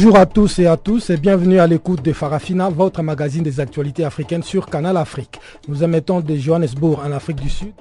Bonjour 0.00 0.16
à 0.16 0.26
tous 0.26 0.60
et 0.60 0.66
à 0.66 0.76
tous 0.76 1.10
et 1.10 1.16
bienvenue 1.16 1.58
à 1.58 1.66
l'écoute 1.66 2.04
de 2.04 2.12
Farafina, 2.12 2.68
votre 2.70 3.02
magazine 3.02 3.42
des 3.42 3.58
actualités 3.58 4.04
africaines 4.04 4.44
sur 4.44 4.66
Canal 4.66 4.96
Afrique. 4.96 5.40
Nous 5.66 5.82
émettons 5.82 6.20
de 6.20 6.36
Johannesburg 6.36 7.00
en 7.04 7.10
Afrique 7.10 7.40
du 7.40 7.50
Sud. 7.50 7.72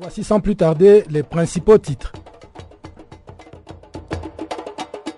Voici 0.00 0.24
sans 0.24 0.40
plus 0.40 0.56
tarder 0.56 1.04
les 1.10 1.22
principaux 1.22 1.76
titres. 1.76 2.14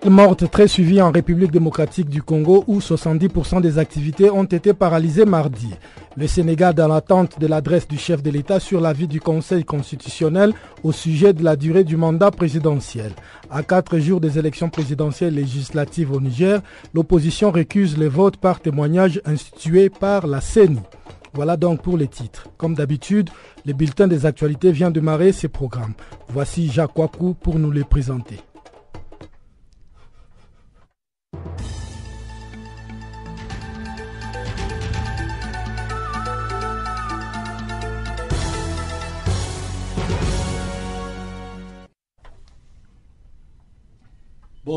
Morte 0.05 0.51
très 0.51 0.67
suivie 0.67 1.01
en 1.01 1.09
République 1.09 1.51
démocratique 1.51 2.09
du 2.09 2.21
Congo 2.21 2.65
où 2.67 2.79
70% 2.79 3.61
des 3.61 3.79
activités 3.79 4.29
ont 4.29 4.43
été 4.43 4.73
paralysées 4.73 5.23
mardi. 5.23 5.69
Le 6.17 6.27
Sénégal 6.27 6.73
dans 6.73 6.87
l'attente 6.87 7.41
de 7.41 7.47
l'adresse 7.47 7.89
du 7.89 7.97
chef 7.97 8.23
de 8.23 8.29
l'État 8.31 8.61
sur 8.61 8.79
l'avis 8.79 9.05
du 9.07 9.19
Conseil 9.19 9.65
constitutionnel 9.65 10.53
au 10.81 10.93
sujet 10.93 11.33
de 11.33 11.43
la 11.43 11.57
durée 11.57 11.83
du 11.83 11.97
mandat 11.97 12.31
présidentiel. 12.31 13.11
À 13.51 13.63
quatre 13.63 13.97
jours 13.99 14.21
des 14.21 14.39
élections 14.39 14.69
présidentielles 14.69 15.35
législatives 15.35 16.13
au 16.13 16.21
Niger, 16.21 16.61
l'opposition 16.93 17.51
récuse 17.51 17.97
les 17.97 18.07
votes 18.07 18.37
par 18.37 18.61
témoignage 18.61 19.21
institués 19.25 19.89
par 19.89 20.25
la 20.25 20.39
CENI. 20.39 20.79
Voilà 21.33 21.57
donc 21.57 21.81
pour 21.81 21.97
les 21.97 22.07
titres. 22.07 22.47
Comme 22.57 22.75
d'habitude, 22.75 23.29
le 23.65 23.73
bulletin 23.73 24.07
des 24.07 24.25
actualités 24.25 24.71
vient 24.71 24.91
de 24.91 25.01
marrer 25.01 25.33
ces 25.33 25.49
programmes. 25.49 25.95
Voici 26.29 26.71
Jacques 26.71 26.97
Wakou 26.97 27.33
pour 27.33 27.59
nous 27.59 27.71
les 27.71 27.83
présenter. 27.83 28.39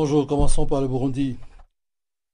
Bonjour, 0.01 0.25
commençons 0.25 0.65
par 0.65 0.79
le 0.79 0.87
Burundi. 0.87 1.35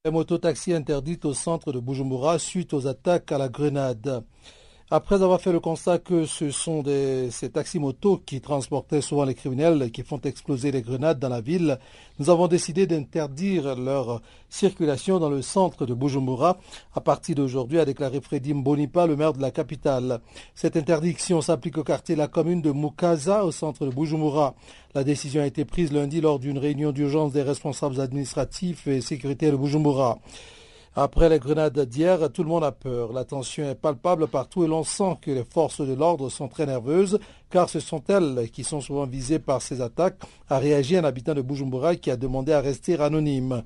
Les 0.06 0.12
mototaxi 0.12 0.72
interdite 0.72 1.26
au 1.26 1.34
centre 1.34 1.72
de 1.72 1.80
Bujumbura 1.80 2.38
suite 2.38 2.76
aux 2.76 2.86
attaques 2.86 3.32
à 3.32 3.40
la 3.40 3.50
grenade. 3.50 4.24
Après 4.92 5.24
avoir 5.24 5.42
fait 5.42 5.52
le 5.52 5.60
constat 5.60 5.98
que 5.98 6.28
ce 6.28 6.52
sont 6.52 6.84
ces 7.32 7.50
taxis-motos 7.50 8.22
qui 8.24 8.40
transportaient 8.40 9.02
souvent 9.02 9.26
les 9.26 9.34
criminels 9.34 9.90
qui 9.90 10.04
font 10.04 10.20
exploser 10.20 10.72
les 10.72 10.84
grenades 10.84 11.18
dans 11.18 11.28
la 11.28 11.42
ville, 11.42 11.80
nous 12.20 12.30
avons 12.30 12.48
décidé 12.48 12.86
d'interdire 12.86 13.76
leur 13.76 14.22
circulation 14.48 15.18
dans 15.18 15.32
le 15.32 15.42
centre 15.42 15.88
de 15.88 15.96
Bujumbura 15.96 16.60
à 16.94 17.02
partir 17.02 17.34
d'aujourd'hui, 17.34 17.80
a 17.80 17.86
déclaré 17.86 18.22
Freddy 18.22 18.54
Mbonipa, 18.54 19.08
le 19.08 19.16
maire 19.16 19.34
de 19.34 19.42
la 19.42 19.50
capitale. 19.50 20.20
Cette 20.54 20.78
interdiction 20.78 21.42
s'applique 21.42 21.80
au 21.80 21.84
quartier 21.84 22.14
de 22.14 22.20
la 22.20 22.28
commune 22.28 22.62
de 22.62 22.72
Mukaza, 22.72 23.44
au 23.44 23.52
centre 23.52 23.88
de 23.88 23.92
Bujumbura. 23.92 24.54
La 24.94 25.04
décision 25.04 25.42
a 25.42 25.48
été 25.48 25.66
prise 25.66 25.92
lundi 25.92 26.22
lors 26.22 26.38
d'une 26.38 26.60
réunion 26.60 26.92
d'urgence 26.92 27.32
des 27.32 27.42
responsables 27.42 28.00
administratifs 28.00 28.86
et 28.86 29.02
sécuritaires 29.02 29.54
de 29.54 29.58
Bujumbura. 29.58 30.20
Après 30.98 31.28
les 31.28 31.40
grenades 31.40 31.78
d'hier, 31.78 32.32
tout 32.32 32.42
le 32.42 32.48
monde 32.48 32.64
a 32.64 32.72
peur. 32.72 33.12
La 33.12 33.26
tension 33.26 33.66
est 33.70 33.76
palpable 33.76 34.30
partout 34.30 34.64
et 34.64 34.68
l'on 34.68 34.86
sent 34.86 35.18
que 35.22 35.30
les 35.30 35.44
forces 35.44 35.82
de 35.82 35.94
l'ordre 35.94 36.30
sont 36.30 36.48
très 36.48 36.66
nerveuses 36.66 37.20
car 37.50 37.68
ce 37.70 37.82
sont 37.82 38.02
elles 38.08 38.50
qui 38.50 38.64
sont 38.64 38.80
souvent 38.80 39.06
visées 39.06 39.40
par 39.40 39.62
ces 39.62 39.82
attaques, 39.82 40.22
a 40.50 40.58
réagi 40.58 40.96
un 40.96 41.04
habitant 41.04 41.34
de 41.34 41.42
Bujumbura 41.42 41.98
qui 41.98 42.12
a 42.12 42.16
demandé 42.16 42.54
à 42.54 42.62
rester 42.62 42.98
anonyme. 42.98 43.64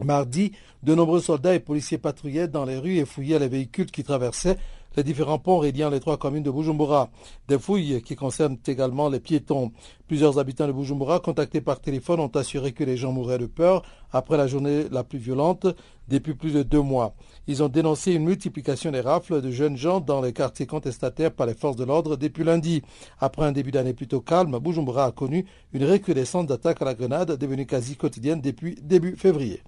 Mardi, 0.00 0.52
de 0.84 0.94
nombreux 0.94 1.20
soldats 1.20 1.56
et 1.56 1.60
policiers 1.60 1.98
patrouillaient 1.98 2.46
dans 2.46 2.64
les 2.64 2.78
rues 2.78 2.98
et 2.98 3.04
fouillaient 3.04 3.40
les 3.40 3.48
véhicules 3.48 3.90
qui 3.90 4.04
traversaient 4.04 4.58
les 4.98 5.04
différents 5.04 5.38
ponts 5.38 5.60
reliant 5.60 5.90
les 5.90 6.00
trois 6.00 6.16
communes 6.16 6.42
de 6.42 6.50
Bujumbura. 6.50 7.08
Des 7.46 7.56
fouilles 7.56 8.02
qui 8.02 8.16
concernent 8.16 8.58
également 8.66 9.08
les 9.08 9.20
piétons. 9.20 9.70
Plusieurs 10.08 10.40
habitants 10.40 10.66
de 10.66 10.72
Bujumbura 10.72 11.20
contactés 11.20 11.60
par 11.60 11.80
téléphone 11.80 12.18
ont 12.18 12.34
assuré 12.34 12.72
que 12.72 12.82
les 12.82 12.96
gens 12.96 13.12
mouraient 13.12 13.38
de 13.38 13.46
peur 13.46 13.84
après 14.10 14.36
la 14.36 14.48
journée 14.48 14.86
la 14.90 15.04
plus 15.04 15.20
violente 15.20 15.68
depuis 16.08 16.34
plus 16.34 16.52
de 16.52 16.64
deux 16.64 16.80
mois. 16.80 17.14
Ils 17.46 17.62
ont 17.62 17.68
dénoncé 17.68 18.12
une 18.12 18.24
multiplication 18.24 18.90
des 18.90 19.00
rafles 19.00 19.40
de 19.40 19.52
jeunes 19.52 19.76
gens 19.76 20.00
dans 20.00 20.20
les 20.20 20.32
quartiers 20.32 20.66
contestataires 20.66 21.30
par 21.30 21.46
les 21.46 21.54
forces 21.54 21.76
de 21.76 21.84
l'ordre 21.84 22.16
depuis 22.16 22.42
lundi. 22.42 22.82
Après 23.20 23.46
un 23.46 23.52
début 23.52 23.70
d'année 23.70 23.94
plutôt 23.94 24.20
calme, 24.20 24.58
Bujumbura 24.58 25.04
a 25.04 25.12
connu 25.12 25.46
une 25.72 25.84
recrudescence 25.84 26.46
d'attaques 26.46 26.82
à 26.82 26.86
la 26.86 26.94
grenade 26.94 27.36
devenue 27.36 27.66
quasi 27.66 27.94
quotidienne 27.94 28.40
depuis 28.40 28.74
début 28.82 29.14
février. 29.14 29.62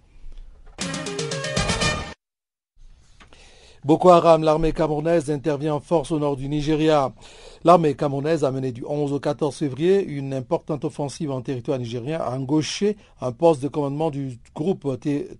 Boko 3.83 4.11
Haram, 4.11 4.43
l'armée 4.43 4.73
camerounaise 4.73 5.31
intervient 5.31 5.77
en 5.77 5.81
force 5.81 6.11
au 6.13 6.19
nord 6.19 6.37
du 6.37 6.51
Nigeria. 6.51 7.13
L'armée 7.65 7.95
camerounaise 7.95 8.45
a 8.45 8.51
mené 8.51 8.73
du 8.73 8.85
11 8.87 9.15
au 9.15 9.21
14 9.21 9.57
février 9.57 10.05
une 10.05 10.35
importante 10.35 10.85
offensive 10.85 11.31
en 11.31 11.41
territoire 11.41 11.79
nigérien 11.79 12.21
à 12.21 12.37
Ngoché, 12.39 12.99
un 13.23 13.33
poste 13.33 13.63
de 13.63 13.69
commandement 13.69 14.11
du 14.11 14.39
groupe 14.55 14.87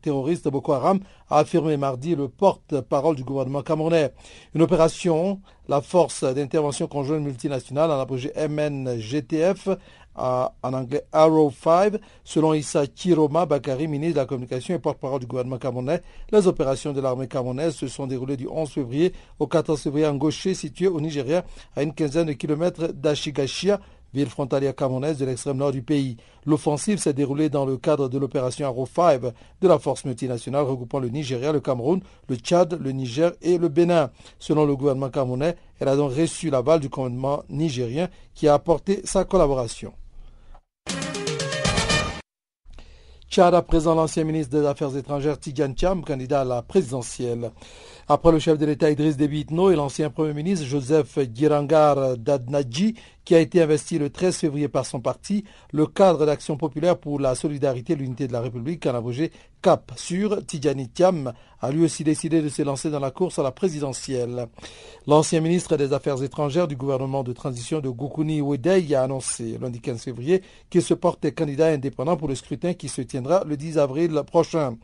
terroriste 0.01 0.49
Boko 0.49 0.73
Haram, 0.73 1.01
a 1.29 1.41
affirmé 1.41 1.77
mardi 1.77 2.15
le 2.17 2.29
porte-parole 2.29 3.15
du 3.15 3.25
gouvernement 3.25 3.61
camerounais. 3.61 4.11
Une 4.55 4.63
opération, 4.63 5.39
la 5.69 5.83
force 5.83 6.25
d'intervention 6.25 6.87
conjointe 6.87 7.23
multinationale 7.23 7.91
en 7.91 8.01
apogée 8.01 8.33
MNGTF, 8.37 9.69
en 10.17 10.51
anglais 10.63 11.03
Arrow 11.13 11.51
5. 11.51 11.95
Selon 12.25 12.55
Issa 12.55 12.87
Kiroma 12.87 13.47
Bakari, 13.47 13.89
ministre 13.89 14.15
de 14.15 14.21
la 14.21 14.27
Communication 14.27 14.75
et 14.75 14.79
porte-parole 14.79 15.21
du 15.21 15.27
gouvernement 15.27 15.59
camerounais, 15.59 16.03
les 16.31 16.47
opérations 16.47 16.93
de 16.93 17.01
l'armée 17.01 17.29
camerounaise 17.29 17.75
se 17.75 17.89
sont 17.89 18.07
déroulées 18.07 18.37
du 18.37 18.49
11 18.49 18.69
février 18.71 19.13
au 19.39 19.47
14 19.47 19.81
février 19.81 20.07
en 20.07 20.17
Gaucher, 20.17 20.55
situé 20.55 20.87
au 20.89 21.01
Nigeria, 21.01 21.45
à 21.77 21.83
une 21.83 21.95
quinzaine 21.95 22.27
de 22.27 22.33
kilomètres 22.33 22.89
d'Ashigashia, 22.93 23.81
ville 24.15 24.29
frontalière 24.29 24.75
camerounaise 24.75 25.19
de 25.19 25.25
l'extrême 25.25 25.57
nord 25.57 25.73
du 25.73 25.83
pays. 25.83 26.17
L'offensive 26.47 26.99
s'est 26.99 27.13
déroulée 27.13 27.49
dans 27.49 27.65
le 27.65 27.77
cadre 27.77 28.09
de 28.09 28.19
l'opération 28.19 28.67
Arrow 28.67 28.87
5 28.87 29.23
de 29.61 29.69
la 29.69 29.79
force 29.79 30.05
multinationale 30.05 30.65
regroupant 30.65 30.99
le 30.99 31.09
Nigeria, 31.09 31.53
le 31.53 31.61
Cameroun, 31.61 32.01
le 32.29 32.37
Tchad, 32.37 32.79
le 32.81 32.93
Niger 32.93 33.33
et 33.43 33.59
le 33.59 33.69
Bénin. 33.69 34.11
Selon 34.39 34.65
le 34.65 34.77
gouvernement 34.77 35.11
camerounais, 35.11 35.57
elle 35.79 35.89
a 35.89 35.97
donc 35.97 36.13
reçu 36.13 36.51
l'aval 36.51 36.81
du 36.81 36.91
commandement 36.91 37.43
nigérien 37.49 38.09
qui 38.35 38.49
a 38.49 38.55
apporté 38.55 39.01
sa 39.05 39.25
collaboration. 39.25 39.93
Tchad 43.31 43.55
à 43.55 43.63
présent 43.63 43.95
l'ancien 43.95 44.25
ministre 44.25 44.59
des 44.59 44.67
Affaires 44.67 44.97
étrangères 44.97 45.39
Tidiane 45.39 45.77
Thiam, 45.77 46.05
candidat 46.05 46.41
à 46.41 46.45
la 46.45 46.63
présidentielle. 46.63 47.53
Après 48.13 48.33
le 48.33 48.41
chef 48.41 48.59
de 48.59 48.67
l'État 48.67 48.91
Idriss 48.91 49.17
Déby 49.17 49.43
Itno 49.43 49.71
et 49.71 49.77
l'ancien 49.77 50.11
Premier 50.11 50.35
ministre 50.35 50.67
Joseph 50.67 51.17
Girangar 51.33 52.19
Dadnadji, 52.19 52.97
qui 53.25 53.37
a 53.37 53.39
été 53.39 53.63
investi 53.63 53.99
le 53.99 54.11
13 54.11 54.37
février 54.37 54.67
par 54.67 54.85
son 54.85 54.99
parti, 54.99 55.45
le 55.73 55.87
cadre 55.87 56.27
d'action 56.27 56.57
populaire 56.57 56.99
pour 56.99 57.21
la 57.21 57.37
solidarité 57.37 57.93
et 57.93 57.97
l'unité 57.97 58.27
de 58.27 58.33
la 58.33 58.41
République, 58.41 58.85
en 58.87 58.97
abrégé 58.97 59.31
CAP 59.63 59.93
sur 59.95 60.45
Tidjani 60.45 60.89
Thiam, 60.89 61.33
a 61.61 61.71
lui 61.71 61.85
aussi 61.85 62.03
décidé 62.03 62.41
de 62.41 62.49
se 62.49 62.63
lancer 62.63 62.91
dans 62.91 62.99
la 62.99 63.11
course 63.11 63.39
à 63.39 63.43
la 63.43 63.53
présidentielle. 63.53 64.49
L'ancien 65.07 65.41
ministre 65.41 65.77
des 65.77 65.93
Affaires 65.93 66.23
étrangères 66.23 66.67
du 66.67 66.77
gouvernement 66.77 67.23
de 67.23 67.33
transition 67.33 67.81
de 67.81 67.91
Goukouni 67.91 68.41
Wedei 68.41 68.95
a 68.95 69.03
annoncé 69.03 69.59
lundi 69.61 69.81
15 69.81 70.03
février 70.03 70.43
qu'il 70.71 70.83
se 70.83 70.95
portait 70.95 71.33
candidat 71.33 71.69
indépendant 71.69 72.17
pour 72.17 72.29
le 72.29 72.35
scrutin 72.35 72.73
qui 72.73 72.89
se 72.89 73.03
tiendra 73.03 73.45
le 73.45 73.57
10 73.57 73.79
avril 73.79 74.23
prochain. 74.27 74.77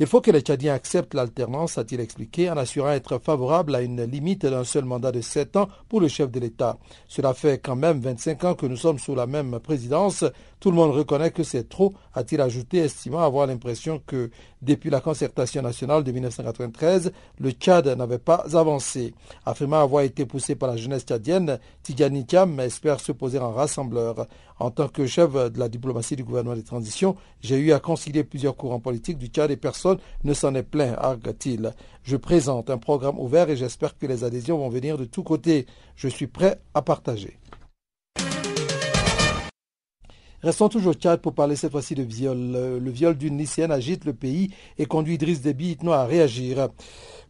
Il 0.00 0.06
faut 0.06 0.22
que 0.22 0.30
les 0.30 0.40
Tchadiens 0.40 0.74
acceptent 0.74 1.14
l'alternance, 1.14 1.76
a-t-il 1.76 2.00
expliqué, 2.00 2.48
assurant 2.64 2.92
être 2.92 3.18
favorable 3.18 3.74
à 3.74 3.82
une 3.82 4.02
limite 4.04 4.46
d'un 4.46 4.64
seul 4.64 4.84
mandat 4.84 5.12
de 5.12 5.20
7 5.20 5.56
ans 5.56 5.68
pour 5.88 6.00
le 6.00 6.08
chef 6.08 6.30
de 6.30 6.40
l'État. 6.40 6.78
Cela 7.08 7.34
fait 7.34 7.58
quand 7.58 7.76
même 7.76 8.00
25 8.00 8.44
ans 8.44 8.54
que 8.54 8.66
nous 8.66 8.76
sommes 8.76 8.98
sous 8.98 9.14
la 9.14 9.26
même 9.26 9.60
présidence. 9.60 10.24
Tout 10.64 10.70
le 10.70 10.76
monde 10.78 10.92
reconnaît 10.92 11.30
que 11.30 11.42
c'est 11.42 11.68
trop, 11.68 11.92
a-t-il 12.14 12.40
ajouté, 12.40 12.78
estimant 12.78 13.18
avoir 13.18 13.46
l'impression 13.46 14.00
que 14.06 14.30
depuis 14.62 14.88
la 14.88 15.02
concertation 15.02 15.60
nationale 15.60 16.02
de 16.02 16.10
1993, 16.10 17.12
le 17.38 17.50
Tchad 17.50 17.86
n'avait 17.86 18.16
pas 18.16 18.46
avancé. 18.54 19.12
Affirmant 19.44 19.82
avoir 19.82 20.04
été 20.04 20.24
poussé 20.24 20.54
par 20.54 20.70
la 20.70 20.78
jeunesse 20.78 21.04
tchadienne, 21.04 21.58
Tidjani 21.82 22.24
Thiam 22.24 22.58
espère 22.60 23.00
se 23.00 23.12
poser 23.12 23.40
en 23.40 23.52
rassembleur. 23.52 24.26
En 24.58 24.70
tant 24.70 24.88
que 24.88 25.04
chef 25.04 25.34
de 25.34 25.58
la 25.58 25.68
diplomatie 25.68 26.16
du 26.16 26.24
gouvernement 26.24 26.56
de 26.56 26.62
transition, 26.62 27.14
j'ai 27.42 27.58
eu 27.58 27.72
à 27.72 27.78
concilier 27.78 28.24
plusieurs 28.24 28.56
courants 28.56 28.80
politiques 28.80 29.18
du 29.18 29.26
Tchad 29.26 29.50
et 29.50 29.58
personne 29.58 29.98
ne 30.22 30.32
s'en 30.32 30.54
est 30.54 30.62
plaint, 30.62 30.96
argue-t-il. 30.98 31.74
Je 32.04 32.16
présente 32.16 32.70
un 32.70 32.78
programme 32.78 33.18
ouvert 33.18 33.50
et 33.50 33.56
j'espère 33.58 33.98
que 33.98 34.06
les 34.06 34.24
adhésions 34.24 34.56
vont 34.56 34.70
venir 34.70 34.96
de 34.96 35.04
tous 35.04 35.24
côtés. 35.24 35.66
Je 35.94 36.08
suis 36.08 36.26
prêt 36.26 36.58
à 36.72 36.80
partager. 36.80 37.38
Restons 40.44 40.68
toujours 40.68 40.94
au 40.94 41.16
pour 41.22 41.32
parler 41.32 41.56
cette 41.56 41.72
fois-ci 41.72 41.94
de 41.94 42.02
viol. 42.02 42.36
Le 42.36 42.90
viol 42.90 43.16
d'une 43.16 43.38
lycéenne 43.38 43.72
agite 43.72 44.04
le 44.04 44.12
pays 44.12 44.50
et 44.76 44.84
conduit 44.84 45.16
Driss 45.16 45.40
Déby 45.40 45.70
à 45.94 46.04
réagir. 46.04 46.68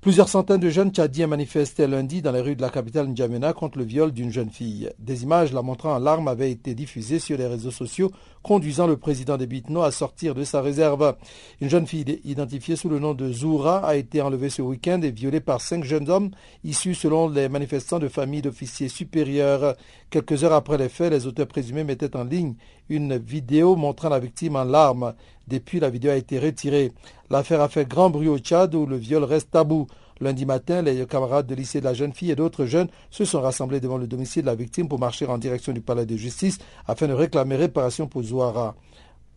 Plusieurs 0.05 0.29
centaines 0.29 0.61
de 0.61 0.69
jeunes 0.69 0.91
tchadiens 0.91 1.29
manifestaient 1.29 1.89
lundi 1.89 2.21
dans 2.21 2.31
les 2.31 2.43
rues 2.43 2.57
de 2.57 2.61
la 2.61 2.69
capitale 2.69 3.09
N'Djamena 3.09 3.55
contre 3.55 3.79
le 3.79 3.85
viol 3.85 4.13
d'une 4.13 4.31
jeune 4.31 4.51
fille. 4.51 4.91
Des 4.99 5.23
images 5.23 5.55
la 5.55 5.63
montrant 5.63 5.95
en 5.95 5.99
larmes 5.99 6.29
avaient 6.29 6.51
été 6.51 6.75
diffusées 6.75 7.19
sur 7.19 7.39
les 7.39 7.47
réseaux 7.47 7.71
sociaux, 7.71 8.11
conduisant 8.43 8.87
le 8.87 8.99
président 8.99 9.39
des 9.39 9.47
Bitno 9.47 9.81
à 9.81 9.91
sortir 9.91 10.35
de 10.35 10.45
sa 10.45 10.61
réserve. 10.61 11.17
Une 11.63 11.71
jeune 11.71 11.87
fille 11.87 12.21
identifiée 12.23 12.77
sous 12.77 12.91
le 12.91 12.99
nom 12.99 13.15
de 13.15 13.33
Zoura 13.33 13.79
a 13.79 13.97
été 13.97 14.21
enlevée 14.21 14.51
ce 14.51 14.61
week-end 14.61 15.01
et 15.01 15.11
violée 15.11 15.41
par 15.41 15.63
cinq 15.63 15.85
jeunes 15.85 16.11
hommes 16.11 16.33
issus, 16.65 16.95
selon 16.95 17.31
les 17.31 17.49
manifestants, 17.49 17.99
de 17.99 18.09
familles 18.09 18.43
d'officiers 18.43 18.91
supérieurs. 18.91 19.75
Quelques 20.11 20.45
heures 20.45 20.53
après 20.53 20.77
les 20.77 20.91
faits, 20.91 21.13
les 21.13 21.27
auteurs 21.27 21.47
présumés 21.47 21.83
mettaient 21.83 22.15
en 22.15 22.25
ligne 22.25 22.57
une 22.91 23.17
vidéo 23.17 23.75
montrant 23.75 24.11
la 24.11 24.19
victime 24.19 24.57
en 24.57 24.65
larmes. 24.65 25.15
Depuis, 25.49 25.81
la 25.81 25.91
vidéo 25.91 26.11
a 26.11 26.17
été 26.17 26.39
retirée. 26.39 26.93
L'affaire 27.31 27.61
a 27.61 27.69
fait 27.69 27.89
grand 27.89 28.11
bruit 28.11 28.29
au 28.29 28.39
Tchad 28.39 28.75
où 28.75 28.87
le 28.87 28.97
viol 28.97 29.25
reste 29.25 29.51
tabou. 29.51 29.87
Lundi 30.21 30.47
matin, 30.47 30.81
les 30.83 31.05
camarades 31.07 31.47
de 31.47 31.55
lycée 31.55 31.81
de 31.81 31.85
la 31.85 31.95
jeune 31.95 32.13
fille 32.13 32.31
et 32.31 32.37
d'autres 32.37 32.67
jeunes 32.67 32.89
se 33.11 33.25
sont 33.25 33.41
rassemblés 33.41 33.81
devant 33.81 33.99
le 33.99 34.07
domicile 34.07 34.43
de 34.43 34.47
la 34.47 34.55
victime 34.55 34.89
pour 34.89 34.99
marcher 34.99 35.27
en 35.27 35.39
direction 35.39 35.73
du 35.73 35.81
palais 35.81 36.07
de 36.07 36.17
justice 36.17 36.59
afin 36.87 37.09
de 37.09 37.13
réclamer 37.13 37.57
réparation 37.57 38.07
pour 38.07 38.23
Zouara. 38.23 38.77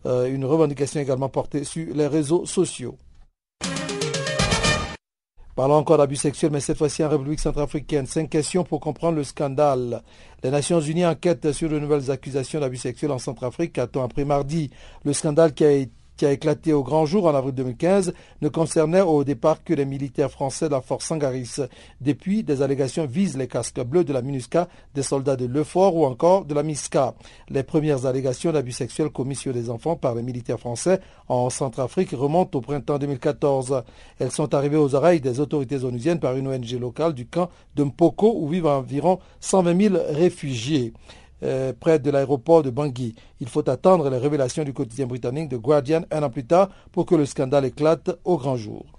Euh, 0.06 0.32
une 0.32 0.44
revendication 0.44 1.00
également 1.00 1.28
portée 1.28 1.64
sur 1.64 1.92
les 1.94 2.06
réseaux 2.06 2.46
sociaux. 2.46 2.96
Parlons 5.58 5.74
encore 5.74 5.98
d'abus 5.98 6.14
sexuels, 6.14 6.52
mais 6.52 6.60
cette 6.60 6.78
fois-ci 6.78 7.02
en 7.02 7.08
République 7.08 7.40
centrafricaine. 7.40 8.06
Cinq 8.06 8.30
questions 8.30 8.62
pour 8.62 8.78
comprendre 8.78 9.16
le 9.16 9.24
scandale. 9.24 10.04
Les 10.44 10.52
Nations 10.52 10.80
Unies 10.80 11.04
enquêtent 11.04 11.50
sur 11.50 11.68
de 11.68 11.80
nouvelles 11.80 12.12
accusations 12.12 12.60
d'abus 12.60 12.76
sexuels 12.76 13.10
en 13.10 13.18
Centrafrique, 13.18 13.76
a-t-on 13.76 14.04
appris 14.04 14.24
mardi. 14.24 14.70
Le 15.02 15.12
scandale 15.12 15.52
qui 15.52 15.64
a 15.64 15.72
été 15.72 15.97
qui 16.18 16.26
a 16.26 16.32
éclaté 16.32 16.72
au 16.72 16.82
grand 16.82 17.06
jour 17.06 17.26
en 17.26 17.34
avril 17.34 17.54
2015 17.54 18.12
ne 18.42 18.48
concernait 18.48 19.00
au 19.00 19.22
départ 19.22 19.62
que 19.62 19.72
les 19.72 19.84
militaires 19.84 20.30
français 20.30 20.66
de 20.66 20.72
la 20.72 20.80
force 20.80 21.06
Sangaris. 21.06 21.60
Depuis, 22.00 22.42
des 22.42 22.60
allégations 22.60 23.06
visent 23.06 23.38
les 23.38 23.46
casques 23.46 23.80
bleus 23.80 24.02
de 24.02 24.12
la 24.12 24.20
MINUSCA, 24.20 24.68
des 24.94 25.04
soldats 25.04 25.36
de 25.36 25.46
l'EFOR 25.46 25.94
ou 25.94 26.04
encore 26.04 26.44
de 26.44 26.54
la 26.54 26.64
MISCA. 26.64 27.14
Les 27.48 27.62
premières 27.62 28.04
allégations 28.04 28.50
d'abus 28.50 28.72
sexuels 28.72 29.10
commis 29.10 29.36
sur 29.36 29.52
des 29.52 29.70
enfants 29.70 29.94
par 29.94 30.16
les 30.16 30.22
militaires 30.22 30.58
français 30.58 31.00
en 31.28 31.50
Centrafrique 31.50 32.10
remontent 32.10 32.58
au 32.58 32.60
printemps 32.60 32.98
2014. 32.98 33.84
Elles 34.18 34.32
sont 34.32 34.52
arrivées 34.54 34.76
aux 34.76 34.96
oreilles 34.96 35.20
des 35.20 35.38
autorités 35.38 35.84
onusiennes 35.84 36.18
par 36.18 36.36
une 36.36 36.48
ONG 36.48 36.72
locale 36.80 37.14
du 37.14 37.26
camp 37.26 37.48
de 37.76 37.84
Mpoko 37.84 38.34
où 38.36 38.48
vivent 38.48 38.66
environ 38.66 39.20
120 39.40 39.80
000 39.80 39.94
réfugiés. 40.10 40.92
Euh, 41.44 41.72
près 41.78 42.00
de 42.00 42.10
l'aéroport 42.10 42.64
de 42.64 42.70
Bangui. 42.70 43.14
Il 43.40 43.48
faut 43.48 43.68
attendre 43.70 44.10
les 44.10 44.18
révélations 44.18 44.64
du 44.64 44.72
quotidien 44.72 45.06
britannique 45.06 45.50
The 45.50 45.54
Guardian 45.54 46.02
un 46.10 46.24
an 46.24 46.30
plus 46.30 46.44
tard 46.44 46.68
pour 46.90 47.06
que 47.06 47.14
le 47.14 47.26
scandale 47.26 47.64
éclate 47.64 48.10
au 48.24 48.36
grand 48.38 48.56
jour. 48.56 48.97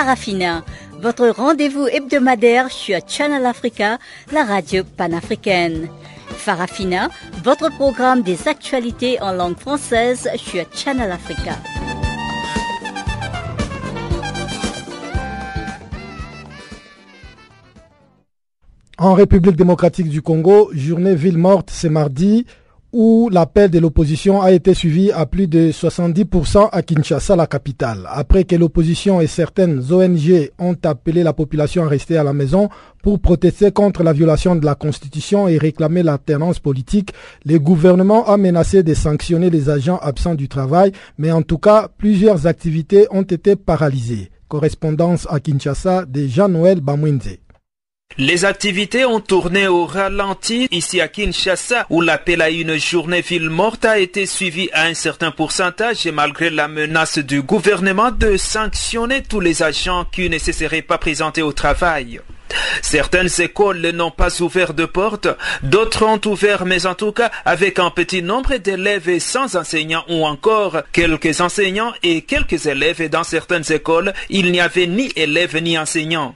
Farafina, 0.00 0.64
votre 1.02 1.28
rendez-vous 1.28 1.86
hebdomadaire 1.86 2.70
sur 2.70 2.96
Channel 3.06 3.44
Africa, 3.44 3.98
la 4.32 4.44
radio 4.44 4.82
panafricaine. 4.82 5.90
Farafina, 6.28 7.10
votre 7.44 7.68
programme 7.76 8.22
des 8.22 8.48
actualités 8.48 9.20
en 9.20 9.32
langue 9.32 9.58
française 9.58 10.26
sur 10.36 10.64
Channel 10.72 11.12
Africa. 11.12 11.52
En 18.96 19.12
République 19.12 19.56
démocratique 19.56 20.08
du 20.08 20.22
Congo, 20.22 20.70
journée 20.72 21.14
ville 21.14 21.36
morte 21.36 21.68
ce 21.68 21.88
mardi 21.88 22.46
où 22.92 23.28
l'appel 23.30 23.70
de 23.70 23.78
l'opposition 23.78 24.42
a 24.42 24.50
été 24.50 24.74
suivi 24.74 25.12
à 25.12 25.26
plus 25.26 25.46
de 25.46 25.70
70% 25.70 26.68
à 26.72 26.82
Kinshasa, 26.82 27.36
la 27.36 27.46
capitale. 27.46 28.08
Après 28.10 28.44
que 28.44 28.56
l'opposition 28.56 29.20
et 29.20 29.26
certaines 29.26 29.80
ONG 29.92 30.50
ont 30.58 30.76
appelé 30.82 31.22
la 31.22 31.32
population 31.32 31.84
à 31.84 31.88
rester 31.88 32.16
à 32.16 32.24
la 32.24 32.32
maison 32.32 32.68
pour 33.02 33.20
protester 33.20 33.70
contre 33.70 34.02
la 34.02 34.12
violation 34.12 34.56
de 34.56 34.64
la 34.64 34.74
Constitution 34.74 35.46
et 35.46 35.58
réclamer 35.58 36.02
l'alternance 36.02 36.58
politique, 36.58 37.12
le 37.44 37.58
gouvernement 37.58 38.26
a 38.26 38.36
menacé 38.36 38.82
de 38.82 38.94
sanctionner 38.94 39.50
les 39.50 39.70
agents 39.70 39.98
absents 39.98 40.34
du 40.34 40.48
travail, 40.48 40.92
mais 41.16 41.30
en 41.30 41.42
tout 41.42 41.58
cas, 41.58 41.88
plusieurs 41.96 42.46
activités 42.46 43.06
ont 43.10 43.22
été 43.22 43.56
paralysées. 43.56 44.30
Correspondance 44.48 45.28
à 45.30 45.38
Kinshasa 45.38 46.04
de 46.06 46.26
Jean-Noël 46.26 46.80
Bamwinze. 46.80 47.38
Les 48.18 48.44
activités 48.44 49.04
ont 49.04 49.20
tourné 49.20 49.68
au 49.68 49.86
ralenti 49.86 50.66
ici 50.72 51.00
à 51.00 51.06
Kinshasa 51.06 51.86
où 51.90 52.00
l'appel 52.00 52.42
à 52.42 52.50
une 52.50 52.76
journée 52.76 53.20
ville 53.20 53.48
morte 53.48 53.84
a 53.84 53.98
été 53.98 54.26
suivi 54.26 54.68
à 54.72 54.86
un 54.86 54.94
certain 54.94 55.30
pourcentage 55.30 56.06
et 56.06 56.12
malgré 56.12 56.50
la 56.50 56.66
menace 56.66 57.18
du 57.18 57.40
gouvernement 57.40 58.10
de 58.10 58.36
sanctionner 58.36 59.22
tous 59.22 59.40
les 59.40 59.62
agents 59.62 60.04
qui 60.04 60.28
ne 60.28 60.38
se 60.38 60.50
seraient 60.50 60.82
pas 60.82 60.98
présentés 60.98 61.42
au 61.42 61.52
travail. 61.52 62.20
Certaines 62.82 63.30
écoles 63.38 63.90
n'ont 63.90 64.10
pas 64.10 64.42
ouvert 64.42 64.74
de 64.74 64.86
porte, 64.86 65.28
d'autres 65.62 66.04
ont 66.04 66.20
ouvert, 66.26 66.66
mais 66.66 66.86
en 66.86 66.94
tout 66.94 67.12
cas 67.12 67.30
avec 67.44 67.78
un 67.78 67.90
petit 67.90 68.22
nombre 68.22 68.56
d'élèves 68.56 69.08
et 69.08 69.20
sans 69.20 69.54
enseignants 69.54 70.04
ou 70.08 70.26
encore 70.26 70.82
quelques 70.92 71.40
enseignants 71.40 71.92
et 72.02 72.22
quelques 72.22 72.66
élèves 72.66 73.00
et 73.00 73.08
dans 73.08 73.24
certaines 73.24 73.70
écoles, 73.72 74.12
il 74.28 74.50
n'y 74.50 74.60
avait 74.60 74.88
ni 74.88 75.12
élèves 75.14 75.56
ni 75.62 75.78
enseignants. 75.78 76.34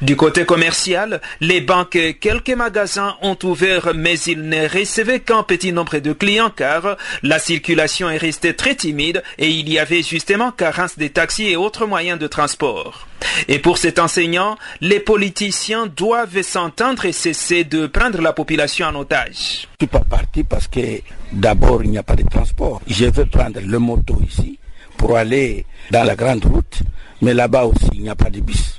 Du 0.00 0.16
côté 0.16 0.44
commercial, 0.44 1.20
les 1.40 1.60
banques 1.60 1.96
et 1.96 2.14
quelques 2.14 2.50
magasins 2.50 3.16
ont 3.22 3.36
ouvert, 3.42 3.92
mais 3.94 4.18
ils 4.20 4.42
ne 4.42 4.68
recevaient 4.68 5.20
qu'un 5.20 5.42
petit 5.42 5.72
nombre 5.72 5.98
de 5.98 6.12
clients 6.12 6.50
car 6.50 6.96
la 7.22 7.38
circulation 7.38 8.08
est 8.08 8.16
restée 8.16 8.54
très 8.54 8.74
timide 8.74 9.22
et 9.38 9.48
il 9.48 9.68
y 9.68 9.78
avait 9.78 10.02
justement 10.02 10.52
carence 10.52 10.96
des 10.96 11.10
taxis 11.10 11.48
et 11.48 11.56
autres 11.56 11.86
moyens 11.86 12.18
de 12.18 12.26
transport. 12.26 13.08
Et 13.48 13.58
pour 13.58 13.78
cet 13.78 13.98
enseignant, 13.98 14.56
les 14.80 15.00
politiciens 15.00 15.86
doivent 15.86 16.42
s'entendre 16.42 17.04
et 17.04 17.12
cesser 17.12 17.64
de 17.64 17.86
prendre 17.86 18.20
la 18.20 18.32
population 18.32 18.86
en 18.86 18.94
otage. 18.94 19.66
Je 19.80 19.86
suis 19.86 19.86
pas 19.90 20.00
parti 20.00 20.44
parce 20.44 20.68
que 20.68 21.00
d'abord 21.32 21.82
il 21.82 21.90
n'y 21.90 21.98
a 21.98 22.02
pas 22.02 22.16
de 22.16 22.22
transport. 22.22 22.80
Je 22.86 23.06
vais 23.06 23.26
prendre 23.26 23.60
le 23.60 23.78
moto 23.78 24.18
ici 24.26 24.58
pour 24.96 25.16
aller 25.16 25.66
dans 25.90 26.04
la 26.04 26.14
grande 26.16 26.44
route, 26.44 26.82
mais 27.22 27.34
là-bas 27.34 27.64
aussi 27.64 27.88
il 27.94 28.02
n'y 28.02 28.10
a 28.10 28.16
pas 28.16 28.30
de 28.30 28.40
bus 28.40 28.77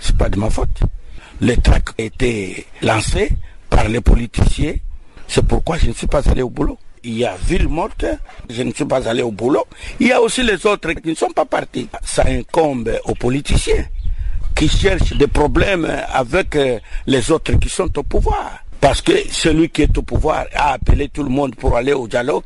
c'est 0.00 0.16
pas 0.16 0.28
de 0.28 0.38
ma 0.38 0.50
faute. 0.50 0.80
Le 1.40 1.56
trac 1.56 1.90
a 1.98 2.02
été 2.02 2.66
lancé 2.82 3.30
par 3.68 3.88
les 3.88 4.00
politiciens. 4.00 4.74
C'est 5.28 5.46
pourquoi 5.46 5.78
je 5.78 5.86
ne 5.86 5.92
suis 5.92 6.06
pas 6.06 6.28
allé 6.28 6.42
au 6.42 6.50
boulot. 6.50 6.78
Il 7.02 7.16
y 7.16 7.24
a 7.24 7.34
ville 7.36 7.68
morte, 7.68 8.04
je 8.50 8.62
ne 8.62 8.72
suis 8.72 8.84
pas 8.84 9.08
allé 9.08 9.22
au 9.22 9.30
boulot. 9.30 9.64
Il 10.00 10.08
y 10.08 10.12
a 10.12 10.20
aussi 10.20 10.42
les 10.42 10.66
autres 10.66 10.92
qui 10.92 11.08
ne 11.08 11.14
sont 11.14 11.30
pas 11.30 11.46
partis. 11.46 11.88
Ça 12.02 12.24
incombe 12.26 12.90
aux 13.04 13.14
politiciens 13.14 13.86
qui 14.54 14.68
cherchent 14.68 15.14
des 15.14 15.28
problèmes 15.28 15.88
avec 16.12 16.56
euh, 16.56 16.78
les 17.06 17.30
autres 17.30 17.52
qui 17.54 17.68
sont 17.68 17.96
au 17.98 18.02
pouvoir. 18.02 18.58
Parce 18.80 19.02
que 19.02 19.12
celui 19.30 19.68
qui 19.68 19.82
est 19.82 19.98
au 19.98 20.02
pouvoir 20.02 20.46
a 20.54 20.72
appelé 20.72 21.08
tout 21.08 21.22
le 21.22 21.28
monde 21.28 21.54
pour 21.54 21.76
aller 21.76 21.92
au 21.92 22.08
dialogue. 22.08 22.44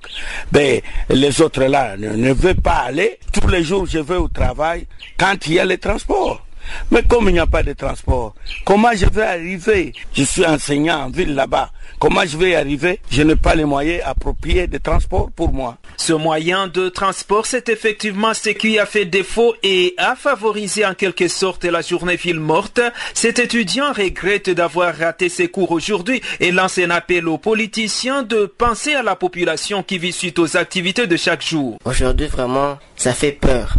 Ben, 0.53 0.81
les 1.09 1.41
autres 1.41 1.65
là 1.65 1.97
ne, 1.97 2.11
ne 2.11 2.33
veulent 2.33 2.61
pas 2.61 2.85
aller. 2.87 3.19
Tous 3.33 3.49
les 3.49 3.63
jours, 3.63 3.87
je 3.87 3.99
vais 3.99 4.17
au 4.17 4.29
travail 4.29 4.87
quand 5.17 5.47
il 5.47 5.55
y 5.55 5.59
a 5.61 5.65
les 5.65 5.79
transports. 5.79 6.44
Mais 6.91 7.03
comme 7.03 7.29
il 7.29 7.33
n'y 7.33 7.39
a 7.39 7.47
pas 7.47 7.63
de 7.63 7.73
transport, 7.73 8.35
comment 8.65 8.93
je 8.95 9.07
vais 9.07 9.23
arriver? 9.23 9.93
Je 10.13 10.25
suis 10.25 10.47
enseignant 10.47 11.05
en 11.05 11.11
ville 11.11 11.35
là-bas. 11.35 11.71
Comment 11.99 12.25
je 12.27 12.37
vais 12.37 12.51
y 12.51 12.55
arriver? 12.55 13.01
Je 13.11 13.23
n'ai 13.23 13.37
pas 13.37 13.55
les 13.55 13.65
moyens 13.65 14.03
appropriés 14.05 14.67
de 14.67 14.79
transport 14.79 15.31
pour 15.31 15.53
moi. 15.53 15.79
Ce 15.97 16.13
moyen 16.13 16.67
de 16.67 16.89
transport, 16.89 17.47
c'est 17.47 17.69
effectivement 17.69 18.35
ce 18.35 18.51
qui 18.51 18.79
a 18.79 18.87
fait 18.87 19.05
défaut 19.05 19.55
et 19.63 19.95
a 19.97 20.17
favorisé 20.17 20.85
en 20.85 20.95
quelque 20.95 21.29
sorte 21.29 21.65
la 21.65 21.81
journée 21.81 22.17
ville 22.17 22.41
morte. 22.41 22.81
Cet 23.15 23.39
étudiant 23.39 23.93
regrette 23.93 24.51
d'avoir 24.51 24.95
raté 24.97 25.29
ses 25.29 25.49
cours 25.49 25.71
aujourd'hui 25.71 26.21
et 26.41 26.51
lance 26.51 26.79
un 26.79 26.91
appel 26.91 27.29
aux 27.29 27.39
politiciens 27.39 28.23
de 28.23 28.47
penser 28.47 28.95
à 28.95 29.03
la 29.03 29.17
population 29.17 29.83
qui 29.83 29.99
vit 29.99 30.13
suite 30.13 30.39
aux 30.39 30.57
activités 30.57 31.07
de 31.07 31.17
chaque 31.17 31.43
jour. 31.43 31.79
Aujourd'hui, 31.85 32.27
vraiment, 32.27 32.79
ça 32.97 33.13
fait 33.13 33.33
peur. 33.33 33.75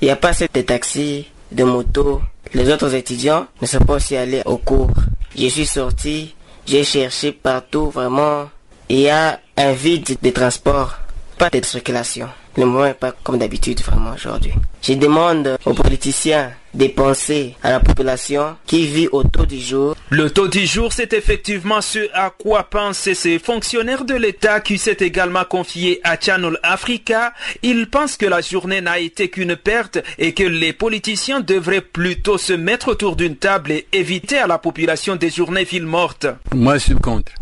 Il 0.00 0.06
n'y 0.06 0.10
a 0.10 0.16
pas 0.16 0.30
assez 0.30 0.48
de 0.52 0.60
taxis, 0.62 1.26
de 1.52 1.64
motos. 1.64 2.20
Les 2.54 2.68
autres 2.70 2.94
étudiants 2.94 3.46
ne 3.60 3.66
sont 3.66 3.80
pas 3.80 3.94
aussi 3.94 4.16
allés 4.16 4.42
au 4.44 4.56
cours. 4.58 4.90
Je 5.36 5.46
suis 5.46 5.66
sorti, 5.66 6.34
j'ai 6.66 6.84
cherché 6.84 7.32
partout, 7.32 7.90
vraiment. 7.90 8.48
Il 8.88 9.00
y 9.00 9.10
a 9.10 9.38
un 9.56 9.72
vide 9.72 10.16
de 10.20 10.30
transport, 10.30 10.98
pas 11.38 11.50
de 11.50 11.64
circulation. 11.64 12.28
Le 12.56 12.64
moment 12.64 12.84
n'est 12.84 12.94
pas 12.94 13.12
comme 13.12 13.38
d'habitude 13.38 13.80
vraiment 13.80 14.12
aujourd'hui. 14.12 14.52
Je 14.82 14.94
demande 14.94 15.56
aux 15.64 15.74
politiciens 15.74 16.50
de 16.74 16.86
penser 16.88 17.54
à 17.62 17.70
la 17.70 17.80
population 17.80 18.56
qui 18.66 18.86
vit 18.86 19.08
au 19.12 19.24
taux 19.24 19.46
du 19.46 19.60
jour. 19.60 19.94
Le 20.10 20.30
taux 20.30 20.48
du 20.48 20.66
jour, 20.66 20.92
c'est 20.92 21.12
effectivement 21.12 21.80
ce 21.80 22.08
à 22.12 22.30
quoi 22.30 22.64
pensent 22.64 23.12
ces 23.12 23.38
fonctionnaires 23.38 24.04
de 24.04 24.14
l'État 24.14 24.60
qui 24.60 24.78
s'est 24.78 24.96
également 25.00 25.44
confié 25.44 26.00
à 26.02 26.18
Channel 26.18 26.58
Africa. 26.62 27.32
Ils 27.62 27.88
pensent 27.88 28.16
que 28.16 28.26
la 28.26 28.40
journée 28.40 28.80
n'a 28.80 28.98
été 28.98 29.28
qu'une 29.28 29.56
perte 29.56 29.98
et 30.18 30.32
que 30.32 30.44
les 30.44 30.72
politiciens 30.72 31.40
devraient 31.40 31.80
plutôt 31.80 32.38
se 32.38 32.52
mettre 32.52 32.88
autour 32.88 33.16
d'une 33.16 33.36
table 33.36 33.72
et 33.72 33.86
éviter 33.92 34.38
à 34.38 34.46
la 34.46 34.58
population 34.58 35.16
des 35.16 35.30
journées 35.30 35.64
villes 35.64 35.86
mortes. 35.86 36.26
Moi, 36.54 36.74
je 36.74 36.84
suis 36.84 36.94
contre. 36.94 37.32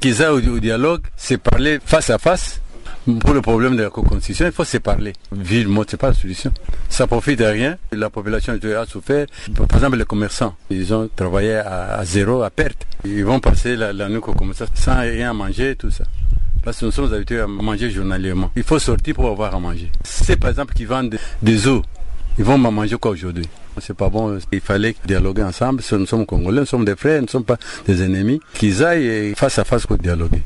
Qu'ils 0.00 0.22
aillent 0.22 0.48
au 0.48 0.58
dialogue, 0.58 1.02
c'est 1.16 1.38
parler 1.38 1.78
face 1.84 2.10
à 2.10 2.18
face 2.18 2.60
pour 3.20 3.34
le 3.34 3.40
problème 3.40 3.76
de 3.76 3.84
la 3.84 3.90
co-constitution, 3.90 4.46
il 4.46 4.52
faut 4.52 4.64
se 4.64 4.78
parler. 4.78 5.12
Ville 5.32 5.68
morte, 5.68 5.90
c'est 5.92 5.96
pas 5.96 6.08
la 6.08 6.14
solution. 6.14 6.52
Ça 6.88 7.06
profite 7.06 7.40
à 7.40 7.50
rien. 7.50 7.78
La 7.92 8.10
population 8.10 8.52
a 8.52 8.86
souffert. 8.86 9.26
Par 9.54 9.66
exemple, 9.74 9.96
les 9.96 10.04
commerçants, 10.04 10.56
ils 10.70 10.92
ont 10.92 11.08
travaillé 11.14 11.54
à, 11.54 12.04
zéro, 12.04 12.42
à 12.42 12.50
perte. 12.50 12.86
Ils 13.04 13.24
vont 13.24 13.38
passer 13.38 13.76
la, 13.76 14.08
nuit 14.08 14.20
comme 14.20 14.52
ça, 14.54 14.66
sans 14.74 15.00
rien 15.00 15.32
manger, 15.32 15.76
tout 15.76 15.90
ça. 15.90 16.04
Parce 16.64 16.80
que 16.80 16.86
nous 16.86 16.90
sommes 16.90 17.12
habitués 17.14 17.40
à 17.40 17.46
manger 17.46 17.90
journalièrement. 17.90 18.50
Il 18.56 18.64
faut 18.64 18.80
sortir 18.80 19.14
pour 19.14 19.28
avoir 19.28 19.54
à 19.54 19.60
manger. 19.60 19.90
C'est 20.02 20.36
par 20.36 20.50
exemple 20.50 20.74
qui 20.74 20.84
vendent 20.84 21.16
des 21.42 21.68
eaux. 21.68 21.82
Ils 22.38 22.44
vont 22.44 22.58
manger 22.58 22.96
quoi 22.96 23.12
aujourd'hui? 23.12 23.46
C'est 23.80 23.96
pas 23.96 24.08
bon. 24.08 24.38
Il 24.52 24.60
fallait 24.60 24.94
dialoguer 25.04 25.42
ensemble. 25.42 25.82
Nous 25.92 26.06
sommes 26.06 26.26
Congolais, 26.26 26.60
nous 26.60 26.66
sommes 26.66 26.84
des 26.84 26.96
frères, 26.96 27.20
nous 27.20 27.26
ne 27.26 27.30
sommes 27.30 27.44
pas 27.44 27.58
des 27.86 28.02
ennemis. 28.02 28.40
Qu'ils 28.54 28.84
aillent 28.84 29.34
face 29.36 29.58
à 29.58 29.64
face 29.64 29.86
pour 29.86 29.98
dialoguer. 29.98 30.42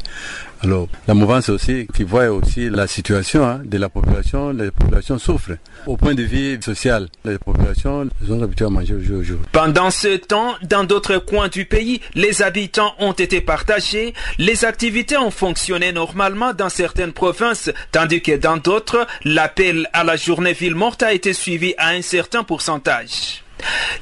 Alors, 0.62 0.88
la 1.08 1.14
mouvance 1.14 1.48
aussi, 1.48 1.86
qui 1.94 2.02
voit 2.02 2.28
aussi 2.28 2.68
la 2.68 2.86
situation 2.86 3.46
hein, 3.46 3.62
de 3.64 3.78
la 3.78 3.88
population, 3.88 4.50
les 4.50 4.70
populations 4.70 5.18
souffrent. 5.18 5.56
Au 5.86 5.96
point 5.96 6.14
de 6.14 6.22
vue 6.22 6.60
social, 6.62 7.08
les 7.24 7.38
populations 7.38 8.06
sont 8.26 8.42
habituées 8.42 8.66
à 8.66 8.68
manger 8.68 8.94
au 8.94 9.00
jour 9.00 9.20
au 9.20 9.22
jour. 9.22 9.38
Pendant 9.52 9.90
ce 9.90 10.16
temps, 10.16 10.54
dans 10.62 10.84
d'autres 10.84 11.16
coins 11.16 11.48
du 11.48 11.64
pays, 11.64 12.02
les 12.14 12.42
habitants 12.42 12.94
ont 12.98 13.12
été 13.12 13.40
partagés, 13.40 14.12
les 14.36 14.66
activités 14.66 15.16
ont 15.16 15.30
fonctionné 15.30 15.92
normalement 15.92 16.52
dans 16.52 16.68
certaines 16.68 17.12
provinces, 17.12 17.70
tandis 17.90 18.20
que 18.20 18.36
dans 18.36 18.58
d'autres, 18.58 19.06
l'appel 19.24 19.88
à 19.94 20.04
la 20.04 20.16
journée 20.16 20.52
ville 20.52 20.74
morte 20.74 21.02
a 21.02 21.14
été 21.14 21.32
suivi 21.32 21.72
à 21.78 21.88
un 21.88 22.02
certain 22.02 22.44
pourcentage. 22.44 23.42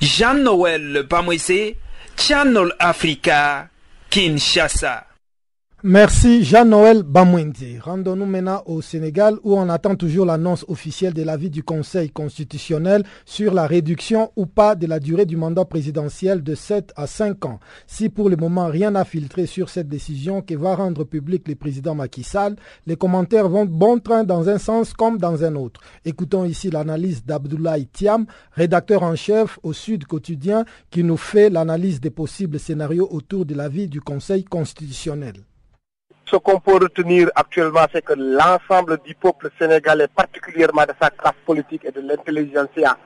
Jean-Noël 0.02 1.06
Bamouissé, 1.08 1.76
Channel 2.16 2.72
Africa, 2.80 3.68
Kinshasa. 4.10 5.07
Merci 5.84 6.42
Jean-Noël 6.42 7.04
Bamwendi. 7.04 7.78
Rendons-nous 7.78 8.26
maintenant 8.26 8.64
au 8.66 8.82
Sénégal 8.82 9.36
où 9.44 9.56
on 9.56 9.68
attend 9.68 9.94
toujours 9.94 10.26
l'annonce 10.26 10.64
officielle 10.66 11.14
de 11.14 11.22
l'avis 11.22 11.50
du 11.50 11.62
Conseil 11.62 12.10
constitutionnel 12.10 13.04
sur 13.24 13.54
la 13.54 13.64
réduction 13.68 14.32
ou 14.34 14.46
pas 14.46 14.74
de 14.74 14.88
la 14.88 14.98
durée 14.98 15.24
du 15.24 15.36
mandat 15.36 15.64
présidentiel 15.64 16.42
de 16.42 16.56
7 16.56 16.92
à 16.96 17.06
5 17.06 17.44
ans. 17.44 17.60
Si 17.86 18.08
pour 18.08 18.28
le 18.28 18.34
moment 18.34 18.66
rien 18.66 18.90
n'a 18.90 19.04
filtré 19.04 19.46
sur 19.46 19.68
cette 19.68 19.86
décision 19.88 20.42
que 20.42 20.56
va 20.56 20.74
rendre 20.74 21.04
public 21.04 21.46
le 21.46 21.54
président 21.54 21.94
Macky 21.94 22.24
Sall, 22.24 22.56
les 22.88 22.96
commentaires 22.96 23.48
vont 23.48 23.64
bon 23.64 24.00
train 24.00 24.24
dans 24.24 24.48
un 24.48 24.58
sens 24.58 24.92
comme 24.92 25.18
dans 25.18 25.44
un 25.44 25.54
autre. 25.54 25.80
Écoutons 26.04 26.44
ici 26.44 26.70
l'analyse 26.70 27.24
d'Abdoulaye 27.24 27.86
Thiam, 27.86 28.26
rédacteur 28.50 29.04
en 29.04 29.14
chef 29.14 29.60
au 29.62 29.72
Sud 29.72 30.06
Quotidien, 30.06 30.64
qui 30.90 31.04
nous 31.04 31.16
fait 31.16 31.50
l'analyse 31.50 32.00
des 32.00 32.10
possibles 32.10 32.58
scénarios 32.58 33.06
autour 33.12 33.46
de 33.46 33.54
l'avis 33.54 33.86
du 33.86 34.00
Conseil 34.00 34.42
constitutionnel. 34.42 35.34
Ce 36.30 36.36
qu'on 36.36 36.60
peut 36.60 36.74
retenir 36.74 37.30
actuellement, 37.34 37.86
c'est 37.92 38.04
que 38.04 38.12
l'ensemble 38.14 38.98
du 39.04 39.14
peuple 39.14 39.50
sénégalais, 39.58 40.08
particulièrement 40.08 40.82
de 40.82 40.92
sa 41.00 41.08
classe 41.08 41.40
politique 41.46 41.84
et 41.86 41.90
de 41.90 42.00
l'intelligentsia 42.02 42.96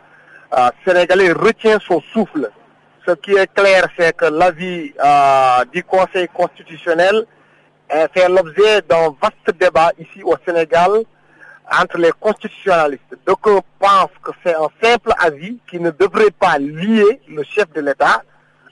euh, 0.58 0.70
sénégalais, 0.84 1.30
retient 1.32 1.78
son 1.78 2.00
souffle. 2.12 2.50
Ce 3.06 3.12
qui 3.12 3.32
est 3.32 3.52
clair, 3.54 3.86
c'est 3.96 4.16
que 4.16 4.24
l'avis 4.24 4.92
euh, 5.04 5.64
du 5.72 5.84
Conseil 5.84 6.28
constitutionnel 6.28 7.26
fait 8.14 8.26
l'objet 8.28 8.80
d'un 8.88 9.14
vaste 9.20 9.58
débat 9.60 9.90
ici 9.98 10.22
au 10.24 10.34
Sénégal 10.46 11.02
entre 11.80 11.98
les 11.98 12.12
constitutionnalistes. 12.18 13.02
on 13.28 13.60
pense 13.78 14.10
que 14.22 14.30
c'est 14.42 14.54
un 14.54 14.68
simple 14.82 15.12
avis 15.18 15.58
qui 15.70 15.78
ne 15.78 15.90
devrait 15.90 16.30
pas 16.30 16.58
lier 16.58 17.20
le 17.28 17.42
chef 17.44 17.70
de 17.72 17.82
l'État. 17.82 18.22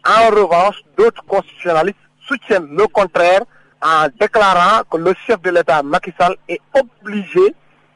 En 0.06 0.30
revanche, 0.30 0.76
d'autres 0.96 1.22
constitutionnalistes 1.26 1.98
soutiennent 2.26 2.74
le 2.74 2.86
contraire 2.86 3.42
en 3.82 4.08
déclarant 4.18 4.82
que 4.90 4.96
le 4.96 5.14
chef 5.26 5.40
de 5.42 5.50
l'État, 5.50 5.82
Macky 5.82 6.12
Sall, 6.18 6.36
est 6.48 6.60
obligé 6.74 7.54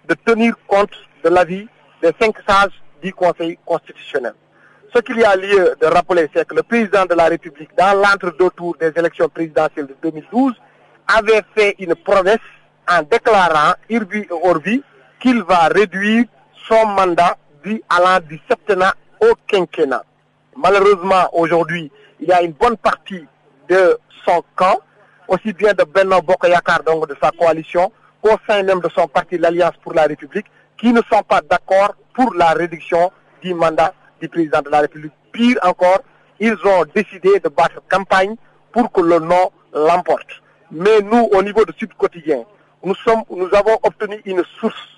de 0.08 0.14
tenir 0.24 0.54
compte 0.66 0.94
de 1.22 1.28
l'avis 1.28 1.68
des 2.02 2.12
cinq 2.20 2.34
sages 2.46 2.72
du 3.02 3.12
Conseil 3.12 3.58
constitutionnel. 3.64 4.34
Ce 4.94 5.00
qu'il 5.00 5.18
y 5.18 5.24
a 5.24 5.34
lieu 5.36 5.74
de 5.80 5.86
rappeler, 5.86 6.30
c'est 6.32 6.46
que 6.46 6.54
le 6.54 6.62
président 6.62 7.04
de 7.04 7.14
la 7.14 7.24
République, 7.24 7.70
dans 7.76 7.98
l'entre-deux 7.98 8.50
tours 8.50 8.76
des 8.78 8.92
élections 8.96 9.28
présidentielles 9.28 9.86
de 9.88 9.96
2012, 10.02 10.54
avait 11.08 11.42
fait 11.54 11.74
une 11.78 11.94
promesse 11.96 12.38
en 12.88 13.02
déclarant, 13.02 13.74
Irbi 13.88 14.26
et 14.66 14.82
qu'il 15.20 15.42
va 15.42 15.68
réduire 15.68 16.24
son 16.68 16.86
mandat 16.86 17.36
du 17.62 17.82
allant 17.88 18.20
du 18.20 18.40
septennat 18.48 18.94
au 19.20 19.32
quinquennat. 19.46 20.04
Malheureusement, 20.56 21.28
aujourd'hui, 21.32 21.90
il 22.20 22.28
y 22.28 22.32
a 22.32 22.42
une 22.42 22.52
bonne 22.52 22.76
partie 22.76 23.26
de 23.68 23.98
son 24.24 24.42
camp 24.54 24.78
aussi 25.28 25.52
bien 25.52 25.72
de 25.74 25.84
Benno 25.84 26.20
Bokoyakar, 26.22 26.82
donc 26.82 27.08
de 27.08 27.16
sa 27.22 27.30
coalition, 27.30 27.90
qu'au 28.22 28.36
sein 28.46 28.62
même 28.62 28.80
de 28.80 28.88
son 28.88 29.06
parti, 29.08 29.38
l'Alliance 29.38 29.74
pour 29.82 29.94
la 29.94 30.04
République, 30.04 30.46
qui 30.78 30.92
ne 30.92 31.00
sont 31.10 31.22
pas 31.22 31.40
d'accord 31.40 31.94
pour 32.14 32.34
la 32.34 32.50
réduction 32.50 33.10
du 33.42 33.54
mandat 33.54 33.92
du 34.20 34.28
président 34.28 34.62
de 34.62 34.70
la 34.70 34.80
République. 34.80 35.12
Pire 35.32 35.58
encore, 35.62 36.00
ils 36.40 36.56
ont 36.64 36.84
décidé 36.94 37.40
de 37.40 37.48
battre 37.48 37.80
campagne 37.90 38.34
pour 38.72 38.90
que 38.92 39.00
le 39.00 39.18
nom 39.18 39.50
l'emporte. 39.72 40.42
Mais 40.70 41.00
nous, 41.02 41.28
au 41.32 41.42
niveau 41.42 41.64
de 41.64 41.72
Sud 41.72 41.94
Quotidien, 41.94 42.44
nous 42.82 42.94
avons 43.52 43.78
obtenu 43.82 44.20
une 44.24 44.42
source 44.60 44.88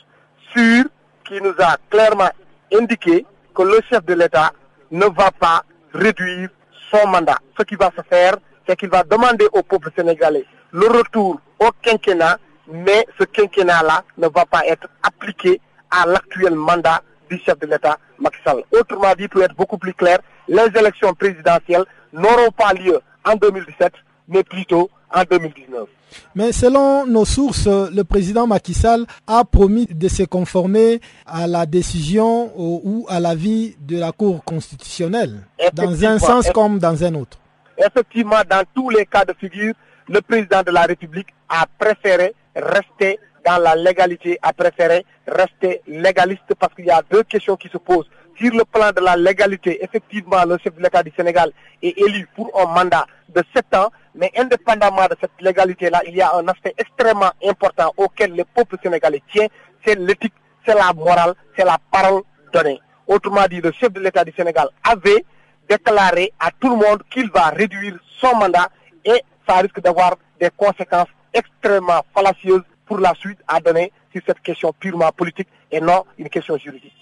sûre 0.53 0.85
qui 1.25 1.41
nous 1.41 1.55
a 1.59 1.77
clairement 1.91 2.31
indiqué 2.73 3.27
que 3.55 3.63
le 3.63 3.81
chef 3.89 4.05
de 4.05 4.15
l'État 4.15 4.53
ne 4.91 5.07
va 5.07 5.31
pas 5.31 5.63
réduire 5.93 6.49
son 6.91 7.07
mandat. 7.09 7.39
Ce 7.59 7.65
qui 7.65 7.75
va 7.75 7.91
se 7.97 8.03
faire, 8.09 8.37
c'est 8.67 8.77
qu'il 8.77 8.89
va 8.91 9.03
demander 9.05 9.47
au 9.53 9.63
peuple 9.63 9.91
sénégalais 9.97 10.45
le 10.73 10.87
retour 10.89 11.41
au 11.59 11.69
quinquennat, 11.83 12.39
mais 12.71 13.07
ce 13.19 13.25
quinquennat-là 13.25 14.05
ne 14.19 14.29
va 14.29 14.45
pas 14.45 14.67
être 14.67 14.89
appliqué 15.03 15.61
à 15.91 16.07
l'actuel 16.07 16.55
mandat 16.55 17.03
du 17.31 17.39
chef 17.39 17.59
de 17.59 17.67
l'État, 17.67 17.99
Macky 18.19 18.39
Sall. 18.45 18.63
Autrement 18.73 19.13
dit, 19.19 19.29
pour 19.29 19.43
être 19.43 19.55
beaucoup 19.55 19.79
plus 19.79 19.95
clair, 19.95 20.19
les 20.49 20.67
élections 20.79 21.13
présidentielles 21.15 21.85
n'auront 22.13 22.51
pas 22.57 22.73
lieu 22.73 23.01
en 23.25 23.35
2017, 23.37 23.93
mais 24.29 24.43
plutôt 24.45 24.91
en 25.15 25.23
2019. 25.29 25.89
Mais 26.35 26.53
selon 26.53 27.07
nos 27.07 27.25
sources, 27.25 27.67
le 27.67 28.03
président 28.03 28.47
Macky 28.47 28.75
Sall 28.75 29.07
a 29.27 29.45
promis 29.45 29.87
de 29.87 30.09
se 30.09 30.23
conformer 30.25 31.01
à 31.27 31.47
la 31.47 31.67
décision 31.67 32.53
ou 32.57 33.07
à 33.09 33.19
l'avis 33.19 33.77
de 33.81 33.99
la 33.99 34.13
Cour 34.13 34.45
constitutionnelle, 34.45 35.47
dans 35.73 36.05
un 36.05 36.19
sens 36.19 36.51
comme 36.51 36.79
dans 36.79 37.03
un 37.03 37.15
autre. 37.15 37.39
Effectivement, 37.79 38.41
dans 38.49 38.65
tous 38.75 38.91
les 38.91 39.07
cas 39.07 39.25
de 39.25 39.35
figure, 39.39 39.75
le 40.09 40.21
président 40.21 40.63
de 40.63 40.71
la 40.71 40.83
République 40.83 41.29
a 41.49 41.67
préféré 41.79 42.35
rester 42.55 43.19
dans 43.45 43.59
la 43.63 43.77
légalité, 43.77 44.39
a 44.43 44.53
préféré 44.53 45.05
rester 45.27 45.83
légaliste 45.87 46.55
parce 46.59 46.75
qu'il 46.75 46.87
y 46.87 46.91
a 46.91 47.03
deux 47.11 47.23
questions 47.23 47.57
qui 47.57 47.69
se 47.69 47.79
posent. 47.79 48.09
Sur 48.39 48.53
le 48.53 48.65
plan 48.65 48.91
de 48.95 49.01
la 49.01 49.17
légalité, 49.17 49.83
effectivement, 49.83 50.45
le 50.45 50.59
chef 50.59 50.75
de 50.75 50.83
l'État 50.83 51.03
du 51.03 51.13
Sénégal 51.17 51.53
est 51.83 51.97
élu 51.99 52.29
pour 52.35 52.51
un 52.61 52.67
mandat 52.67 53.07
de 53.35 53.43
sept 53.55 53.75
ans, 53.75 53.91
mais 54.15 54.31
indépendamment 54.37 55.07
de 55.07 55.17
cette 55.21 55.31
légalité-là, 55.41 56.03
il 56.07 56.17
y 56.17 56.21
a 56.23 56.35
un 56.35 56.47
aspect 56.49 56.75
extrêmement 56.77 57.31
important 57.47 57.93
auquel 57.97 58.35
le 58.37 58.45
peuple 58.45 58.77
sénégalais 58.83 59.23
tient, 59.33 59.47
c'est 59.85 59.99
l'éthique, 59.99 60.35
c'est 60.67 60.75
la 60.75 60.93
morale, 60.93 61.35
c'est 61.57 61.65
la 61.65 61.79
parole 61.91 62.23
donnée. 62.53 62.81
Autrement 63.07 63.47
dit, 63.49 63.61
le 63.61 63.73
chef 63.73 63.93
de 63.93 64.01
l'État 64.01 64.25
du 64.25 64.33
Sénégal 64.37 64.69
avait 64.85 65.25
déclaré 65.69 66.33
à 66.39 66.51
tout 66.59 66.71
le 66.71 66.77
monde 66.77 67.03
qu'il 67.11 67.31
va 67.31 67.49
réduire 67.51 67.97
son 68.21 68.35
mandat 68.37 68.69
et 69.05 69.23
ça 69.47 69.57
risque 69.59 69.81
d'avoir 69.81 70.17
des 70.41 70.51
conséquences 70.57 71.09
extrêmement 71.33 72.03
fallacieuses 72.15 72.63
pour 72.87 72.99
la 72.99 73.15
suite 73.15 73.39
à 73.49 73.61
donner 73.61 73.93
sur 74.13 74.23
cette 74.27 74.41
question 74.41 74.73
purement 74.79 75.11
politique 75.13 75.49
et 75.71 75.81
non 75.81 76.05
une 76.19 76.29
question 76.29 76.57
juridique. 76.57 76.93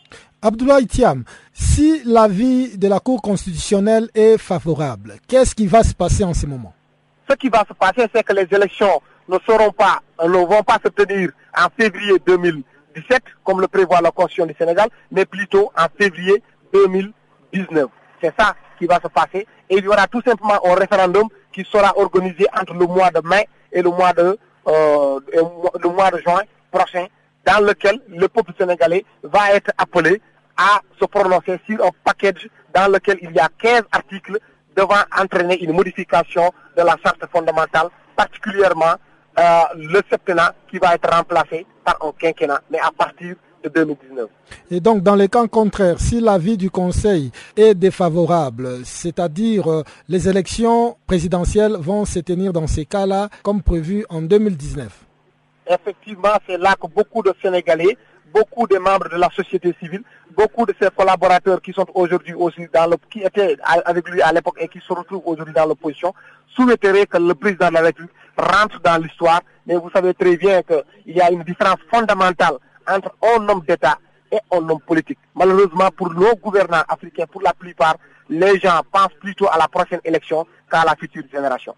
Abdoulaye 0.42 0.87
Thiam, 0.87 1.25
si 1.52 2.02
l'avis 2.04 2.76
de 2.76 2.88
la 2.88 3.00
Cour 3.00 3.23
constitutionnelle 3.23 4.09
est 4.14 4.38
favorable, 4.38 5.14
qu'est-ce 5.28 5.54
qui 5.54 5.66
va 5.66 5.83
se 5.83 5.94
passer 5.94 6.25
en 6.25 6.35
ce 6.35 6.47
moment? 6.47 6.75
Ce 7.28 7.35
qui 7.37 7.49
va 7.49 7.64
se 7.68 7.73
passer, 7.73 8.09
c'est 8.14 8.23
que 8.23 8.33
les 8.35 8.47
élections 8.54 9.00
ne 9.28 9.38
seront 9.47 9.73
pas, 9.73 10.00
ne 10.23 10.28
vont 10.28 10.62
pas 10.62 10.78
se 10.85 10.88
tenir 10.90 11.30
en 11.56 11.68
février 11.78 12.18
2017, 12.26 13.23
comme 13.42 13.61
le 13.61 13.68
prévoit 13.68 14.00
la 14.02 14.11
Constitution 14.11 14.47
du 14.47 14.54
Sénégal, 14.59 14.88
mais 15.11 15.25
plutôt 15.25 15.73
en 15.76 15.87
février 15.99 16.42
2019. 16.73 17.88
C'est 18.25 18.33
ça 18.38 18.54
qui 18.78 18.87
va 18.87 18.99
se 19.02 19.09
passer. 19.09 19.47
Et 19.69 19.76
il 19.76 19.85
y 19.85 19.88
aura 19.88 20.07
tout 20.07 20.23
simplement 20.25 20.59
un 20.64 20.75
référendum 20.75 21.28
qui 21.52 21.62
sera 21.64 21.93
organisé 21.99 22.47
entre 22.59 22.73
le 22.73 22.87
mois 22.87 23.11
de 23.11 23.21
mai 23.28 23.47
et 23.71 23.83
le 23.83 23.90
mois 23.90 24.14
de, 24.14 24.38
euh, 24.66 25.21
le 25.31 25.88
mois 25.90 26.11
de 26.11 26.19
juin 26.21 26.40
prochain, 26.71 27.07
dans 27.45 27.62
lequel 27.62 28.00
le 28.09 28.26
peuple 28.28 28.52
sénégalais 28.59 29.04
va 29.23 29.52
être 29.52 29.71
appelé 29.76 30.23
à 30.57 30.81
se 30.99 31.04
prononcer 31.04 31.61
sur 31.66 31.85
un 31.85 31.90
package 32.02 32.49
dans 32.75 32.90
lequel 32.90 33.19
il 33.21 33.31
y 33.33 33.38
a 33.38 33.49
15 33.59 33.83
articles 33.93 34.38
devant 34.75 35.02
entraîner 35.21 35.62
une 35.62 35.73
modification 35.73 36.50
de 36.76 36.83
la 36.83 36.97
charte 37.04 37.26
fondamentale, 37.31 37.88
particulièrement 38.16 38.95
euh, 39.38 39.43
le 39.76 40.00
septennat 40.09 40.54
qui 40.71 40.78
va 40.78 40.95
être 40.95 41.11
remplacé 41.14 41.66
par 41.85 41.99
un 42.00 42.12
quinquennat, 42.19 42.62
mais 42.71 42.78
à 42.78 42.90
partir 42.90 43.37
de 43.64 43.68
2019. 43.71 44.28
Et 44.71 44.80
donc, 44.80 45.02
dans 45.02 45.14
les 45.16 45.28
cas 45.28 45.47
contraires, 45.49 45.99
si 45.99 46.21
l'avis 46.21 46.56
du 46.56 46.71
Conseil 46.71 47.30
est 47.56 47.75
défavorable, 47.75 48.85
c'est-à-dire 48.85 49.71
euh, 49.71 49.83
les 50.09 50.28
élections 50.28 50.97
présidentielles 51.06 51.76
vont 51.78 52.04
se 52.04 52.18
tenir 52.21 52.52
dans 52.52 52.66
ces 52.66 52.85
cas-là 52.85 53.28
comme 53.42 53.62
prévu 53.62 54.04
en 54.09 54.23
2019 54.23 54.88
Effectivement, 55.66 56.35
c'est 56.47 56.59
là 56.59 56.75
que 56.80 56.87
beaucoup 56.87 57.23
de 57.23 57.33
Sénégalais 57.40 57.97
beaucoup 58.35 58.66
de 58.66 58.76
membres 58.78 59.09
de 59.09 59.16
la 59.16 59.30
société 59.30 59.73
civile, 59.80 60.02
beaucoup 60.37 60.66
de 60.66 60.75
ses 60.80 60.88
collaborateurs 60.90 61.62
qui 61.62 61.73
sont 61.73 61.87
aujourd'hui 61.94 62.35
aussi 62.35 62.66
dans 62.75 62.90
le, 62.90 62.97
qui 63.11 63.21
étaient 63.23 63.56
avec 63.62 64.09
lui 64.09 64.21
à 64.21 64.33
l'époque 64.33 64.56
et 64.61 64.66
qui 64.68 64.80
se 64.80 64.92
retrouvent 64.92 65.23
aujourd'hui 65.25 65.54
dans 65.54 65.66
l'opposition, 65.66 66.12
souhaiteraient 66.56 67.06
que 67.06 67.18
le 67.18 67.35
président 67.35 67.68
de 67.68 67.75
la 67.75 67.80
République 67.83 68.11
rentre 68.37 68.80
dans 68.80 69.00
l'histoire. 69.00 69.40
Mais 69.66 69.76
vous 69.76 69.88
savez 69.90 70.12
très 70.14 70.37
bien 70.37 70.62
qu'il 70.62 71.14
y 71.16 71.21
a 71.21 71.30
une 71.30 71.44
différence 71.44 71.78
fondamentale 71.88 72.54
entre 72.88 73.14
un 73.23 73.49
homme 73.49 73.62
d'État 73.67 73.99
et 74.33 74.38
un 74.50 74.69
homme 74.69 74.81
politique. 74.81 75.19
Malheureusement, 75.35 75.91
pour 75.97 76.12
nos 76.12 76.35
gouvernants 76.37 76.85
africains, 76.88 77.26
pour 77.26 77.43
la 77.43 77.53
plupart, 77.53 77.97
les 78.29 78.59
gens 78.59 78.81
pensent 78.91 79.14
plutôt 79.21 79.49
à 79.49 79.59
la 79.59 79.69
prochaine 79.69 80.00
élection 80.05 80.47
qu'à 80.71 80.85
la 80.85 80.95
future 80.97 81.25
génération. 81.33 81.75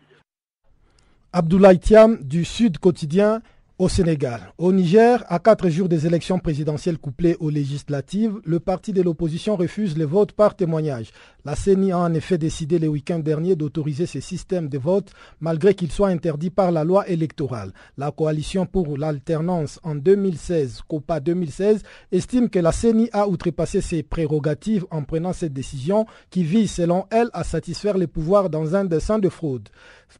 Abdoulaye 1.32 1.78
Thiam 1.78 2.16
du 2.22 2.44
Sud 2.44 2.78
Quotidien 2.78 3.42
au 3.78 3.90
Sénégal. 3.90 4.40
Au 4.56 4.72
Niger, 4.72 5.22
à 5.28 5.38
quatre 5.38 5.68
jours 5.68 5.88
des 5.88 6.06
élections 6.06 6.38
présidentielles 6.38 6.96
couplées 6.96 7.36
aux 7.40 7.50
législatives, 7.50 8.40
le 8.44 8.58
parti 8.58 8.94
de 8.94 9.02
l'opposition 9.02 9.54
refuse 9.54 9.98
les 9.98 10.06
votes 10.06 10.32
par 10.32 10.56
témoignage. 10.56 11.10
La 11.44 11.54
CENI 11.54 11.92
a 11.92 11.98
en 11.98 12.14
effet 12.14 12.38
décidé 12.38 12.78
le 12.78 12.88
week-end 12.88 13.18
dernier 13.18 13.54
d'autoriser 13.54 14.06
ces 14.06 14.22
systèmes 14.22 14.68
de 14.68 14.78
vote 14.78 15.10
malgré 15.40 15.74
qu'ils 15.74 15.92
soient 15.92 16.08
interdits 16.08 16.48
par 16.48 16.72
la 16.72 16.84
loi 16.84 17.06
électorale. 17.06 17.72
La 17.98 18.10
coalition 18.12 18.64
pour 18.64 18.96
l'alternance 18.96 19.78
en 19.82 19.94
2016, 19.94 20.80
COPA 20.88 21.20
2016, 21.20 21.82
estime 22.12 22.48
que 22.48 22.58
la 22.58 22.72
CENI 22.72 23.10
a 23.12 23.28
outrepassé 23.28 23.82
ses 23.82 24.02
prérogatives 24.02 24.86
en 24.90 25.02
prenant 25.02 25.34
cette 25.34 25.52
décision 25.52 26.06
qui 26.30 26.44
vise 26.44 26.70
selon 26.72 27.04
elle 27.10 27.28
à 27.34 27.44
satisfaire 27.44 27.98
les 27.98 28.06
pouvoirs 28.06 28.48
dans 28.48 28.74
un 28.74 28.86
dessin 28.86 29.18
de 29.18 29.28
fraude. 29.28 29.68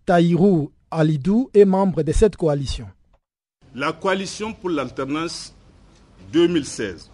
Taïrou 0.05 0.73
Alidou 0.91 1.49
est 1.55 1.65
membre 1.65 2.03
de 2.03 2.13
cette 2.13 2.37
coalition. 2.37 2.87
La 3.79 3.93
coalition 3.93 4.55
pour 4.55 4.71
l'alternance 4.71 5.55
2016 6.33 7.11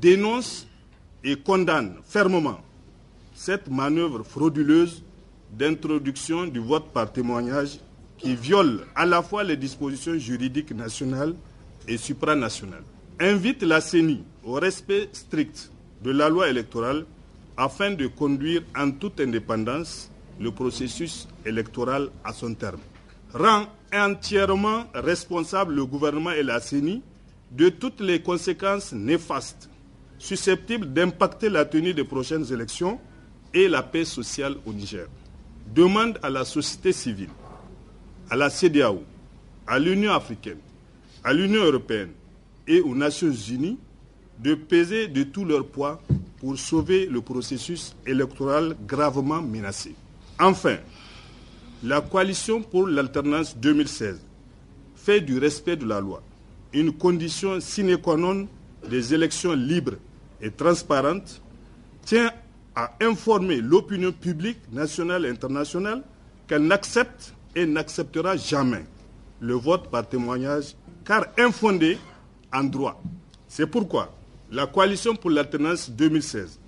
dénonce 0.00 0.66
et 1.22 1.36
condamne 1.36 1.98
fermement 2.04 2.60
cette 3.36 3.70
manœuvre 3.70 4.24
frauduleuse 4.24 5.04
d'introduction 5.56 6.46
du 6.46 6.58
vote 6.58 6.86
par 6.92 7.12
témoignage 7.12 7.78
qui 8.18 8.34
viole 8.34 8.84
à 8.96 9.06
la 9.06 9.22
fois 9.22 9.44
les 9.44 9.56
dispositions 9.56 10.18
juridiques 10.18 10.72
nationales 10.72 11.36
et 11.86 11.98
supranationales. 11.98 12.82
Invite 13.20 13.62
la 13.62 13.80
CENI 13.80 14.24
au 14.42 14.54
respect 14.54 15.08
strict 15.12 15.70
de 16.02 16.10
la 16.10 16.28
loi 16.28 16.48
électorale 16.50 17.06
afin 17.56 17.92
de 17.92 18.08
conduire 18.08 18.62
en 18.76 18.90
toute 18.90 19.20
indépendance 19.20 20.10
le 20.40 20.50
processus 20.50 21.28
électoral 21.44 22.10
à 22.24 22.32
son 22.32 22.54
terme. 22.54 22.80
Rend 23.38 23.66
entièrement 23.92 24.84
responsable 24.94 25.74
le 25.74 25.84
gouvernement 25.84 26.30
et 26.30 26.42
la 26.42 26.58
CENI 26.58 27.02
de 27.50 27.68
toutes 27.68 28.00
les 28.00 28.22
conséquences 28.22 28.94
néfastes 28.94 29.68
susceptibles 30.18 30.90
d'impacter 30.90 31.50
la 31.50 31.66
tenue 31.66 31.92
des 31.92 32.04
prochaines 32.04 32.50
élections 32.50 32.98
et 33.52 33.68
la 33.68 33.82
paix 33.82 34.06
sociale 34.06 34.56
au 34.64 34.72
Niger. 34.72 35.06
Demande 35.74 36.18
à 36.22 36.30
la 36.30 36.46
société 36.46 36.92
civile, 36.94 37.28
à 38.30 38.36
la 38.36 38.48
CDAO, 38.48 39.02
à 39.66 39.78
l'Union 39.78 40.12
africaine, 40.14 40.58
à 41.22 41.34
l'Union 41.34 41.62
européenne 41.62 42.12
et 42.66 42.80
aux 42.80 42.94
Nations 42.94 43.32
unies 43.32 43.78
de 44.38 44.54
peser 44.54 45.08
de 45.08 45.24
tout 45.24 45.44
leur 45.44 45.66
poids 45.66 46.00
pour 46.38 46.56
sauver 46.58 47.04
le 47.04 47.20
processus 47.20 47.94
électoral 48.06 48.78
gravement 48.86 49.42
menacé. 49.42 49.94
Enfin, 50.40 50.76
la 51.82 52.00
coalition 52.00 52.62
pour 52.62 52.86
l'alternance 52.86 53.56
2016 53.56 54.20
fait 54.94 55.20
du 55.20 55.38
respect 55.38 55.76
de 55.76 55.86
la 55.86 56.00
loi. 56.00 56.22
Une 56.72 56.92
condition 56.92 57.60
sine 57.60 57.96
qua 57.98 58.16
non 58.16 58.48
des 58.88 59.14
élections 59.14 59.52
libres 59.54 59.96
et 60.40 60.50
transparentes, 60.50 61.40
tient 62.04 62.30
à 62.74 62.92
informer 63.00 63.56
l'opinion 63.60 64.12
publique 64.12 64.58
nationale 64.72 65.24
et 65.24 65.30
internationale 65.30 66.02
qu'elle 66.46 66.62
n'accepte 66.66 67.34
et 67.54 67.66
n'acceptera 67.66 68.36
jamais 68.36 68.84
le 69.40 69.54
vote 69.54 69.88
par 69.90 70.08
témoignage, 70.08 70.74
car 71.04 71.26
infondé 71.38 71.98
en 72.52 72.64
droit. 72.64 73.02
C'est 73.48 73.66
pourquoi 73.66 74.14
la 74.50 74.66
coalition 74.66 75.14
pour 75.16 75.30
l'alternance 75.30 75.90
2016 75.90 76.58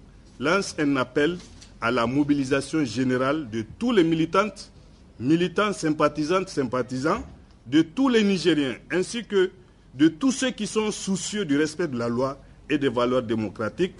lance 0.40 0.74
un 0.78 0.96
appel 0.96 1.38
à 1.80 1.90
la 1.90 2.06
mobilisation 2.06 2.84
générale 2.84 3.48
de 3.50 3.64
tous 3.78 3.92
les 3.92 4.02
militantes 4.04 4.70
militants, 5.20 5.72
sympathisantes, 5.72 6.48
sympathisants, 6.48 7.22
de 7.66 7.82
tous 7.82 8.08
les 8.08 8.22
Nigériens, 8.24 8.76
ainsi 8.90 9.24
que 9.24 9.50
de 9.94 10.08
tous 10.08 10.32
ceux 10.32 10.50
qui 10.50 10.66
sont 10.66 10.90
soucieux 10.90 11.44
du 11.44 11.56
respect 11.58 11.88
de 11.88 11.98
la 11.98 12.08
loi 12.08 12.38
et 12.70 12.78
des 12.78 12.88
valeurs 12.88 13.22
démocratiques 13.22 13.94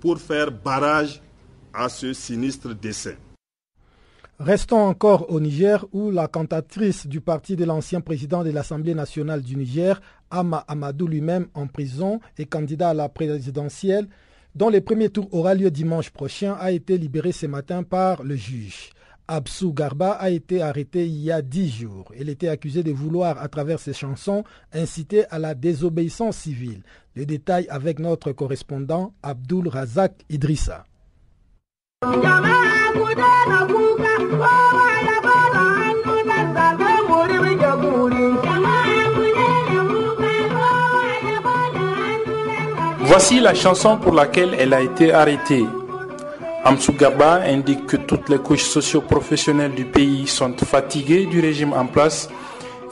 pour 0.00 0.18
faire 0.18 0.50
barrage 0.50 1.20
à 1.74 1.88
ce 1.88 2.12
sinistre 2.12 2.74
dessein. 2.74 3.14
Restons 4.38 4.78
encore 4.80 5.30
au 5.30 5.38
Niger 5.38 5.84
où 5.92 6.10
la 6.10 6.26
cantatrice 6.26 7.06
du 7.06 7.20
parti 7.20 7.54
de 7.54 7.64
l'ancien 7.64 8.00
président 8.00 8.42
de 8.42 8.50
l'Assemblée 8.50 8.94
nationale 8.94 9.42
du 9.42 9.54
Niger, 9.56 10.00
Ama 10.30 10.64
Amadou 10.66 11.06
lui-même 11.06 11.46
en 11.54 11.66
prison 11.68 12.18
et 12.38 12.46
candidat 12.46 12.90
à 12.90 12.94
la 12.94 13.08
présidentielle, 13.08 14.08
dont 14.54 14.68
le 14.70 14.80
premier 14.80 15.10
tour 15.10 15.28
aura 15.32 15.54
lieu 15.54 15.70
dimanche 15.70 16.10
prochain, 16.10 16.54
a 16.58 16.72
été 16.72 16.98
libéré 16.98 17.30
ce 17.30 17.46
matin 17.46 17.82
par 17.84 18.22
le 18.24 18.34
juge. 18.34 18.90
Absou 19.32 19.72
Garba 19.72 20.10
a 20.10 20.28
été 20.28 20.60
arrêté 20.60 21.06
il 21.06 21.22
y 21.22 21.32
a 21.32 21.40
dix 21.40 21.70
jours. 21.70 22.12
Il 22.20 22.28
était 22.28 22.48
accusé 22.48 22.82
de 22.82 22.92
vouloir, 22.92 23.40
à 23.40 23.48
travers 23.48 23.80
ses 23.80 23.94
chansons, 23.94 24.44
inciter 24.74 25.24
à 25.30 25.38
la 25.38 25.54
désobéissance 25.54 26.36
civile. 26.36 26.82
Les 27.16 27.24
détails 27.24 27.66
avec 27.70 27.98
notre 27.98 28.32
correspondant 28.32 29.14
Abdul 29.22 29.68
Razak 29.68 30.12
Idrissa. 30.28 30.84
Voici 43.00 43.40
la 43.40 43.54
chanson 43.54 43.96
pour 43.96 44.12
laquelle 44.12 44.54
elle 44.58 44.74
a 44.74 44.82
été 44.82 45.10
arrêtée. 45.10 45.64
Amsugaba 46.64 47.42
indique 47.44 47.86
que 47.86 47.96
toutes 47.96 48.28
les 48.28 48.38
couches 48.38 48.62
socio-professionnelles 48.62 49.74
du 49.74 49.84
pays 49.84 50.28
sont 50.28 50.56
fatiguées 50.56 51.26
du 51.26 51.40
régime 51.40 51.72
en 51.72 51.86
place 51.86 52.28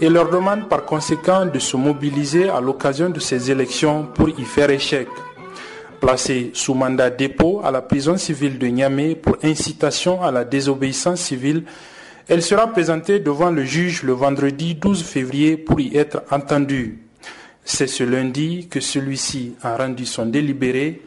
et 0.01 0.09
leur 0.09 0.29
demande 0.29 0.69
par 0.69 0.85
conséquent 0.85 1.47
de 1.47 1.59
se 1.61 1.77
mobiliser 1.77 2.49
à 2.49 2.61
l'occasion 2.61 3.11
de 3.11 3.21
ces 3.21 3.51
élections 3.51 4.07
pour 4.13 4.29
y 4.29 4.45
faire 4.45 4.71
échec. 4.71 5.07
Placée 6.01 6.51
sous 6.53 6.75
mandat 6.75 7.11
dépôt 7.11 7.61
à 7.63 7.71
la 7.71 7.81
prison 7.81 8.17
civile 8.17 8.59
de 8.59 8.67
Niamey 8.67 9.15
pour 9.15 9.37
incitation 9.45 10.21
à 10.23 10.33
la 10.33 10.45
désobéissance 10.45 11.21
civile, 11.21 11.63
elle 12.29 12.43
sera 12.43 12.67
présentée 12.69 13.21
devant 13.21 13.51
le 13.51 13.65
juge 13.65 14.03
le 14.03 14.13
vendredi 14.13 14.75
12 14.75 15.05
février 15.05 15.57
pour 15.57 15.79
y 15.79 15.97
être 15.97 16.23
entendue. 16.33 16.99
C'est 17.65 17.87
ce 17.87 18.03
lundi 18.03 18.67
que 18.69 18.81
celui-ci 18.81 19.55
a 19.63 19.77
rendu 19.77 20.07
son 20.07 20.27
délibéré 20.27 21.03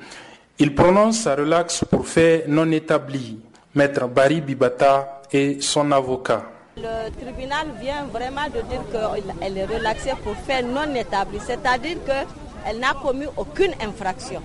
Il 0.64 0.74
prononce 0.74 1.18
sa 1.20 1.36
relaxe 1.36 1.84
pour 1.92 2.08
fait 2.08 2.46
non 2.48 2.72
établi. 2.72 3.38
Maître 3.76 4.08
Barry 4.08 4.40
Bibata 4.40 5.22
et 5.30 5.60
son 5.60 5.92
avocat. 5.92 6.42
Le 6.78 7.10
tribunal 7.22 7.68
vient 7.82 8.06
vraiment 8.06 8.46
de 8.46 8.62
dire 8.70 8.82
qu'elle 8.90 9.58
est 9.58 9.66
relaxée 9.66 10.14
pour 10.24 10.38
fait 10.38 10.62
non 10.64 10.96
établi, 10.96 11.40
c'est-à-dire 11.46 11.98
qu'elle 12.06 12.80
n'a 12.80 12.94
commis 12.94 13.26
aucune 13.36 13.74
infraction. 13.86 14.42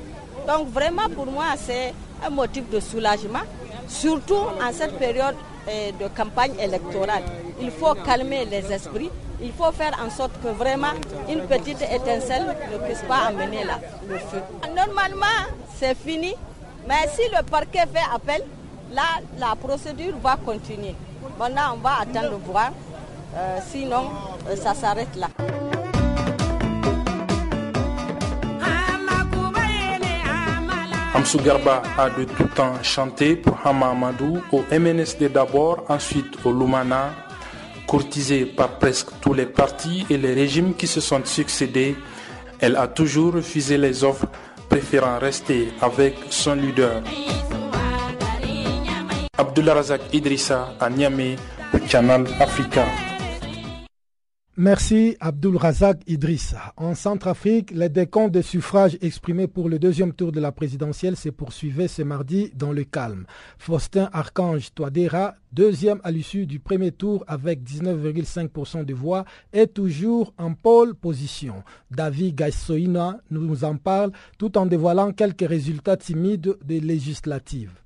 Donc 0.48 0.68
vraiment 0.72 1.09
pour 1.09 1.26
moi 1.26 1.54
c'est 1.57 1.94
un 2.26 2.31
motif 2.31 2.68
de 2.68 2.81
soulagement, 2.81 3.46
surtout 3.87 4.35
en 4.61 4.72
cette 4.72 4.98
période 4.98 5.37
eh, 5.70 5.92
de 5.92 6.09
campagne 6.16 6.54
électorale. 6.61 7.22
Il 7.62 7.70
faut 7.70 7.94
calmer 7.94 8.44
les 8.44 8.72
esprits, 8.72 9.11
il 9.40 9.53
faut 9.53 9.70
faire 9.72 9.96
en 10.05 10.11
sorte 10.11 10.33
que 10.42 10.48
vraiment 10.48 10.94
une 11.29 11.42
petite 11.46 11.83
étincelle 11.83 12.57
ne 12.72 12.79
puisse 12.79 13.03
pas 13.03 13.27
amener 13.29 13.64
le 14.09 14.18
feu. 14.18 14.42
Normalement 14.74 15.27
c'est 15.77 15.96
fini, 15.96 16.35
mais 16.88 17.09
si 17.14 17.22
le 17.31 17.42
parquet 17.44 17.85
fait 17.92 18.07
appel, 18.14 18.42
là 18.92 19.03
la 19.38 19.55
procédure 19.57 20.14
va 20.22 20.37
continuer. 20.37 20.94
Maintenant, 21.38 21.74
on 21.74 21.79
va 21.79 22.01
attendre 22.01 22.38
voir. 22.44 22.70
Euh, 23.37 23.59
sinon, 23.70 24.11
euh, 24.48 24.57
ça 24.57 24.74
s'arrête 24.74 25.14
là. 25.16 25.29
Amsou 31.14 31.38
Garba 31.38 31.83
a 31.98 32.11
de 32.11 32.24
tout 32.24 32.44
temps 32.55 32.74
chanté 32.83 33.35
pour 33.37 33.59
Hama 33.64 33.90
Amadou 33.90 34.40
au 34.53 34.62
MNSD 34.70 35.29
d'abord, 35.29 35.85
ensuite 35.88 36.35
au 36.44 36.53
Lumana. 36.53 37.11
Courtisée 37.88 38.44
par 38.44 38.79
presque 38.79 39.09
tous 39.22 39.33
les 39.33 39.46
partis 39.46 40.05
et 40.11 40.18
les 40.18 40.35
régimes 40.35 40.74
qui 40.74 40.87
se 40.87 41.01
sont 41.01 41.22
succédés, 41.24 41.96
elle 42.61 42.77
a 42.77 42.87
toujours 42.87 43.33
refusé 43.33 43.79
les 43.79 44.05
offres, 44.05 44.27
préférant 44.68 45.18
rester 45.18 45.70
avec 45.81 46.14
son 46.29 46.53
leader. 46.57 47.03
Abdullah 49.38 49.72
Razak 49.72 50.03
Idrissa 50.12 50.74
à 50.79 50.90
Niamey, 50.90 51.37
Channel 51.88 52.27
Africa. 52.38 52.85
Merci 54.61 55.16
Abdul 55.21 55.57
Razak 55.57 56.01
Idrissa. 56.09 56.73
En 56.77 56.97
Centrafrique, 56.97 57.71
les 57.71 57.88
décomptes 57.88 58.33
des 58.33 58.42
suffrages 58.42 58.99
exprimés 59.01 59.47
pour 59.47 59.68
le 59.68 59.79
deuxième 59.79 60.12
tour 60.12 60.33
de 60.33 60.40
la 60.40 60.51
présidentielle 60.51 61.14
se 61.14 61.29
poursuivaient 61.29 61.87
ce 61.87 62.03
mardi 62.03 62.51
dans 62.57 62.73
le 62.73 62.83
calme. 62.83 63.27
Faustin 63.57 64.11
Archange 64.12 64.75
Touadéra, 64.75 65.37
deuxième 65.53 66.01
à 66.03 66.11
l'issue 66.11 66.44
du 66.44 66.59
premier 66.59 66.90
tour 66.90 67.23
avec 67.29 67.62
19,5% 67.62 68.85
de 68.85 68.94
voix, 68.94 69.25
est 69.53 69.73
toujours 69.73 70.35
en 70.38 70.55
pole 70.55 70.97
position. 70.97 71.62
David 71.92 72.35
Gaissoina 72.35 73.21
nous 73.31 73.62
en 73.62 73.77
parle 73.77 74.11
tout 74.40 74.59
en 74.59 74.66
dévoilant 74.66 75.12
quelques 75.12 75.49
résultats 75.49 75.97
timides 75.97 76.57
des 76.64 76.81
législatives. 76.81 77.79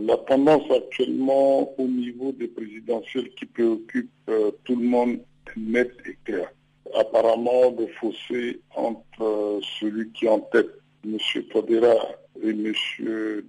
La 0.00 0.16
tendance 0.18 0.70
actuellement 0.70 1.68
au 1.76 1.88
niveau 1.88 2.30
des 2.30 2.46
présidentielles 2.46 3.30
qui 3.30 3.46
préoccupe 3.46 4.12
euh, 4.28 4.52
tout 4.62 4.76
le 4.76 4.86
monde 4.86 5.18
nette 5.56 5.94
et 6.06 6.16
claire. 6.24 6.52
Apparemment, 6.94 7.74
le 7.78 7.86
fossé 8.00 8.60
entre 8.74 9.22
euh, 9.22 9.60
celui 9.80 10.10
qui 10.12 10.26
est 10.26 10.28
en 10.28 10.40
tête, 10.40 10.70
M. 11.04 11.18
Todera 11.50 11.94
et 12.42 12.50
M. 12.50 12.72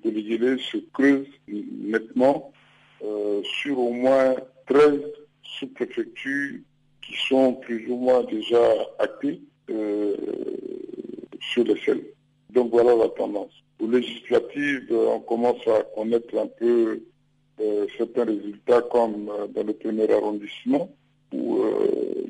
Deligele, 0.04 0.60
se 0.60 0.78
creuse 0.94 1.28
nettement 1.48 2.52
euh, 3.04 3.42
sur 3.44 3.80
au 3.80 3.92
moins 3.92 4.36
13 4.68 5.02
sous-préfectures 5.44 6.60
qui 7.02 7.16
sont 7.28 7.54
plus 7.54 7.88
ou 7.90 7.96
moins 7.96 8.24
déjà 8.24 8.62
actées 9.00 9.42
sur 9.68 11.64
les 11.64 11.80
selles. 11.86 12.04
Donc 12.50 12.72
voilà 12.72 12.96
la 12.96 13.10
tendance. 13.10 13.52
Aux 13.80 13.88
législatives, 13.88 14.88
euh, 14.92 15.10
on 15.16 15.20
commence 15.20 15.66
à 15.68 15.84
connaître 15.96 16.36
un 16.38 16.48
peu 16.48 17.04
euh, 17.60 17.86
certains 17.98 18.26
résultats 18.26 18.82
comme 18.82 19.30
euh, 19.30 19.48
dans 19.48 19.64
le 19.64 19.74
premier 19.74 20.12
arrondissement 20.12 20.90
où 21.34 21.60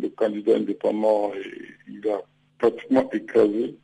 le 0.01 0.07
candidat 0.09 0.55
indépendant 0.55 1.31
il 1.87 2.07
a 2.09 2.21
pratiquement 2.57 3.09
écrasé 3.11 3.75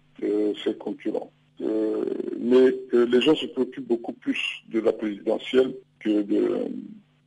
ses 0.64 0.76
concurrents. 0.76 1.32
mais 1.60 2.74
les 2.92 3.22
gens 3.22 3.36
se 3.36 3.46
préoccupent 3.48 3.88
beaucoup 3.88 4.14
plus 4.14 4.40
de 4.70 4.80
la 4.80 4.94
présidentielle 4.94 5.74
que 6.00 6.22
de, 6.22 6.68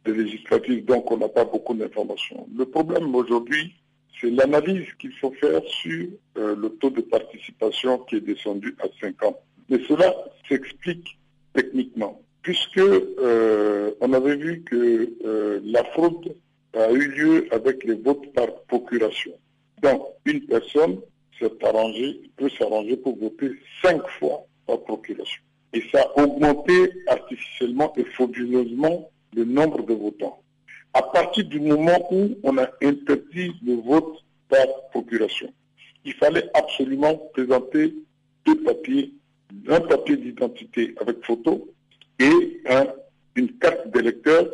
des 0.04 0.12
législatives, 0.12 0.84
donc 0.84 1.10
on 1.10 1.18
n'a 1.18 1.28
pas 1.28 1.44
beaucoup 1.44 1.74
d'informations. 1.74 2.46
Le 2.56 2.64
problème 2.64 3.14
aujourd'hui, 3.14 3.74
c'est 4.20 4.30
l'analyse 4.30 4.86
qu'il 4.98 5.12
faut 5.12 5.32
faire 5.32 5.62
sur 5.64 6.06
le 6.36 6.68
taux 6.80 6.90
de 6.90 7.02
participation 7.02 7.98
qui 7.98 8.16
est 8.16 8.20
descendu 8.20 8.74
à 8.80 8.86
50. 9.00 9.36
Mais 9.68 9.80
cela 9.88 10.14
s'explique 10.48 11.18
techniquement, 11.54 12.20
puisque 12.42 12.78
euh, 12.78 13.92
on 14.00 14.12
avait 14.12 14.36
vu 14.36 14.62
que 14.62 15.12
euh, 15.24 15.60
la 15.64 15.84
fraude 15.84 16.34
a 16.82 16.90
eu 16.92 17.08
lieu 17.08 17.48
avec 17.50 17.84
les 17.84 17.94
votes 17.94 18.32
par 18.32 18.46
procuration. 18.68 19.32
Donc, 19.82 20.06
une 20.24 20.40
personne 20.46 21.00
arrangée, 21.62 22.20
peut 22.36 22.48
s'arranger 22.48 22.96
pour 22.96 23.18
voter 23.18 23.52
cinq 23.82 24.06
fois 24.18 24.46
par 24.66 24.80
procuration. 24.80 25.42
Et 25.74 25.82
ça 25.92 26.00
a 26.02 26.22
augmenté 26.22 26.92
artificiellement 27.08 27.92
et 27.96 28.04
frauduleusement 28.04 29.10
le 29.34 29.44
nombre 29.44 29.84
de 29.84 29.92
votants. 29.92 30.40
À 30.94 31.02
partir 31.02 31.44
du 31.44 31.60
moment 31.60 32.08
où 32.10 32.30
on 32.42 32.56
a 32.56 32.68
interdit 32.82 33.52
le 33.64 33.74
vote 33.74 34.24
par 34.48 34.66
procuration, 34.90 35.52
il 36.06 36.14
fallait 36.14 36.48
absolument 36.54 37.16
présenter 37.34 37.94
deux 38.46 38.62
papiers 38.62 39.12
un 39.68 39.80
papier 39.80 40.16
d'identité 40.16 40.94
avec 41.00 41.24
photo 41.24 41.68
et 42.18 42.62
une 43.34 43.52
carte 43.58 43.88
d'électeur, 43.88 44.48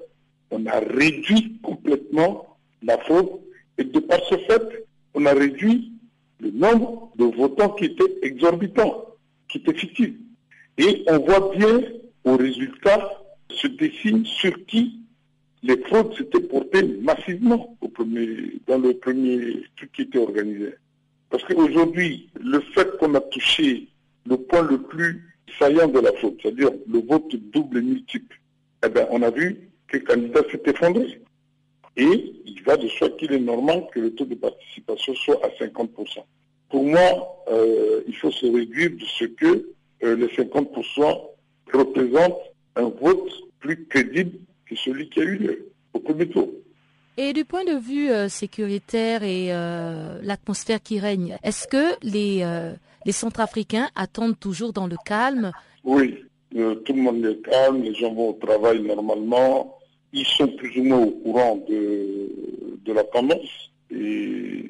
on 0.53 0.67
a 0.67 0.79
réduit 0.79 1.59
complètement 1.63 2.57
la 2.83 2.99
fraude 2.99 3.41
et 3.79 3.85
de 3.85 3.99
par 3.99 4.21
ce 4.29 4.37
fait, 4.37 4.87
on 5.15 5.27
a 5.27 5.33
réduit 5.33 5.93
le 6.41 6.51
nombre 6.51 7.11
de 7.17 7.25
votants 7.25 7.71
qui 7.71 7.87
étaient 7.87 8.19
exorbitants, 8.23 9.07
qui 9.49 9.59
étaient 9.59 9.75
fictifs. 9.75 10.15
Et 10.79 11.05
on 11.09 11.19
voit 11.19 11.55
bien 11.57 11.81
au 12.25 12.37
résultat 12.37 13.11
se 13.49 13.67
dessine 13.67 14.25
sur 14.25 14.53
qui 14.67 15.01
les 15.63 15.77
fraudes 15.85 16.15
s'étaient 16.17 16.41
portées 16.41 16.83
massivement 17.03 17.77
au 17.81 17.89
premier, 17.89 18.61
dans 18.67 18.79
le 18.79 18.95
premier 18.95 19.63
truc 19.77 19.93
qui 19.93 20.03
était 20.03 20.19
organisé. 20.19 20.75
Parce 21.31 21.45
qu'aujourd'hui, 21.45 22.29
le 22.41 22.61
fait 22.75 22.97
qu'on 22.99 23.15
a 23.15 23.21
touché 23.21 23.89
le 24.27 24.37
point 24.37 24.63
le 24.63 24.83
plus 24.83 25.35
saillant 25.59 25.89
de 25.89 26.01
la 26.01 26.13
faute, 26.15 26.39
c'est-à-dire 26.43 26.71
le 26.89 27.01
vote 27.01 27.35
double 27.53 27.79
et 27.79 27.83
multiple, 27.83 28.41
eh 28.85 28.89
bien, 28.89 29.07
on 29.11 29.23
a 29.23 29.31
vu 29.31 29.72
que 29.93 29.99
le 29.99 30.05
candidat 30.05 30.41
s'est 30.51 30.63
effondré. 30.67 31.21
Et 31.97 32.35
il 32.47 32.63
va 32.65 32.77
de 32.77 32.89
soi 32.89 33.11
qu'il 33.11 33.33
est 33.33 33.39
normal 33.39 33.87
que 33.93 34.01
le 34.01 34.15
taux 34.15 34.25
de 34.25 34.35
participation 34.35 35.15
soit 35.15 35.41
à 35.45 35.49
50%. 35.63 35.89
Pour 36.71 36.85
moi, 36.85 37.45
euh, 37.49 38.01
il 38.09 38.17
faut 38.17 38.31
se 38.31 38.47
réduire 38.47 38.91
de 38.93 39.05
ce 39.05 39.27
que 39.27 39.69
euh, 40.03 40.17
les 40.17 40.29
50% 40.29 41.21
représentent 41.73 42.39
un 42.77 42.89
vote 42.89 43.31
plus 43.61 43.85
crédible 43.87 44.39
que 44.67 44.75
celui 44.75 45.11
qui 45.11 45.21
a 45.21 45.25
eu 45.25 45.37
lieu 45.37 45.69
au 45.93 45.99
premier 46.01 46.29
tour. 46.29 46.49
Et 47.19 47.35
du 47.35 47.45
point 47.45 47.65
de 47.65 47.79
vue 47.79 48.11
euh, 48.11 48.31
sécuritaire 48.31 49.23
et 49.23 49.49
l'atmosphère 50.23 50.83
qui 50.83 50.99
règne, 50.99 51.37
est-ce 51.43 51.69
que 51.69 51.95
les 52.03 52.43
les 53.05 53.13
Centrafricains 53.13 53.89
attendent 53.97 54.39
toujours 54.39 54.73
dans 54.73 54.87
le 54.87 54.97
calme? 55.05 55.51
Oui, 55.85 56.25
tout 56.53 56.93
le 56.93 57.03
monde 57.03 57.25
est 57.25 57.43
calme, 57.43 57.83
les 57.83 57.95
gens 57.95 58.15
vont 58.15 58.31
au 58.31 58.33
travail 58.35 58.81
normalement, 58.81 59.79
ils 60.13 60.27
sont 60.27 60.49
plus 60.49 60.79
ou 60.79 60.85
moins 60.85 61.03
au 61.03 61.11
courant 61.11 61.57
de, 61.69 62.29
de 62.85 62.93
la 62.93 63.05
tendance 63.05 63.71
et 63.91 64.65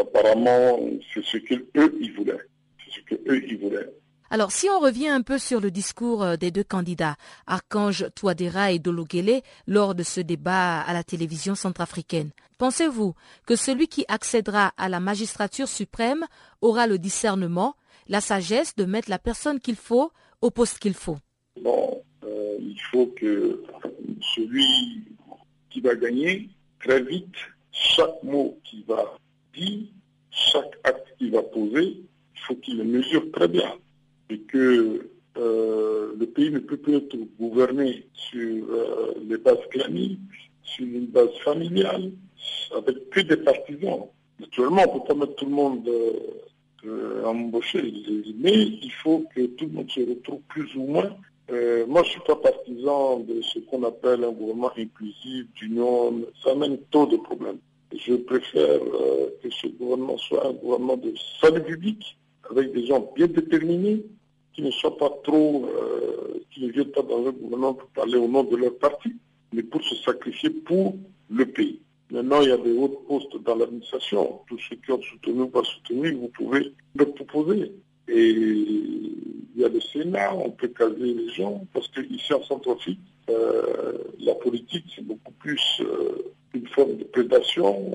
apparemment 0.00 0.78
c'est 1.12 1.24
ce 1.24 1.38
qu'eux 1.38 1.96
ils 2.00 2.12
voulaient. 2.12 2.38
C'est 2.84 3.00
ce 3.00 3.14
qu'eux 3.14 3.44
ils 3.46 3.58
voulaient. 3.58 3.90
Alors, 4.30 4.50
si 4.50 4.68
on 4.68 4.80
revient 4.80 5.08
un 5.08 5.22
peu 5.22 5.38
sur 5.38 5.60
le 5.60 5.70
discours 5.70 6.24
euh, 6.24 6.36
des 6.36 6.50
deux 6.50 6.64
candidats, 6.64 7.14
Archange 7.46 8.06
Touadéra 8.16 8.72
et 8.72 8.80
Dologele, 8.80 9.42
lors 9.68 9.94
de 9.94 10.02
ce 10.02 10.20
débat 10.20 10.80
à 10.80 10.92
la 10.92 11.04
télévision 11.04 11.54
centrafricaine, 11.54 12.30
pensez-vous 12.58 13.14
que 13.46 13.54
celui 13.54 13.86
qui 13.86 14.04
accédera 14.08 14.72
à 14.76 14.88
la 14.88 14.98
magistrature 14.98 15.68
suprême 15.68 16.24
aura 16.62 16.88
le 16.88 16.98
discernement, 16.98 17.76
la 18.08 18.20
sagesse 18.20 18.74
de 18.74 18.84
mettre 18.84 19.08
la 19.08 19.20
personne 19.20 19.60
qu'il 19.60 19.76
faut 19.76 20.10
au 20.40 20.50
poste 20.50 20.80
qu'il 20.80 20.94
faut? 20.94 21.18
Bon, 21.62 22.02
euh, 22.34 22.56
il 22.60 22.80
faut 22.90 23.06
que 23.06 23.62
celui 24.34 24.66
qui 25.70 25.80
va 25.80 25.94
gagner, 25.94 26.48
très 26.80 27.02
vite, 27.02 27.34
chaque 27.70 28.22
mot 28.22 28.58
qu'il 28.64 28.84
va 28.84 29.16
dire, 29.54 29.86
chaque 30.30 30.78
acte 30.84 31.06
qu'il 31.18 31.30
va 31.30 31.42
poser, 31.42 31.96
il 32.34 32.40
faut 32.46 32.56
qu'il 32.56 32.78
le 32.78 32.84
mesure 32.84 33.30
très 33.32 33.48
bien 33.48 33.72
et 34.30 34.38
que 34.40 35.10
euh, 35.36 36.12
le 36.18 36.26
pays 36.26 36.50
ne 36.50 36.58
peut 36.58 36.76
plus 36.76 36.96
être 36.96 37.16
gouverné 37.38 38.06
sur 38.14 38.64
euh, 38.70 39.14
les 39.28 39.38
bases 39.38 39.66
claniques, 39.70 40.18
sur 40.62 40.86
une 40.86 41.06
base 41.06 41.34
familiale, 41.44 42.10
avec 42.76 43.10
que 43.10 43.20
des 43.20 43.36
partisans. 43.36 44.06
Naturellement, 44.40 44.82
on 44.88 44.94
ne 44.94 45.00
peut 45.00 45.06
pas 45.06 45.14
mettre 45.14 45.36
tout 45.36 45.46
le 45.46 45.52
monde 45.52 45.88
embaucher. 47.24 47.92
Mais 48.38 48.54
il 48.54 48.92
faut 49.02 49.24
que 49.34 49.46
tout 49.46 49.66
le 49.66 49.72
monde 49.72 49.90
se 49.90 50.00
retrouve 50.00 50.40
plus 50.48 50.74
ou 50.76 50.84
moins. 50.84 51.16
Euh, 51.50 51.84
moi, 51.86 52.02
je 52.02 52.08
ne 52.08 52.12
suis 52.12 52.20
pas 52.22 52.36
partisan 52.36 53.20
de 53.20 53.42
ce 53.42 53.58
qu'on 53.60 53.82
appelle 53.82 54.24
un 54.24 54.32
gouvernement 54.32 54.72
inclusif, 54.76 55.46
d'union. 55.54 56.22
Ça 56.42 56.52
amène 56.52 56.78
trop 56.90 57.06
de 57.06 57.16
problèmes. 57.16 57.58
Je 57.94 58.14
préfère 58.14 58.80
euh, 58.82 59.28
que 59.42 59.50
ce 59.50 59.66
gouvernement 59.68 60.16
soit 60.18 60.46
un 60.46 60.52
gouvernement 60.52 60.96
de 60.96 61.12
salut 61.40 61.62
public, 61.62 62.16
avec 62.50 62.72
des 62.72 62.86
gens 62.86 63.12
bien 63.14 63.26
déterminés, 63.26 64.04
qui 64.54 64.62
ne 64.62 64.70
soient 64.70 64.96
pas 64.96 65.10
trop, 65.24 65.68
qui 66.52 66.64
ne 66.64 66.70
viennent 66.70 66.92
pas 66.92 67.02
dans 67.02 67.26
un 67.26 67.32
gouvernement 67.32 67.74
pour 67.74 67.88
parler 67.88 68.16
au 68.16 68.28
nom 68.28 68.44
de 68.44 68.54
leur 68.54 68.76
parti, 68.78 69.12
mais 69.52 69.64
pour 69.64 69.82
se 69.82 69.96
sacrifier 69.96 70.50
pour 70.50 70.94
le 71.28 71.46
pays. 71.46 71.80
Maintenant, 72.10 72.42
il 72.42 72.48
y 72.48 72.52
a 72.52 72.56
des 72.56 72.72
hauts 72.72 73.02
postes 73.08 73.36
dans 73.42 73.56
l'administration. 73.56 74.40
Tous 74.46 74.58
ceux 74.68 74.76
qui 74.76 74.92
ont 74.92 75.02
soutenu 75.02 75.42
ou 75.42 75.48
pas 75.48 75.64
soutenu, 75.64 76.12
vous 76.12 76.28
pouvez 76.28 76.72
le 76.94 77.06
proposer. 77.06 77.72
Et 78.08 78.30
il 78.30 79.60
y 79.60 79.64
a 79.64 79.68
le 79.68 79.80
Sénat, 79.80 80.34
on 80.34 80.50
peut 80.50 80.68
caser 80.68 81.14
les 81.14 81.28
gens, 81.30 81.64
parce 81.72 81.88
qu'ici 81.88 82.32
en 82.32 82.42
Centrafrique, 82.42 83.00
euh, 83.30 83.98
la 84.20 84.34
politique, 84.34 84.84
c'est 84.94 85.04
beaucoup 85.04 85.32
plus 85.32 85.62
euh, 85.80 86.32
une 86.52 86.66
forme 86.68 86.96
de 86.96 87.04
prédation 87.04 87.92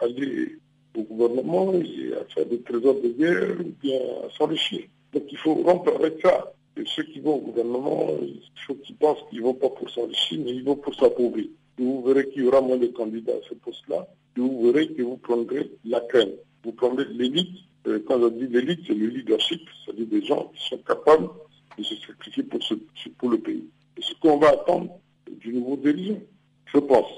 à 0.00 0.04
aller 0.04 0.56
au 0.96 1.02
gouvernement 1.02 1.72
et 1.74 2.14
à 2.14 2.24
faire 2.34 2.46
des 2.46 2.60
trésors 2.62 3.00
de 3.00 3.08
guerre 3.08 3.56
ou 3.60 3.72
bien 3.80 4.00
à 4.24 4.36
s'enrichir. 4.36 4.82
Donc 5.12 5.24
il 5.30 5.38
faut 5.38 5.54
rompre 5.54 5.94
avec 5.94 6.20
ça. 6.20 6.52
Et 6.76 6.84
ceux 6.86 7.04
qui 7.04 7.20
vont 7.20 7.34
au 7.34 7.40
gouvernement, 7.40 8.08
il 8.22 8.40
faut 8.66 8.74
qu'ils 8.74 8.96
pensent 8.96 9.22
qu'ils 9.30 9.40
ne 9.40 9.44
vont 9.44 9.54
pas 9.54 9.68
pour 9.68 9.88
s'enrichir, 9.90 10.40
mais 10.44 10.52
ils 10.52 10.64
vont 10.64 10.76
pour 10.76 10.94
s'appauvrir 10.94 11.46
vous 11.78 12.02
verrez 12.02 12.28
qu'il 12.28 12.44
y 12.44 12.46
aura 12.46 12.60
moins 12.60 12.76
de 12.76 12.86
candidats 12.86 13.32
à 13.32 13.48
ce 13.48 13.54
poste-là, 13.54 14.06
vous 14.36 14.62
verrez 14.64 14.88
que 14.88 15.02
vous 15.02 15.16
prendrez 15.16 15.70
la 15.84 16.00
crème. 16.00 16.32
Vous 16.64 16.72
prendrez 16.72 17.04
l'élite. 17.10 17.58
Euh, 17.86 18.00
quand 18.06 18.20
je 18.20 18.28
dis 18.28 18.46
l'élite, 18.46 18.80
c'est 18.86 18.94
le 18.94 19.08
leadership, 19.08 19.60
c'est-à-dire 19.84 20.06
des 20.06 20.24
gens 20.24 20.50
qui 20.54 20.68
sont 20.68 20.78
capables 20.78 21.28
de 21.76 21.82
se 21.82 21.94
sacrifier 21.96 22.44
pour, 22.44 23.30
le 23.30 23.38
pays. 23.38 23.64
C'est 23.96 24.14
ce 24.14 24.20
qu'on 24.20 24.38
va 24.38 24.50
attendre 24.50 25.00
du 25.40 25.52
nouveau 25.52 25.76
dirigeant, 25.76 26.20
je 26.66 26.78
pense. 26.78 27.10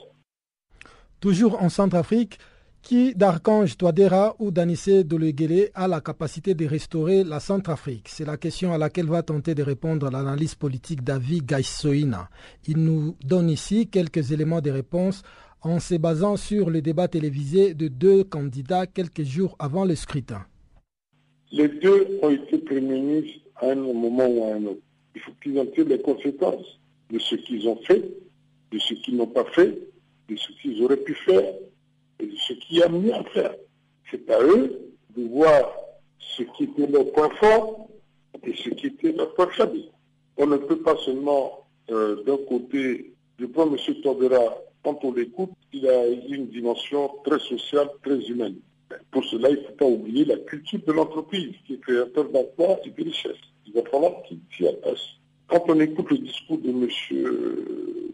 Toujours 1.20 1.62
en 1.62 1.68
Centrafrique, 1.68 2.38
qui 2.83 3.14
d'Archange 3.14 3.79
Touadéra 3.79 4.37
ou 4.38 4.50
d'Anissé 4.50 5.05
Doleguele 5.05 5.70
a 5.74 5.88
la 5.88 6.03
capacité 6.03 6.55
de 6.55 6.66
restaurer 6.66 7.24
la 7.24 7.40
Centrafrique? 7.40 8.09
C'est 8.09 8.27
la 8.27 8.37
question 8.37 8.74
à 8.74 8.79
laquelle 8.79 9.07
va 9.07 9.22
tenter 9.22 9.55
de 9.55 9.62
répondre 9.62 10.11
l'analyse 10.11 10.55
politique 10.55 11.03
David 11.03 11.46
Gaissoina. 11.46 12.29
Il 12.66 12.79
nous 12.79 13.16
donne 13.24 13.48
ici 13.48 13.88
quelques 13.88 14.33
éléments 14.33 14.61
de 14.61 14.70
réponse 14.70 15.22
en 15.62 15.81
se 15.81 15.94
basant 15.94 16.37
sur 16.37 16.68
le 16.68 16.83
débat 16.83 17.09
télévisé 17.09 17.72
de 17.72 17.88
deux 17.88 18.22
candidats 18.22 18.87
quelques 18.87 19.24
jours 19.24 19.57
avant 19.59 19.87
le 19.87 19.94
scrutin. 19.94 20.44
Les 21.55 21.69
deux 21.69 22.19
ont 22.21 22.31
été 22.31 22.59
préministres 22.59 23.38
à 23.57 23.71
un 23.71 23.77
moment 23.77 24.27
ou 24.27 24.45
à 24.45 24.55
un 24.57 24.64
autre. 24.67 24.81
Il 25.14 25.21
faut 25.21 25.31
qu'ils 25.40 25.55
les 25.55 26.01
conséquences 26.01 26.81
de 27.11 27.19
ce 27.21 27.37
qu'ils 27.37 27.69
ont 27.69 27.77
fait, 27.77 28.03
de 28.73 28.79
ce 28.81 28.95
qu'ils 28.95 29.17
n'ont 29.17 29.29
pas 29.29 29.45
fait, 29.45 29.79
de 30.29 30.35
ce 30.37 30.51
qu'ils 30.61 30.83
auraient 30.83 30.97
pu 30.97 31.14
faire 31.14 31.55
ce 32.21 32.53
qui 32.55 32.83
a 32.83 32.88
mieux 32.88 33.14
à 33.14 33.23
faire. 33.25 33.55
C'est 34.11 34.29
à 34.31 34.43
eux 34.43 34.93
de 35.17 35.23
voir 35.29 35.73
ce 36.19 36.43
qui 36.43 36.64
était 36.64 36.87
leur 36.87 37.11
point 37.12 37.31
fort 37.37 37.88
et 38.43 38.55
ce 38.55 38.71
qui 38.71 38.88
était 38.88 39.12
leur 39.12 39.33
point 39.35 39.49
faible. 39.49 39.79
On 40.37 40.47
ne 40.47 40.57
peut 40.57 40.81
pas 40.81 40.97
seulement, 41.05 41.67
euh, 41.90 42.23
d'un 42.25 42.38
côté, 42.49 43.12
je 43.38 43.47
prends 43.47 43.69
M. 43.73 43.77
Tordera, 44.03 44.59
quand 44.83 44.99
on 45.05 45.12
l'écoute, 45.12 45.53
il 45.73 45.87
a 45.88 46.07
une 46.09 46.49
dimension 46.49 47.11
très 47.25 47.38
sociale, 47.38 47.88
très 48.03 48.19
humaine. 48.29 48.57
Pour 49.11 49.25
cela, 49.25 49.51
il 49.51 49.57
ne 49.57 49.62
faut 49.62 49.73
pas 49.73 49.87
oublier 49.87 50.25
la 50.25 50.37
culture 50.37 50.81
de 50.87 50.92
l'entreprise, 50.92 51.55
qui 51.66 51.75
est 51.75 51.81
créateur 51.81 52.29
d'emplois 52.29 52.79
et 52.85 52.90
de 52.90 53.05
richesses. 53.05 53.37
Il 53.66 53.73
va 53.73 53.83
falloir 53.90 54.23
qu'il 54.25 54.38
s'y 54.57 54.66
attache. 54.66 55.18
Quand 55.49 55.64
on 55.68 55.81
écoute 55.81 56.11
le 56.11 56.18
discours 56.18 56.59
de 56.59 56.70
M. 56.70 56.88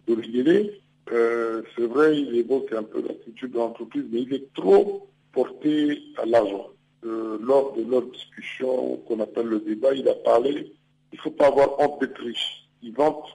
Doriguele, 0.07 0.73
euh, 1.13 1.63
c'est 1.75 1.87
vrai, 1.87 2.19
il 2.19 2.37
évoque 2.37 2.73
un 2.73 2.83
peu 2.83 3.03
la 3.03 3.15
culture 3.15 3.49
de 3.49 3.57
l'entreprise, 3.57 4.05
mais 4.11 4.23
il 4.23 4.35
est 4.35 4.53
trop 4.55 5.09
porté 5.33 6.03
à 6.19 6.27
l'argent. 6.27 6.69
Euh, 7.05 7.39
lors 7.41 7.73
de 7.73 7.91
leur 7.91 8.03
discussion 8.03 8.97
qu'on 9.09 9.21
appelle 9.21 9.47
le 9.47 9.61
débat, 9.61 9.95
il 9.95 10.07
a 10.09 10.15
parlé, 10.15 10.73
il 11.13 11.17
ne 11.17 11.21
faut 11.21 11.31
pas 11.31 11.47
avoir 11.47 11.81
honte 11.81 12.01
d'être 12.01 12.21
riche. 12.21 12.69
Il 12.83 12.93
vante 12.93 13.27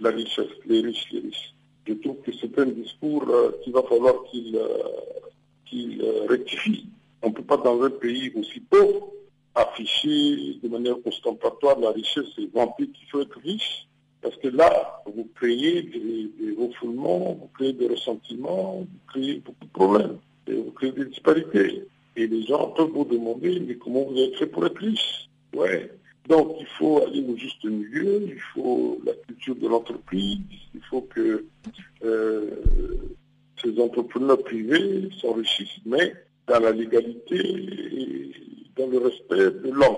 la 0.00 0.10
richesse, 0.10 0.52
les 0.66 0.80
riches, 0.80 1.08
les 1.12 1.20
riches. 1.20 1.54
Je 1.86 1.94
trouve 1.94 2.16
que 2.22 2.32
c'est 2.40 2.58
un 2.58 2.66
discours 2.66 3.24
euh, 3.28 3.52
qu'il 3.62 3.72
va 3.72 3.82
falloir 3.82 4.22
qu'il 4.24 4.56
rectifie. 6.28 6.86
On 7.22 7.28
ne 7.28 7.34
peut 7.34 7.42
pas, 7.42 7.56
dans 7.56 7.82
un 7.82 7.90
pays 7.90 8.32
aussi 8.36 8.60
pauvre, 8.60 9.12
afficher 9.54 10.58
de 10.62 10.68
manière 10.68 10.96
ostentatoire 11.04 11.78
la 11.78 11.90
richesse 11.90 12.26
et 12.38 12.48
vanter 12.52 12.88
qu'il 12.88 13.08
faut 13.08 13.20
être 13.20 13.38
riche 13.40 13.86
parce 14.24 14.36
que 14.36 14.48
là, 14.48 15.02
vous 15.04 15.28
créez 15.34 15.82
des, 15.82 16.56
refoulements, 16.58 17.34
vous 17.38 17.50
créez 17.54 17.74
des 17.74 17.88
ressentiments, 17.88 18.78
vous 18.78 18.86
créez 19.06 19.34
beaucoup 19.44 19.66
de 19.66 19.70
problèmes, 19.70 20.16
et 20.46 20.54
vous 20.54 20.70
créez 20.70 20.92
des 20.92 21.04
disparités. 21.04 21.84
Et 22.16 22.26
les 22.26 22.42
gens 22.46 22.68
peuvent 22.68 22.88
vous 22.88 23.04
demander, 23.04 23.60
mais 23.60 23.74
comment 23.74 24.04
vous 24.04 24.16
avez 24.16 24.34
fait 24.36 24.46
pour 24.46 24.64
être 24.64 24.78
riche? 24.78 25.28
Ouais. 25.54 25.90
Donc 26.26 26.56
il 26.58 26.66
faut 26.78 27.02
aller 27.02 27.22
au 27.28 27.36
juste 27.36 27.62
milieu, 27.64 28.22
il 28.22 28.40
faut 28.54 28.98
la 29.04 29.12
culture 29.12 29.56
de 29.56 29.68
l'entreprise, 29.68 30.38
il 30.74 30.80
faut 30.88 31.02
que 31.02 31.44
euh, 32.02 32.50
ces 33.64 33.80
entrepreneurs 33.80 34.42
privés 34.42 35.08
s'enrichissent, 35.20 35.80
mais 35.86 36.14
dans 36.46 36.60
la 36.60 36.72
légalité 36.72 37.36
et 37.36 38.30
dans 38.76 38.86
le 38.88 38.98
respect 38.98 39.36
de 39.36 39.70
l'homme. 39.70 39.96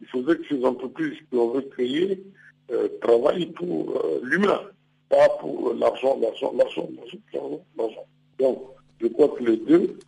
Il 0.00 0.06
faudrait 0.08 0.36
que 0.36 0.48
ces 0.48 0.64
entreprises 0.64 1.16
qu'on 1.30 1.50
veut 1.50 1.62
créer 1.62 2.22
euh, 2.70 2.88
travaille 3.00 3.46
pour 3.46 3.96
euh, 3.96 4.20
l'humain, 4.22 4.60
pas 5.08 5.28
pour 5.40 5.74
l'argent, 5.74 6.18
l'argent, 6.20 6.52
l'argent, 6.56 6.88
l'argent, 7.32 7.64
l'argent. 7.76 8.06
Donc, 8.38 8.62
je 9.00 9.06
crois 9.08 9.28
que 9.28 9.44
les 9.44 9.56
deux 9.56 9.98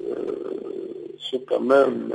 euh, 0.00 1.14
sont 1.18 1.42
quand 1.46 1.60
même 1.60 2.12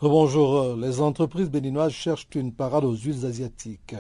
Bonjour, 0.01 0.77
les 0.77 1.01
entreprises 1.01 1.49
béninoises 1.49 1.91
cherchent 1.91 2.29
une 2.35 2.53
parade 2.53 2.85
aux 2.85 2.95
huiles 2.95 3.25
asiatiques. 3.25 3.95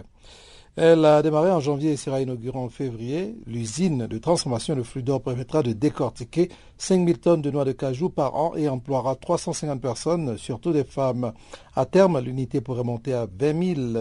Elle 0.75 1.05
a 1.05 1.21
démarré 1.21 1.51
en 1.51 1.59
janvier 1.59 1.91
et 1.91 1.97
sera 1.97 2.19
inaugurée 2.19 2.57
en 2.57 2.67
février. 2.67 3.35
L'usine 3.45 4.07
de 4.07 4.17
transformation 4.17 4.75
de 4.75 4.81
flux 4.81 5.03
d'or 5.03 5.21
permettra 5.21 5.61
de 5.61 5.71
décortiquer 5.71 6.49
5000 6.79 7.19
tonnes 7.19 7.41
de 7.43 7.51
noix 7.51 7.63
de 7.63 7.73
cajou 7.73 8.09
par 8.09 8.35
an 8.35 8.55
et 8.55 8.67
emploiera 8.67 9.15
350 9.15 9.79
personnes, 9.79 10.35
surtout 10.39 10.73
des 10.73 10.83
femmes. 10.83 11.33
À 11.75 11.85
terme, 11.85 12.19
l'unité 12.19 12.59
pourrait 12.59 12.83
monter 12.83 13.13
à 13.13 13.27
20 13.39 13.75
000 13.75 13.97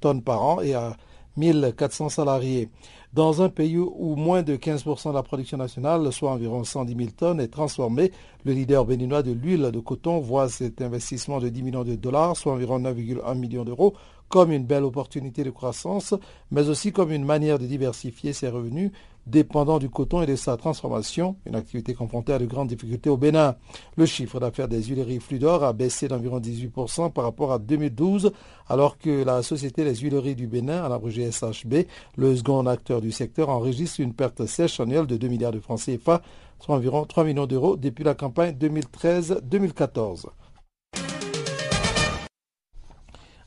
tonnes 0.00 0.22
par 0.22 0.42
an 0.42 0.60
et 0.60 0.74
à 0.74 0.96
1400 1.36 2.08
salariés. 2.08 2.70
Dans 3.16 3.40
un 3.40 3.48
pays 3.48 3.78
où 3.78 4.14
moins 4.14 4.42
de 4.42 4.56
15% 4.56 5.08
de 5.08 5.14
la 5.14 5.22
production 5.22 5.56
nationale, 5.56 6.12
soit 6.12 6.32
environ 6.32 6.64
110 6.64 6.94
000 6.94 7.10
tonnes, 7.16 7.40
est 7.40 7.48
transformée, 7.48 8.12
le 8.44 8.52
leader 8.52 8.84
béninois 8.84 9.22
de 9.22 9.32
l'huile 9.32 9.70
de 9.72 9.80
coton 9.80 10.20
voit 10.20 10.50
cet 10.50 10.82
investissement 10.82 11.38
de 11.38 11.48
10 11.48 11.62
millions 11.62 11.82
de 11.82 11.94
dollars, 11.94 12.36
soit 12.36 12.52
environ 12.52 12.78
9,1 12.78 13.38
millions 13.38 13.64
d'euros, 13.64 13.94
comme 14.28 14.52
une 14.52 14.66
belle 14.66 14.84
opportunité 14.84 15.44
de 15.44 15.50
croissance, 15.50 16.12
mais 16.50 16.68
aussi 16.68 16.92
comme 16.92 17.10
une 17.10 17.24
manière 17.24 17.58
de 17.58 17.64
diversifier 17.64 18.34
ses 18.34 18.48
revenus 18.48 18.90
dépendant 19.26 19.78
du 19.78 19.90
coton 19.90 20.22
et 20.22 20.26
de 20.26 20.36
sa 20.36 20.56
transformation, 20.56 21.36
une 21.46 21.56
activité 21.56 21.94
confrontée 21.94 22.32
à 22.32 22.38
de 22.38 22.46
grandes 22.46 22.68
difficultés 22.68 23.10
au 23.10 23.16
Bénin. 23.16 23.56
Le 23.96 24.06
chiffre 24.06 24.38
d'affaires 24.38 24.68
des 24.68 24.82
huileries 24.82 25.20
Fludor 25.20 25.64
a 25.64 25.72
baissé 25.72 26.08
d'environ 26.08 26.38
18% 26.38 27.12
par 27.12 27.24
rapport 27.24 27.52
à 27.52 27.58
2012, 27.58 28.32
alors 28.68 28.98
que 28.98 29.24
la 29.24 29.42
Société 29.42 29.84
des 29.84 29.96
huileries 29.96 30.36
du 30.36 30.46
Bénin, 30.46 30.84
à 30.84 30.88
l'abrégé 30.88 31.30
SHB, 31.30 31.86
le 32.16 32.36
second 32.36 32.64
acteur 32.66 33.00
du 33.00 33.10
secteur, 33.10 33.48
enregistre 33.48 34.00
une 34.00 34.14
perte 34.14 34.46
sèche 34.46 34.78
annuelle 34.80 35.06
de 35.06 35.16
2 35.16 35.28
milliards 35.28 35.52
de 35.52 35.60
francs 35.60 35.80
CFA, 35.80 36.22
soit 36.60 36.76
environ 36.76 37.04
3 37.04 37.24
millions 37.24 37.46
d'euros 37.46 37.76
depuis 37.76 38.04
la 38.04 38.14
campagne 38.14 38.54
2013-2014. 38.54 40.26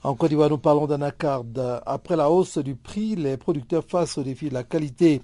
En 0.01 0.15
Côte 0.15 0.29
d'Ivoire, 0.29 0.49
nous 0.49 0.57
parlons 0.57 0.87
d'anacarde. 0.87 1.81
Après 1.85 2.15
la 2.15 2.29
hausse 2.29 2.57
du 2.57 2.75
prix, 2.75 3.17
les 3.17 3.35
producteurs 3.35 3.83
face 3.85 4.17
au 4.17 4.23
défi 4.23 4.47
de 4.47 4.53
la 4.53 4.63
qualité. 4.63 5.21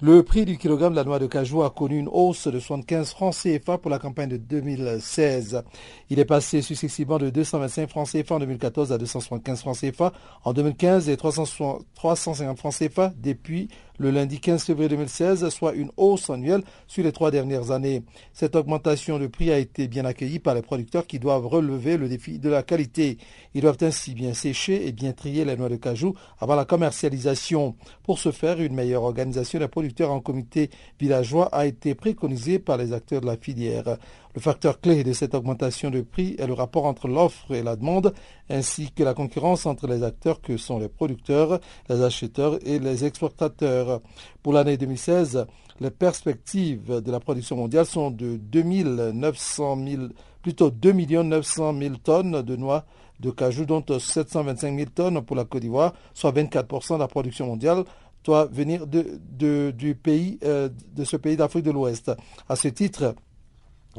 Le 0.00 0.22
prix 0.22 0.44
du 0.44 0.56
kilogramme 0.58 0.92
de 0.92 0.96
la 0.96 1.02
noix 1.02 1.18
de 1.18 1.26
cajou 1.26 1.64
a 1.64 1.70
connu 1.70 1.98
une 1.98 2.06
hausse 2.06 2.46
de 2.46 2.60
75 2.60 3.10
francs 3.10 3.34
CFA 3.34 3.78
pour 3.78 3.90
la 3.90 3.98
campagne 3.98 4.28
de 4.28 4.36
2016. 4.36 5.64
Il 6.08 6.20
est 6.20 6.24
passé 6.24 6.62
successivement 6.62 7.18
de 7.18 7.30
225 7.30 7.88
francs 7.88 8.08
CFA 8.08 8.36
en 8.36 8.38
2014 8.38 8.92
à 8.92 8.98
275 8.98 9.58
francs 9.58 9.76
CFA 9.76 10.12
en 10.44 10.52
2015 10.52 11.08
et 11.08 11.16
350 11.16 12.58
francs 12.58 12.74
CFA 12.78 13.12
depuis 13.16 13.70
le 13.98 14.10
lundi 14.10 14.40
15 14.40 14.64
février 14.64 14.88
2016, 14.88 15.48
soit 15.48 15.74
une 15.74 15.90
hausse 15.96 16.30
annuelle 16.30 16.62
sur 16.86 17.04
les 17.04 17.12
trois 17.12 17.30
dernières 17.30 17.72
années. 17.72 18.02
Cette 18.32 18.56
augmentation 18.56 19.18
de 19.18 19.26
prix 19.26 19.50
a 19.50 19.58
été 19.58 19.88
bien 19.88 20.04
accueillie 20.04 20.38
par 20.38 20.54
les 20.54 20.62
producteurs 20.62 21.06
qui 21.06 21.18
doivent 21.18 21.46
relever 21.46 21.96
le 21.96 22.08
défi 22.08 22.38
de 22.38 22.48
la 22.48 22.62
qualité. 22.62 23.18
Ils 23.54 23.62
doivent 23.62 23.78
ainsi 23.80 24.14
bien 24.14 24.34
sécher 24.34 24.86
et 24.86 24.92
bien 24.92 25.12
trier 25.12 25.44
les 25.44 25.56
noix 25.56 25.68
de 25.68 25.76
cajou 25.76 26.14
avant 26.38 26.54
la 26.54 26.64
commercialisation. 26.64 27.74
Pour 28.04 28.18
ce 28.18 28.30
faire, 28.30 28.60
une 28.60 28.74
meilleure 28.74 29.02
organisation 29.02 29.58
des 29.58 29.68
producteurs 29.68 30.12
en 30.12 30.20
comité 30.20 30.70
villageois 31.00 31.46
a 31.52 31.66
été 31.66 31.94
préconisée 31.94 32.58
par 32.58 32.76
les 32.76 32.92
acteurs 32.92 33.20
de 33.20 33.26
la 33.26 33.36
filière. 33.36 33.98
Le 34.38 34.42
facteur 34.42 34.80
clé 34.80 35.02
de 35.02 35.12
cette 35.12 35.34
augmentation 35.34 35.90
de 35.90 36.00
prix 36.00 36.36
est 36.38 36.46
le 36.46 36.52
rapport 36.52 36.84
entre 36.84 37.08
l'offre 37.08 37.52
et 37.52 37.64
la 37.64 37.74
demande, 37.74 38.14
ainsi 38.48 38.92
que 38.92 39.02
la 39.02 39.12
concurrence 39.12 39.66
entre 39.66 39.88
les 39.88 40.04
acteurs 40.04 40.40
que 40.40 40.56
sont 40.56 40.78
les 40.78 40.88
producteurs, 40.88 41.58
les 41.88 42.02
acheteurs 42.02 42.56
et 42.64 42.78
les 42.78 43.04
exportateurs. 43.04 44.00
Pour 44.44 44.52
l'année 44.52 44.76
2016, 44.76 45.44
les 45.80 45.90
perspectives 45.90 47.02
de 47.02 47.10
la 47.10 47.18
production 47.18 47.56
mondiale 47.56 47.84
sont 47.84 48.12
de 48.12 48.36
2 48.36 48.62
900 49.10 49.76
000, 49.84 50.02
plutôt 50.40 50.70
2 50.70 50.92
900 50.92 51.76
000 51.76 51.94
tonnes 51.96 52.42
de 52.42 52.54
noix 52.54 52.84
de 53.18 53.32
cajou, 53.32 53.64
dont 53.64 53.84
725 53.98 54.76
000 54.76 54.90
tonnes 54.94 55.20
pour 55.22 55.34
la 55.34 55.46
Côte 55.46 55.62
d'Ivoire, 55.62 55.94
soit 56.14 56.30
24% 56.30 56.94
de 56.94 57.00
la 57.00 57.08
production 57.08 57.46
mondiale 57.46 57.82
doit 58.22 58.44
venir 58.46 58.86
de, 58.86 59.70
du 59.70 59.94
pays, 59.94 60.38
euh, 60.44 60.68
de 60.94 61.04
ce 61.04 61.16
pays 61.16 61.36
d'Afrique 61.36 61.64
de 61.64 61.70
l'Ouest. 61.70 62.12
À 62.48 62.56
ce 62.56 62.68
titre, 62.68 63.14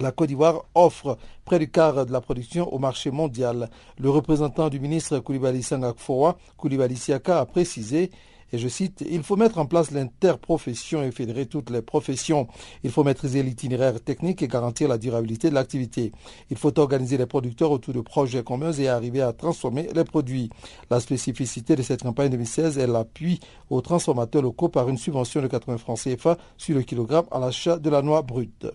la 0.04 0.12
Côte 0.12 0.28
d'Ivoire 0.28 0.66
offre 0.76 1.18
près 1.46 1.60
du 1.60 1.70
quart 1.70 2.06
de 2.06 2.12
la 2.12 2.22
production 2.22 2.72
au 2.74 2.80
marché 2.80 3.12
mondial. 3.12 3.70
Le 3.98 4.10
représentant 4.10 4.70
du 4.70 4.80
ministre 4.80 5.20
Koulibaly 5.20 5.64
Sangakfoa, 5.64 6.38
Koulibaly 6.58 6.96
Siaka, 6.96 7.40
a 7.40 7.46
précisé 7.46 8.12
et 8.52 8.58
je 8.58 8.68
cite, 8.68 9.04
Il 9.10 9.24
faut 9.24 9.36
mettre 9.36 9.60
en 9.60 9.66
place 9.66 9.92
l'interprofession 9.92 11.04
et 11.04 11.12
fédérer 11.12 11.46
toutes 11.46 11.70
les 11.70 11.82
professions. 11.82 12.48
Il 12.84 12.92
faut 12.92 13.04
maîtriser 13.04 13.44
l'itinéraire 13.44 14.02
technique 14.02 14.42
et 14.42 14.48
garantir 14.48 14.90
la 14.90 14.98
durabilité 14.98 15.50
de 15.50 15.56
l'activité. 15.56 16.12
Il 16.50 16.58
faut 16.58 16.78
organiser 16.80 17.18
les 17.18 17.26
producteurs 17.26 17.72
autour 17.72 17.94
de 17.94 18.02
projets 18.02 18.44
communs 18.44 18.72
et 18.74 18.88
arriver 18.88 19.22
à 19.22 19.34
transformer 19.34 19.90
les 19.94 20.04
produits. 20.04 20.50
La 20.90 21.00
spécificité 21.00 21.76
de 21.76 21.84
cette 21.84 22.04
campagne 22.04 22.32
2016 22.32 22.78
est 22.78 22.88
l'appui 22.88 23.40
aux 23.70 23.82
transformateurs 23.82 24.42
locaux 24.42 24.70
par 24.70 24.90
une 24.90 24.98
subvention 24.98 25.42
de 25.42 25.48
80 25.48 25.78
francs 25.78 26.00
CFA 26.00 26.38
sur 26.58 26.76
le 26.76 26.82
kilogramme 26.82 27.26
à 27.32 27.40
l'achat 27.40 27.78
de 27.78 27.90
la 27.90 28.02
noix 28.02 28.22
brute. 28.22 28.68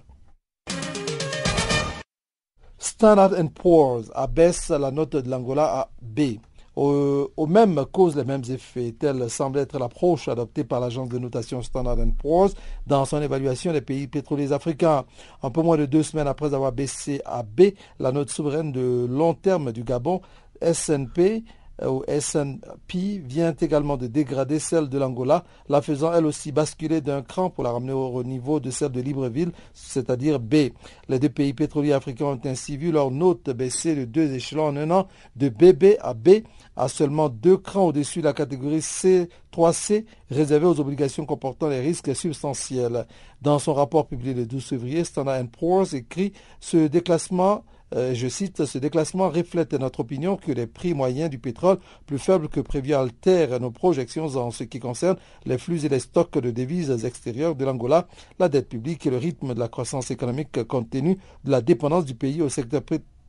Standard 2.84 3.32
Poor's 3.54 4.10
abaisse 4.14 4.68
la 4.68 4.90
note 4.90 5.16
de 5.16 5.30
l'Angola 5.30 5.64
à 5.64 5.88
B. 6.02 6.36
Aux, 6.76 7.46
mêmes 7.48 7.82
causes, 7.90 8.14
les 8.14 8.24
mêmes 8.24 8.42
effets. 8.50 8.94
Telle 8.98 9.30
semble 9.30 9.60
être 9.60 9.78
l'approche 9.78 10.28
adoptée 10.28 10.64
par 10.64 10.80
l'agence 10.80 11.08
de 11.08 11.18
notation 11.18 11.62
Standard 11.62 11.96
Poor's 12.18 12.54
dans 12.86 13.06
son 13.06 13.22
évaluation 13.22 13.72
des 13.72 13.80
pays 13.80 14.06
pétroliers 14.06 14.52
africains. 14.52 15.04
Un 15.42 15.50
peu 15.50 15.62
moins 15.62 15.78
de 15.78 15.86
deux 15.86 16.02
semaines 16.02 16.26
après 16.26 16.52
avoir 16.52 16.72
baissé 16.72 17.22
à 17.24 17.42
B 17.42 17.72
la 17.98 18.12
note 18.12 18.28
souveraine 18.28 18.70
de 18.70 19.06
long 19.08 19.32
terme 19.32 19.72
du 19.72 19.82
Gabon, 19.82 20.20
SNP 20.60 21.42
au 21.82 22.04
S&P 22.06 23.22
vient 23.24 23.54
également 23.54 23.96
de 23.96 24.06
dégrader 24.06 24.58
celle 24.58 24.88
de 24.88 24.98
l'Angola, 24.98 25.44
la 25.68 25.82
faisant 25.82 26.12
elle 26.12 26.26
aussi 26.26 26.52
basculer 26.52 27.00
d'un 27.00 27.22
cran 27.22 27.50
pour 27.50 27.64
la 27.64 27.72
ramener 27.72 27.92
au 27.92 28.22
niveau 28.22 28.60
de 28.60 28.70
celle 28.70 28.92
de 28.92 29.00
Libreville, 29.00 29.52
c'est-à-dire 29.72 30.38
B. 30.38 30.70
Les 31.08 31.18
deux 31.18 31.28
pays 31.28 31.52
pétroliers 31.52 31.92
africains 31.92 32.26
ont 32.26 32.40
ainsi 32.44 32.76
vu 32.76 32.92
leur 32.92 33.10
note 33.10 33.50
baisser 33.50 33.94
de 33.96 34.04
deux 34.04 34.32
échelons 34.32 34.66
en 34.66 34.76
un 34.76 34.90
an, 34.90 35.08
de 35.36 35.48
BB 35.48 35.96
à 36.00 36.14
B, 36.14 36.44
à 36.76 36.88
seulement 36.88 37.28
deux 37.28 37.56
crans 37.56 37.86
au-dessus 37.86 38.20
de 38.20 38.26
la 38.26 38.32
catégorie 38.32 38.78
C3C 38.78 40.04
réservée 40.30 40.66
aux 40.66 40.80
obligations 40.80 41.26
comportant 41.26 41.68
les 41.68 41.80
risques 41.80 42.14
substantiels. 42.14 43.06
Dans 43.42 43.58
son 43.58 43.74
rapport 43.74 44.06
publié 44.06 44.34
le 44.34 44.46
12 44.46 44.64
février, 44.64 45.04
Standard 45.04 45.44
Poor's 45.58 45.94
écrit 45.94 46.32
ce 46.60 46.86
déclassement 46.86 47.64
euh, 47.94 48.14
je 48.14 48.28
cite, 48.28 48.64
ce 48.64 48.78
déclassement 48.78 49.28
reflète 49.28 49.74
notre 49.74 50.00
opinion 50.00 50.36
que 50.36 50.52
les 50.52 50.66
prix 50.66 50.94
moyens 50.94 51.30
du 51.30 51.38
pétrole, 51.38 51.78
plus 52.06 52.18
faibles 52.18 52.48
que 52.48 52.60
prévu, 52.60 52.92
altèrent 52.92 53.60
nos 53.60 53.70
projections 53.70 54.26
en 54.36 54.50
ce 54.50 54.64
qui 54.64 54.80
concerne 54.80 55.16
les 55.44 55.58
flux 55.58 55.84
et 55.84 55.88
les 55.88 56.00
stocks 56.00 56.38
de 56.38 56.50
devises 56.50 57.04
extérieures 57.04 57.54
de 57.54 57.64
l'Angola, 57.64 58.08
la 58.38 58.48
dette 58.48 58.68
publique 58.68 59.06
et 59.06 59.10
le 59.10 59.18
rythme 59.18 59.54
de 59.54 59.60
la 59.60 59.68
croissance 59.68 60.10
économique 60.10 60.64
compte 60.64 60.90
tenu 60.90 61.18
de 61.44 61.50
la 61.50 61.60
dépendance 61.60 62.04
du 62.04 62.14
pays 62.14 62.42
au 62.42 62.48
secteur 62.48 62.82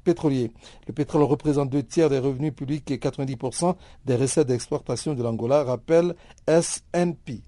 pétrolier. 0.03 0.51
Le 0.87 0.93
pétrole 0.93 1.23
représente 1.23 1.69
deux 1.69 1.83
tiers 1.83 2.09
des 2.09 2.19
revenus 2.19 2.53
publics 2.53 2.89
et 2.91 2.97
90% 2.97 3.75
des 4.05 4.15
recettes 4.15 4.47
d'exportation 4.47 5.13
de 5.13 5.23
l'Angola, 5.23 5.63
rappelle 5.63 6.15
SNP. 6.47 7.43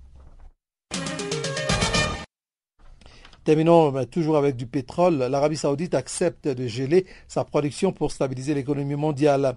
Terminons 3.47 3.93
ben, 3.93 4.05
toujours 4.05 4.35
avec 4.35 4.57
du 4.57 4.65
pétrole. 4.67 5.19
L'Arabie 5.19 5.55
saoudite 5.55 5.95
accepte 5.95 6.49
de 6.49 6.67
geler 6.67 7.05
sa 7.29 7.45
production 7.45 7.93
pour 7.93 8.11
stabiliser 8.11 8.53
l'économie 8.53 8.97
mondiale. 8.97 9.55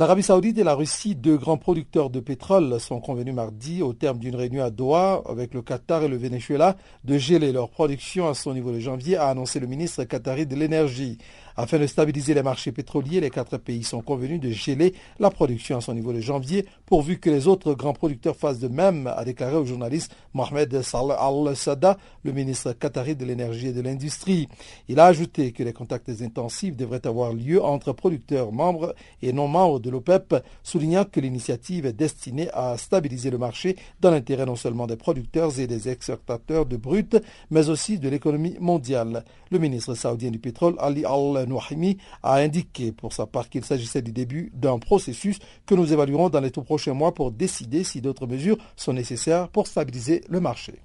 L'Arabie 0.00 0.24
saoudite 0.24 0.58
et 0.58 0.64
la 0.64 0.74
Russie, 0.74 1.14
deux 1.14 1.36
grands 1.36 1.56
producteurs 1.56 2.10
de 2.10 2.18
pétrole, 2.18 2.80
sont 2.80 2.98
convenus 2.98 3.32
mardi, 3.32 3.80
au 3.80 3.92
terme 3.92 4.18
d'une 4.18 4.34
réunion 4.34 4.64
à 4.64 4.70
Doha 4.70 5.22
avec 5.28 5.54
le 5.54 5.62
Qatar 5.62 6.02
et 6.02 6.08
le 6.08 6.16
Venezuela, 6.16 6.76
de 7.04 7.16
geler 7.16 7.52
leur 7.52 7.70
production 7.70 8.28
à 8.28 8.34
son 8.34 8.54
niveau 8.54 8.72
de 8.72 8.80
janvier, 8.80 9.16
a 9.16 9.28
annoncé 9.28 9.60
le 9.60 9.68
ministre 9.68 10.02
qatari 10.02 10.44
de 10.44 10.56
l'énergie. 10.56 11.18
Afin 11.56 11.78
de 11.78 11.86
stabiliser 11.86 12.34
les 12.34 12.42
marchés 12.42 12.72
pétroliers, 12.72 13.20
les 13.20 13.30
quatre 13.30 13.58
pays 13.58 13.84
sont 13.84 14.00
convenus 14.00 14.40
de 14.40 14.50
geler 14.50 14.94
la 15.18 15.30
production 15.30 15.76
à 15.76 15.80
son 15.80 15.94
niveau 15.94 16.12
de 16.12 16.20
janvier, 16.20 16.66
pourvu 16.86 17.18
que 17.18 17.30
les 17.30 17.46
autres 17.46 17.74
grands 17.74 17.92
producteurs 17.92 18.36
fassent 18.36 18.58
de 18.58 18.68
même, 18.68 19.06
a 19.06 19.24
déclaré 19.24 19.56
au 19.56 19.64
journaliste 19.64 20.14
Mohamed 20.34 20.82
Salah 20.82 21.14
al-Sada, 21.14 21.98
le 22.24 22.32
ministre 22.32 22.72
qatari 22.72 23.16
de 23.16 23.24
l'énergie 23.24 23.68
et 23.68 23.72
de 23.72 23.80
l'industrie. 23.80 24.48
Il 24.88 25.00
a 25.00 25.06
ajouté 25.06 25.52
que 25.52 25.62
les 25.62 25.72
contacts 25.72 26.08
intensifs 26.20 26.76
devraient 26.76 27.06
avoir 27.06 27.32
lieu 27.32 27.62
entre 27.62 27.92
producteurs 27.92 28.52
membres 28.52 28.94
et 29.20 29.32
non 29.32 29.48
membres 29.48 29.80
de 29.80 29.90
l'OPEP, 29.90 30.36
soulignant 30.62 31.04
que 31.04 31.20
l'initiative 31.20 31.86
est 31.86 31.92
destinée 31.92 32.48
à 32.52 32.76
stabiliser 32.78 33.30
le 33.30 33.38
marché 33.38 33.76
dans 34.00 34.10
l'intérêt 34.10 34.46
non 34.46 34.56
seulement 34.56 34.86
des 34.86 34.96
producteurs 34.96 35.58
et 35.58 35.66
des 35.66 35.88
exportateurs 35.88 36.66
de 36.66 36.76
brut, 36.76 37.16
mais 37.50 37.68
aussi 37.68 37.98
de 37.98 38.08
l'économie 38.08 38.56
mondiale. 38.60 39.24
Le 39.50 39.58
ministre 39.58 39.94
saoudien 39.94 40.30
du 40.30 40.38
pétrole, 40.38 40.76
Ali 40.78 41.04
al 41.04 41.41
Nouhimi 41.46 41.98
a 42.22 42.36
indiqué 42.36 42.92
pour 42.92 43.12
sa 43.12 43.26
part 43.26 43.48
qu'il 43.48 43.64
s'agissait 43.64 44.02
du 44.02 44.12
début 44.12 44.50
d'un 44.54 44.78
processus 44.78 45.38
que 45.66 45.74
nous 45.74 45.92
évaluerons 45.92 46.28
dans 46.28 46.40
les 46.40 46.50
tout 46.50 46.62
prochains 46.62 46.94
mois 46.94 47.14
pour 47.14 47.30
décider 47.30 47.84
si 47.84 48.00
d'autres 48.00 48.26
mesures 48.26 48.58
sont 48.76 48.92
nécessaires 48.92 49.48
pour 49.48 49.66
stabiliser 49.66 50.22
le 50.28 50.40
marché. 50.40 50.80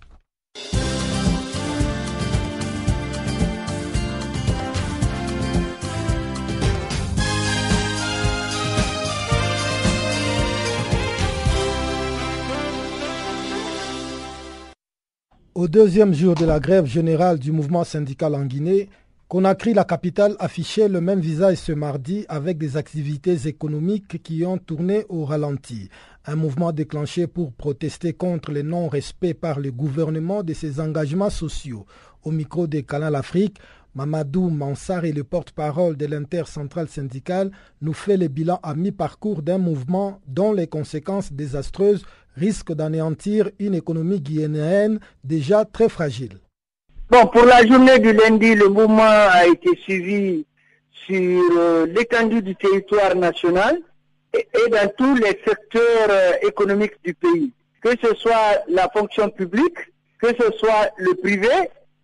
Au 15.57 15.67
deuxième 15.67 16.13
jour 16.13 16.35
de 16.35 16.45
la 16.45 16.59
grève 16.59 16.85
générale 16.85 17.39
du 17.39 17.51
mouvement 17.51 17.83
syndical 17.83 18.35
en 18.35 18.45
Guinée, 18.45 18.89
Conakry, 19.29 19.73
la 19.73 19.83
capitale, 19.83 20.37
affichait 20.39 20.87
le 20.87 21.01
même 21.01 21.19
visage 21.19 21.57
ce 21.57 21.73
mardi 21.73 22.25
avec 22.29 22.57
des 22.57 22.77
activités 22.77 23.45
économiques 23.45 24.23
qui 24.23 24.45
ont 24.45 24.57
tourné 24.57 25.05
au 25.09 25.25
ralenti. 25.25 25.89
Un 26.25 26.37
mouvement 26.37 26.71
déclenché 26.71 27.27
pour 27.27 27.51
protester 27.51 28.13
contre 28.13 28.53
le 28.53 28.61
non-respect 28.61 29.33
par 29.33 29.59
le 29.59 29.73
gouvernement 29.73 30.43
de 30.43 30.53
ses 30.53 30.79
engagements 30.79 31.29
sociaux. 31.29 31.85
Au 32.23 32.31
micro 32.31 32.67
des 32.67 32.83
Canal 32.83 33.15
Afrique, 33.15 33.57
Mamadou 33.95 34.49
Mansar 34.49 35.03
et 35.03 35.11
le 35.11 35.25
porte-parole 35.25 35.97
de 35.97 36.05
l'intercentrale 36.05 36.87
syndicale 36.87 37.51
nous 37.81 37.91
fait 37.91 38.15
le 38.15 38.29
bilan 38.29 38.61
à 38.63 38.75
mi-parcours 38.75 39.41
d'un 39.41 39.57
mouvement 39.57 40.21
dont 40.25 40.53
les 40.53 40.67
conséquences 40.67 41.33
désastreuses 41.33 42.05
risque 42.37 42.71
d'anéantir 42.71 43.49
une 43.59 43.75
économie 43.75 44.21
guinéenne 44.21 45.01
déjà 45.25 45.65
très 45.65 45.89
fragile. 45.89 46.39
Bon, 47.09 47.25
pour 47.27 47.45
la 47.45 47.65
journée 47.65 47.99
du 47.99 48.11
lundi, 48.11 48.53
le 48.53 48.67
mouvement 48.67 49.01
a 49.07 49.45
été 49.47 49.69
suivi 49.77 50.45
sur 50.91 51.41
euh, 51.57 51.85
l'étendue 51.85 52.41
du 52.41 52.53
territoire 52.53 53.15
national 53.15 53.79
et, 54.33 54.45
dans 54.69 54.91
tous 54.97 55.15
les 55.15 55.41
secteurs 55.47 56.09
euh, 56.09 56.33
économiques 56.45 57.01
du 57.05 57.13
pays, 57.13 57.53
que 57.81 57.91
ce 58.03 58.13
soit 58.15 58.61
la 58.67 58.89
fonction 58.89 59.29
publique, 59.29 59.77
que 60.21 60.27
ce 60.37 60.51
soit 60.57 60.89
le 60.97 61.13
privé, 61.13 61.47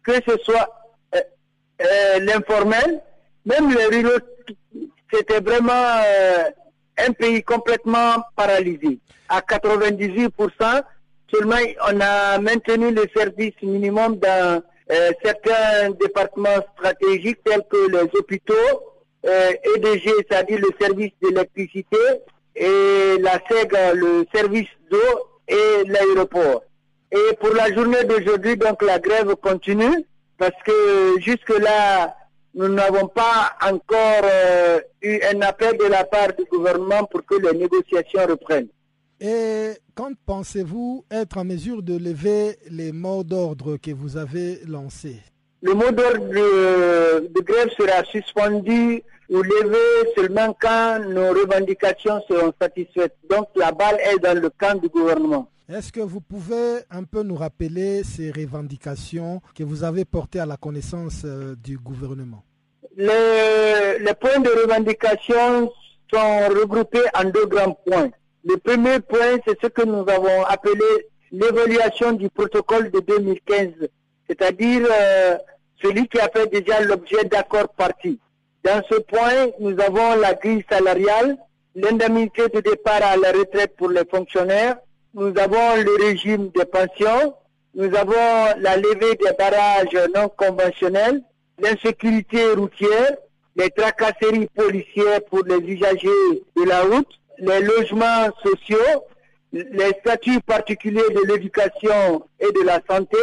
que 0.05 0.13
ce 0.25 0.37
soit 0.41 0.69
euh, 1.15 2.19
l'informel, 2.21 3.01
même 3.45 3.75
les 3.75 3.85
ruraux, 3.87 4.23
c'était 5.11 5.41
vraiment 5.41 6.01
un 6.97 7.11
pays 7.11 7.43
complètement 7.43 8.23
paralysé. 8.37 8.99
À 9.27 9.41
98%, 9.41 10.81
seulement 11.29 11.55
on 11.91 11.99
a 11.99 12.39
maintenu 12.39 12.91
le 12.91 13.03
service 13.13 13.61
minimum 13.61 14.15
dans 14.15 14.63
euh, 14.91 15.11
certains 15.23 15.91
départements 15.91 16.61
stratégiques 16.75 17.43
tels 17.43 17.63
que 17.69 17.89
les 17.89 18.19
hôpitaux, 18.19 18.53
euh, 19.25 19.51
EDG, 19.75 20.09
c'est-à-dire 20.29 20.59
le 20.59 20.69
service 20.79 21.11
d'électricité, 21.21 21.97
et 22.55 23.17
la 23.19 23.39
SEG, 23.49 23.71
le 23.95 24.25
service 24.33 24.67
d'eau 24.91 24.97
et 25.47 25.83
l'aéroport. 25.87 26.63
Et 27.11 27.35
pour 27.39 27.53
la 27.53 27.73
journée 27.73 28.03
d'aujourd'hui, 28.03 28.57
donc 28.57 28.81
la 28.81 28.99
grève 28.99 29.35
continue 29.35 30.05
parce 30.37 30.61
que 30.65 31.19
jusque-là, 31.19 32.15
nous 32.55 32.67
n'avons 32.67 33.07
pas 33.07 33.53
encore 33.61 34.23
euh, 34.23 34.79
eu 35.01 35.19
un 35.31 35.41
appel 35.41 35.77
de 35.77 35.85
la 35.85 36.03
part 36.03 36.33
du 36.37 36.43
gouvernement 36.45 37.03
pour 37.05 37.25
que 37.25 37.35
les 37.35 37.57
négociations 37.57 38.25
reprennent. 38.27 38.67
Et 39.19 39.71
quand 39.95 40.11
pensez-vous 40.25 41.05
être 41.09 41.37
en 41.37 41.45
mesure 41.45 41.81
de 41.81 41.97
lever 41.97 42.57
les 42.69 42.91
mots 42.91 43.23
d'ordre 43.23 43.77
que 43.77 43.91
vous 43.91 44.17
avez 44.17 44.59
lancés? 44.65 45.19
Le 45.61 45.73
mot 45.73 45.91
d'ordre 45.91 46.27
de, 46.27 47.41
grève 47.41 47.69
sera 47.77 48.03
suspendu 48.03 49.01
ou 49.29 49.41
levé 49.41 50.11
seulement 50.15 50.55
quand 50.59 50.99
nos 51.07 51.29
revendications 51.29 52.21
seront 52.27 52.53
satisfaites. 52.61 53.15
Donc 53.29 53.47
la 53.55 53.71
balle 53.71 53.97
est 54.03 54.19
dans 54.19 54.37
le 54.37 54.49
camp 54.49 54.79
du 54.81 54.89
gouvernement. 54.89 55.49
Est-ce 55.69 55.93
que 55.93 56.01
vous 56.01 56.19
pouvez 56.19 56.79
un 56.91 57.05
peu 57.05 57.23
nous 57.23 57.35
rappeler 57.35 58.03
ces 58.03 58.31
revendications 58.31 59.41
que 59.55 59.63
vous 59.63 59.85
avez 59.85 60.03
portées 60.03 60.41
à 60.41 60.45
la 60.45 60.57
connaissance 60.57 61.21
euh, 61.23 61.55
du 61.55 61.77
gouvernement? 61.77 62.43
Les, 62.97 63.99
les 63.99 64.13
points 64.15 64.39
de 64.39 64.49
revendication 64.49 65.71
sont 66.13 66.47
regroupés 66.49 67.05
en 67.17 67.23
deux 67.23 67.45
grands 67.45 67.77
points. 67.85 68.11
Le 68.45 68.57
premier 68.57 68.99
point, 68.99 69.37
c'est 69.47 69.57
ce 69.61 69.67
que 69.67 69.83
nous 69.83 70.03
avons 70.09 70.43
appelé 70.43 70.83
l'évaluation 71.31 72.11
du 72.11 72.29
protocole 72.29 72.91
de 72.91 72.99
2015, 72.99 73.69
c'est-à-dire 74.27 74.85
euh, 74.91 75.37
celui 75.81 76.07
qui 76.07 76.19
a 76.19 76.29
fait 76.29 76.47
déjà 76.47 76.81
l'objet 76.81 77.23
d'accords 77.23 77.69
partis. 77.69 78.19
Dans 78.63 78.81
ce 78.89 78.95
point, 78.95 79.47
nous 79.59 79.79
avons 79.79 80.15
la 80.15 80.33
grille 80.33 80.63
salariale, 80.69 81.37
l'indemnité 81.75 82.49
de 82.49 82.59
départ 82.59 83.01
à 83.01 83.15
la 83.15 83.31
retraite 83.31 83.75
pour 83.77 83.89
les 83.89 84.05
fonctionnaires, 84.05 84.77
nous 85.13 85.33
avons 85.37 85.75
le 85.81 86.05
régime 86.05 86.49
des 86.49 86.65
pensions, 86.65 87.35
nous 87.75 87.95
avons 87.95 88.59
la 88.59 88.77
levée 88.77 89.15
des 89.15 89.31
barrages 89.37 90.09
non 90.13 90.29
conventionnels, 90.29 91.21
l'insécurité 91.59 92.51
routière, 92.53 93.15
les 93.55 93.69
tracasseries 93.69 94.47
policières 94.55 95.23
pour 95.29 95.43
les 95.45 95.59
usagers 95.59 96.09
de 96.55 96.63
la 96.63 96.81
route, 96.81 97.19
les 97.39 97.59
logements 97.61 98.29
sociaux, 98.43 99.03
les 99.51 99.91
statuts 99.99 100.41
particuliers 100.41 101.09
de 101.09 101.31
l'éducation 101.31 102.23
et 102.39 102.51
de 102.51 102.65
la 102.65 102.79
santé. 102.89 103.17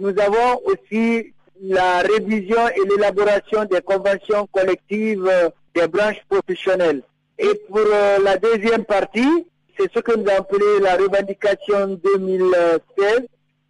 Nous 0.00 0.14
avons 0.18 0.60
aussi 0.64 1.32
la 1.62 2.00
révision 2.00 2.68
et 2.68 2.88
l'élaboration 2.88 3.64
des 3.64 3.80
conventions 3.80 4.46
collectives 4.52 5.30
des 5.74 5.88
branches 5.88 6.22
professionnelles. 6.28 7.02
Et 7.38 7.54
pour 7.68 7.78
euh, 7.78 8.18
la 8.22 8.38
deuxième 8.38 8.84
partie, 8.84 9.46
c'est 9.78 9.92
ce 9.92 10.00
que 10.00 10.16
nous 10.16 10.30
appelons 10.30 10.80
la 10.80 10.96
revendication 10.96 11.98
2016, 12.02 13.20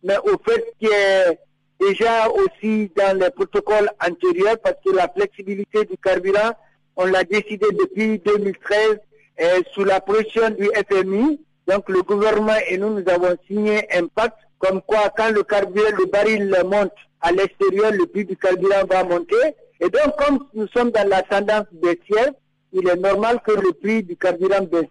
mais 0.04 0.16
au 0.18 0.38
fait 0.44 0.64
qui 0.78 0.86
est 0.86 1.38
déjà 1.80 2.28
aussi 2.28 2.90
dans 2.96 3.18
les 3.18 3.30
protocoles 3.30 3.90
antérieurs, 4.00 4.58
parce 4.62 4.76
que 4.84 4.94
la 4.94 5.08
flexibilité 5.08 5.84
du 5.84 5.96
carburant, 5.98 6.52
on 6.96 7.06
l'a 7.06 7.24
décidé 7.24 7.66
depuis 7.72 8.18
2013 8.20 8.98
sous 9.72 9.84
la 9.84 10.00
pression 10.00 10.50
du 10.50 10.68
FMI. 10.88 11.40
Donc 11.66 11.88
le 11.88 12.02
gouvernement 12.02 12.56
et 12.68 12.78
nous, 12.78 12.90
nous 12.90 13.08
avons 13.08 13.36
signé 13.46 13.86
un 13.96 14.06
pacte 14.06 14.38
comme 14.58 14.80
quoi 14.82 15.12
quand 15.16 15.30
le 15.30 15.42
carburant, 15.42 15.96
le 15.98 16.06
baril 16.06 16.56
monte 16.64 16.92
à 17.20 17.32
l'extérieur, 17.32 17.92
le 17.92 18.06
prix 18.06 18.24
du 18.24 18.36
carburant 18.36 18.84
va 18.88 19.04
monter. 19.04 19.36
Et 19.80 19.90
donc 19.90 20.16
comme 20.16 20.46
nous 20.54 20.68
sommes 20.68 20.90
dans 20.90 21.08
la 21.08 21.22
tendance 21.22 21.66
baissière, 21.72 22.30
il 22.72 22.88
est 22.88 22.96
normal 22.96 23.40
que 23.44 23.52
le 23.52 23.72
prix 23.72 24.02
du 24.02 24.16
carburant 24.16 24.62
baisse. 24.62 24.86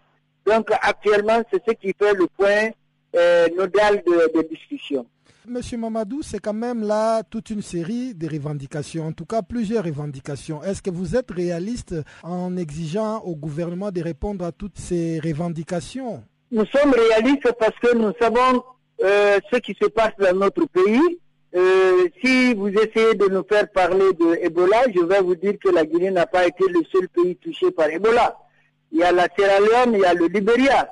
Donc 0.45 0.69
actuellement, 0.81 1.41
c'est 1.51 1.63
ce 1.67 1.73
qui 1.73 1.93
fait 1.97 2.13
le 2.13 2.27
point 2.27 2.69
euh, 3.15 3.47
nodal 3.57 4.03
de, 4.05 4.37
de 4.37 4.47
discussion. 4.47 5.05
Monsieur 5.47 5.77
Mamadou, 5.77 6.21
c'est 6.23 6.39
quand 6.39 6.53
même 6.53 6.81
là 6.81 7.21
toute 7.23 7.49
une 7.49 7.61
série 7.61 8.13
de 8.15 8.27
revendications, 8.27 9.05
en 9.07 9.11
tout 9.11 9.25
cas 9.25 9.41
plusieurs 9.41 9.83
revendications. 9.83 10.63
Est-ce 10.63 10.81
que 10.81 10.89
vous 10.89 11.15
êtes 11.15 11.29
réaliste 11.31 11.95
en 12.23 12.57
exigeant 12.57 13.19
au 13.19 13.35
gouvernement 13.35 13.91
de 13.91 14.01
répondre 14.01 14.43
à 14.43 14.51
toutes 14.51 14.77
ces 14.77 15.19
revendications? 15.19 16.23
Nous 16.51 16.65
sommes 16.65 16.93
réalistes 16.93 17.51
parce 17.59 17.77
que 17.79 17.95
nous 17.95 18.11
savons 18.19 18.63
euh, 19.03 19.39
ce 19.51 19.57
qui 19.59 19.75
se 19.79 19.87
passe 19.87 20.13
dans 20.19 20.35
notre 20.35 20.65
pays. 20.67 21.19
Euh, 21.55 22.07
si 22.23 22.53
vous 22.53 22.69
essayez 22.69 23.15
de 23.15 23.27
nous 23.27 23.43
faire 23.47 23.69
parler 23.71 24.13
de 24.13 24.45
Ebola, 24.45 24.83
je 24.93 25.01
vais 25.01 25.21
vous 25.21 25.35
dire 25.35 25.53
que 25.63 25.69
la 25.69 25.85
Guinée 25.85 26.11
n'a 26.11 26.25
pas 26.25 26.47
été 26.47 26.63
le 26.67 26.81
seul 26.91 27.07
pays 27.09 27.35
touché 27.35 27.71
par 27.71 27.89
Ebola. 27.89 28.37
Il 28.91 28.99
y 28.99 29.03
a 29.03 29.11
la 29.11 29.27
Sierra 29.37 29.59
Leone, 29.59 29.93
il 29.93 29.99
y 30.01 30.05
a 30.05 30.13
le 30.13 30.27
Libéria. 30.27 30.89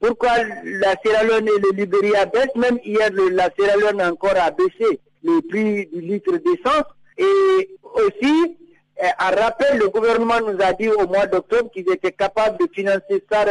Pourquoi 0.00 0.30
la 0.64 0.94
Sierra 1.02 1.24
Leone 1.24 1.48
et 1.48 1.60
le 1.60 1.70
Libéria 1.74 2.26
baissent? 2.26 2.54
Même 2.54 2.78
hier, 2.84 3.10
la 3.32 3.48
Sierra 3.56 3.76
Leone 3.76 4.02
encore 4.02 4.36
a 4.36 4.50
baissé 4.50 5.00
le 5.22 5.40
prix 5.40 5.86
du 5.86 6.00
litre 6.00 6.36
d'essence. 6.36 6.84
Et 7.16 7.70
aussi, 7.94 8.56
eh, 8.98 9.06
à 9.18 9.30
rappel, 9.30 9.78
le 9.78 9.88
gouvernement 9.88 10.40
nous 10.40 10.60
a 10.60 10.72
dit 10.74 10.88
au 10.88 11.06
mois 11.06 11.26
d'octobre 11.26 11.70
qu'ils 11.70 11.90
étaient 11.90 12.12
capables 12.12 12.58
de 12.58 12.70
financer 12.72 13.24
ça, 13.30 13.44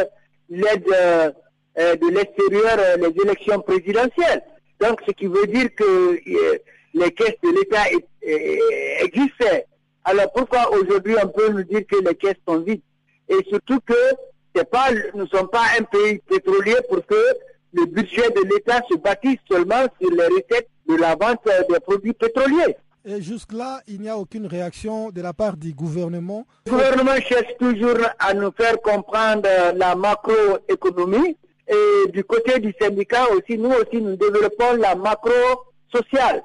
l'aide 0.50 0.86
euh, 0.93 1.32
euh, 1.80 1.96
de 1.96 2.08
l'extérieur, 2.10 2.78
les 3.00 3.22
élections 3.24 3.60
présidentielles. 3.62 4.43
Donc, 4.80 5.02
ce 5.08 5.14
qui 5.14 5.26
veut 5.26 5.48
dire 5.48 5.74
que 5.76 6.20
les 6.93 7.12
caisses 7.12 7.41
de 7.43 7.58
l'État 7.58 7.86
existaient. 9.02 9.66
Alors, 10.04 10.32
pourquoi 10.32 10.72
aujourd'hui 10.74 11.16
on 11.22 11.28
peut 11.28 11.50
nous 11.50 11.64
dire 11.64 11.82
que 11.89 11.98
les 12.08 12.16
caisses 12.16 12.36
sont 12.48 12.60
vides? 12.60 12.82
Et 13.28 13.38
surtout 13.50 13.80
que 13.80 13.93
pas, 14.64 14.91
nous 15.14 15.24
ne 15.24 15.28
sommes 15.28 15.49
pas 15.49 15.64
un 15.80 15.84
pays 15.84 16.20
pétrolier 16.20 16.78
pour 16.89 17.06
que 17.06 17.16
le 17.74 17.86
budget 17.86 18.30
de 18.30 18.53
l'État 18.53 18.82
se 18.89 18.95
bâtisse 18.95 19.39
seulement 19.49 19.86
sur 19.99 20.10
les 20.12 20.28
recettes 20.28 20.70
de 20.88 20.95
la 20.95 21.16
vente 21.16 21.41
des 21.70 21.80
produits 21.80 22.14
pétroliers. 22.14 22.78
Et 23.08 23.22
jusque-là, 23.22 23.82
il 23.88 24.01
n'y 24.01 24.10
a 24.10 24.18
aucune 24.18 24.47
réaction 24.47 25.12
de 25.12 25.22
la 25.22 25.34
part 25.34 25.58
du 25.58 25.74
gouvernement. 25.74 26.47
Le 26.66 26.72
gouvernement 26.72 27.16
cherche 27.22 27.56
toujours 27.60 27.99
à 28.18 28.34
nous 28.34 28.51
faire 28.51 28.82
comprendre 28.82 29.47
la 29.76 29.95
macroéconomie. 29.95 31.38
Et 31.68 32.12
du 32.12 32.24
côté 32.24 32.60
du 32.60 32.74
syndicat 32.80 33.26
aussi, 33.32 33.58
nous 33.58 33.72
aussi, 33.72 34.01
nous 34.01 34.16
développons 34.16 34.74
la 34.80 34.95
macro-sociale. 34.95 36.43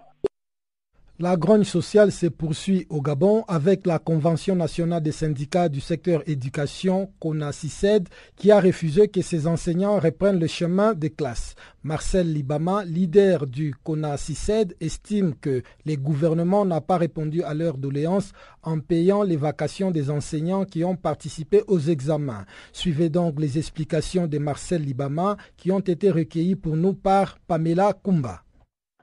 La 1.23 1.37
grogne 1.37 1.65
sociale 1.65 2.13
se 2.13 2.25
poursuit 2.29 2.87
au 2.89 3.03
Gabon 3.03 3.45
avec 3.47 3.87
la 3.87 3.99
Convention 3.99 4.57
nationale 4.57 5.03
des 5.03 5.13
syndicats 5.13 5.69
du 5.69 5.79
secteur 5.79 6.23
éducation, 6.27 7.13
CONACICED, 7.21 8.09
qui 8.37 8.51
a 8.51 8.59
refusé 8.59 9.09
que 9.09 9.21
ses 9.21 9.47
enseignants 9.47 9.99
reprennent 9.99 10.41
le 10.41 10.47
chemin 10.47 10.95
des 10.95 11.11
classes. 11.11 11.57
Marcel 11.83 12.33
Libama, 12.33 12.87
leader 12.87 13.47
du 13.47 13.75
CONACICED, 13.85 14.77
estime 14.81 15.35
que 15.35 15.63
le 15.85 15.97
gouvernement 15.97 16.65
n'a 16.65 16.81
pas 16.81 16.97
répondu 16.97 17.43
à 17.43 17.53
leurs 17.53 17.77
doléances 17.77 18.33
en 18.63 18.81
payant 18.81 19.23
les 19.23 19.37
vacations 19.37 19.91
des 19.91 20.11
enseignants 20.11 20.65
qui 20.65 20.85
ont 20.85 20.97
participé 20.97 21.63
aux 21.67 21.81
examens. 21.81 22.47
Suivez 22.73 23.11
donc 23.11 23.39
les 23.39 23.59
explications 23.59 24.27
de 24.27 24.39
Marcel 24.39 24.81
Libama 24.81 25.37
qui 25.59 25.71
ont 25.71 25.81
été 25.81 26.11
recueillies 26.11 26.57
pour 26.57 26.79
nous 26.79 26.95
par 26.95 27.39
Pamela 27.47 27.93
Kumba. 27.93 28.43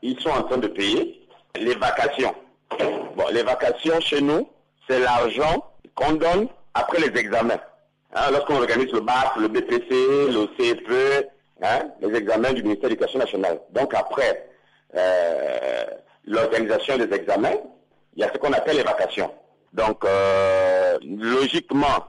Ils 0.01 0.19
sont 0.19 0.29
en 0.29 0.41
train 0.41 0.57
de 0.57 0.67
payer 0.67 1.16
les 1.59 1.75
vacations. 1.75 2.35
Bon, 3.15 3.25
les 3.31 3.43
vacations 3.43 3.99
chez 3.99 4.21
nous, 4.21 4.49
c'est 4.87 4.99
l'argent 4.99 5.71
qu'on 5.95 6.13
donne 6.13 6.47
après 6.73 6.99
les 6.99 7.19
examens. 7.19 7.59
Hein, 8.13 8.31
lorsqu'on 8.31 8.55
organise 8.55 8.91
le 8.91 9.01
BAC, 9.01 9.35
le 9.37 9.47
BPC, 9.47 9.89
le 9.89 10.47
CFE, 10.55 11.27
hein, 11.61 11.89
les 12.01 12.15
examens 12.15 12.53
du 12.53 12.63
ministère 12.63 12.89
de 12.89 12.95
l'Éducation 12.95 13.19
nationale. 13.19 13.59
Donc 13.71 13.93
après 13.93 14.49
euh, 14.95 15.85
l'organisation 16.25 16.97
des 16.97 17.13
examens, 17.13 17.57
il 18.15 18.21
y 18.21 18.23
a 18.23 18.31
ce 18.31 18.37
qu'on 18.37 18.53
appelle 18.53 18.77
les 18.77 18.83
vacations. 18.83 19.31
Donc 19.73 20.05
euh, 20.05 20.97
logiquement, 21.03 22.07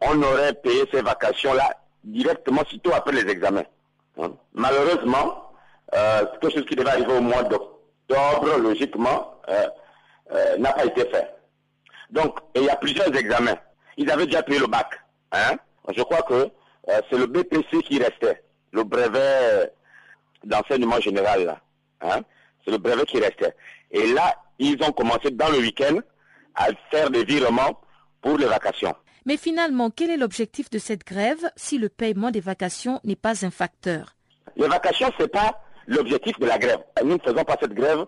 on 0.00 0.22
aurait 0.22 0.54
payé 0.54 0.84
ces 0.92 1.00
vacations-là 1.00 1.70
directement, 2.04 2.62
sitôt 2.68 2.92
après 2.94 3.12
les 3.12 3.30
examens. 3.30 3.64
Hein. 4.20 4.32
Malheureusement, 4.52 5.50
euh, 5.94 6.24
quelque 6.40 6.54
chose 6.54 6.66
qui 6.66 6.76
devait 6.76 6.90
arriver 6.90 7.12
au 7.12 7.20
mois 7.20 7.42
d'octobre, 7.44 7.75
logiquement, 8.58 9.40
euh, 9.48 9.66
euh, 10.32 10.58
n'a 10.58 10.72
pas 10.72 10.84
été 10.84 11.04
fait. 11.06 11.34
Donc, 12.10 12.38
il 12.54 12.64
y 12.64 12.70
a 12.70 12.76
plusieurs 12.76 13.14
examens. 13.14 13.58
Ils 13.96 14.10
avaient 14.10 14.26
déjà 14.26 14.42
pris 14.42 14.58
le 14.58 14.66
bac. 14.66 14.88
Hein. 15.32 15.56
Je 15.94 16.02
crois 16.02 16.22
que 16.22 16.48
c'est 17.10 17.18
le 17.18 17.26
BPC 17.26 17.82
qui 17.82 17.98
restait, 17.98 18.42
le 18.72 18.84
brevet 18.84 19.72
d'enseignement 20.44 21.00
général. 21.00 21.60
Hein. 22.00 22.20
C'est 22.64 22.70
le 22.70 22.78
brevet 22.78 23.04
qui 23.04 23.18
restait. 23.18 23.54
Et 23.90 24.12
là, 24.12 24.36
ils 24.58 24.80
ont 24.82 24.92
commencé 24.92 25.30
dans 25.30 25.48
le 25.48 25.58
week-end 25.58 25.98
à 26.54 26.68
faire 26.90 27.10
des 27.10 27.24
virements 27.24 27.80
pour 28.22 28.38
les 28.38 28.46
vacations. 28.46 28.94
Mais 29.24 29.36
finalement, 29.36 29.90
quel 29.90 30.10
est 30.10 30.16
l'objectif 30.16 30.70
de 30.70 30.78
cette 30.78 31.04
grève 31.04 31.50
si 31.56 31.78
le 31.78 31.88
paiement 31.88 32.30
des 32.30 32.40
vacations 32.40 33.00
n'est 33.02 33.16
pas 33.16 33.44
un 33.44 33.50
facteur? 33.50 34.14
Les 34.56 34.68
vacations, 34.68 35.10
ce 35.18 35.24
n'est 35.24 35.28
pas 35.28 35.60
l'objectif 35.86 36.38
de 36.38 36.46
la 36.46 36.58
grève. 36.58 36.80
Nous 37.02 37.14
ne 37.14 37.18
faisons 37.18 37.44
pas 37.44 37.56
cette 37.60 37.74
grève 37.74 38.04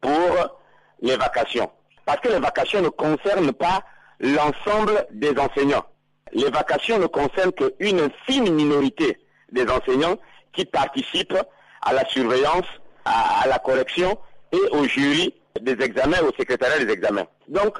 pour 0.00 0.58
les 1.00 1.16
vacations. 1.16 1.70
Parce 2.04 2.20
que 2.20 2.28
les 2.28 2.38
vacations 2.38 2.82
ne 2.82 2.88
concernent 2.88 3.52
pas 3.52 3.82
l'ensemble 4.20 5.06
des 5.12 5.36
enseignants. 5.38 5.84
Les 6.32 6.50
vacations 6.50 6.98
ne 6.98 7.06
concernent 7.06 7.52
qu'une 7.52 8.00
infime 8.00 8.54
minorité 8.54 9.18
des 9.50 9.68
enseignants 9.68 10.16
qui 10.52 10.64
participent 10.64 11.38
à 11.82 11.92
la 11.92 12.04
surveillance, 12.06 12.66
à, 13.04 13.46
la 13.48 13.58
correction 13.58 14.18
et 14.52 14.60
au 14.72 14.84
jury 14.84 15.34
des 15.60 15.80
examens, 15.82 16.20
au 16.22 16.32
secrétariat 16.38 16.84
des 16.84 16.92
examens. 16.92 17.26
Donc, 17.48 17.78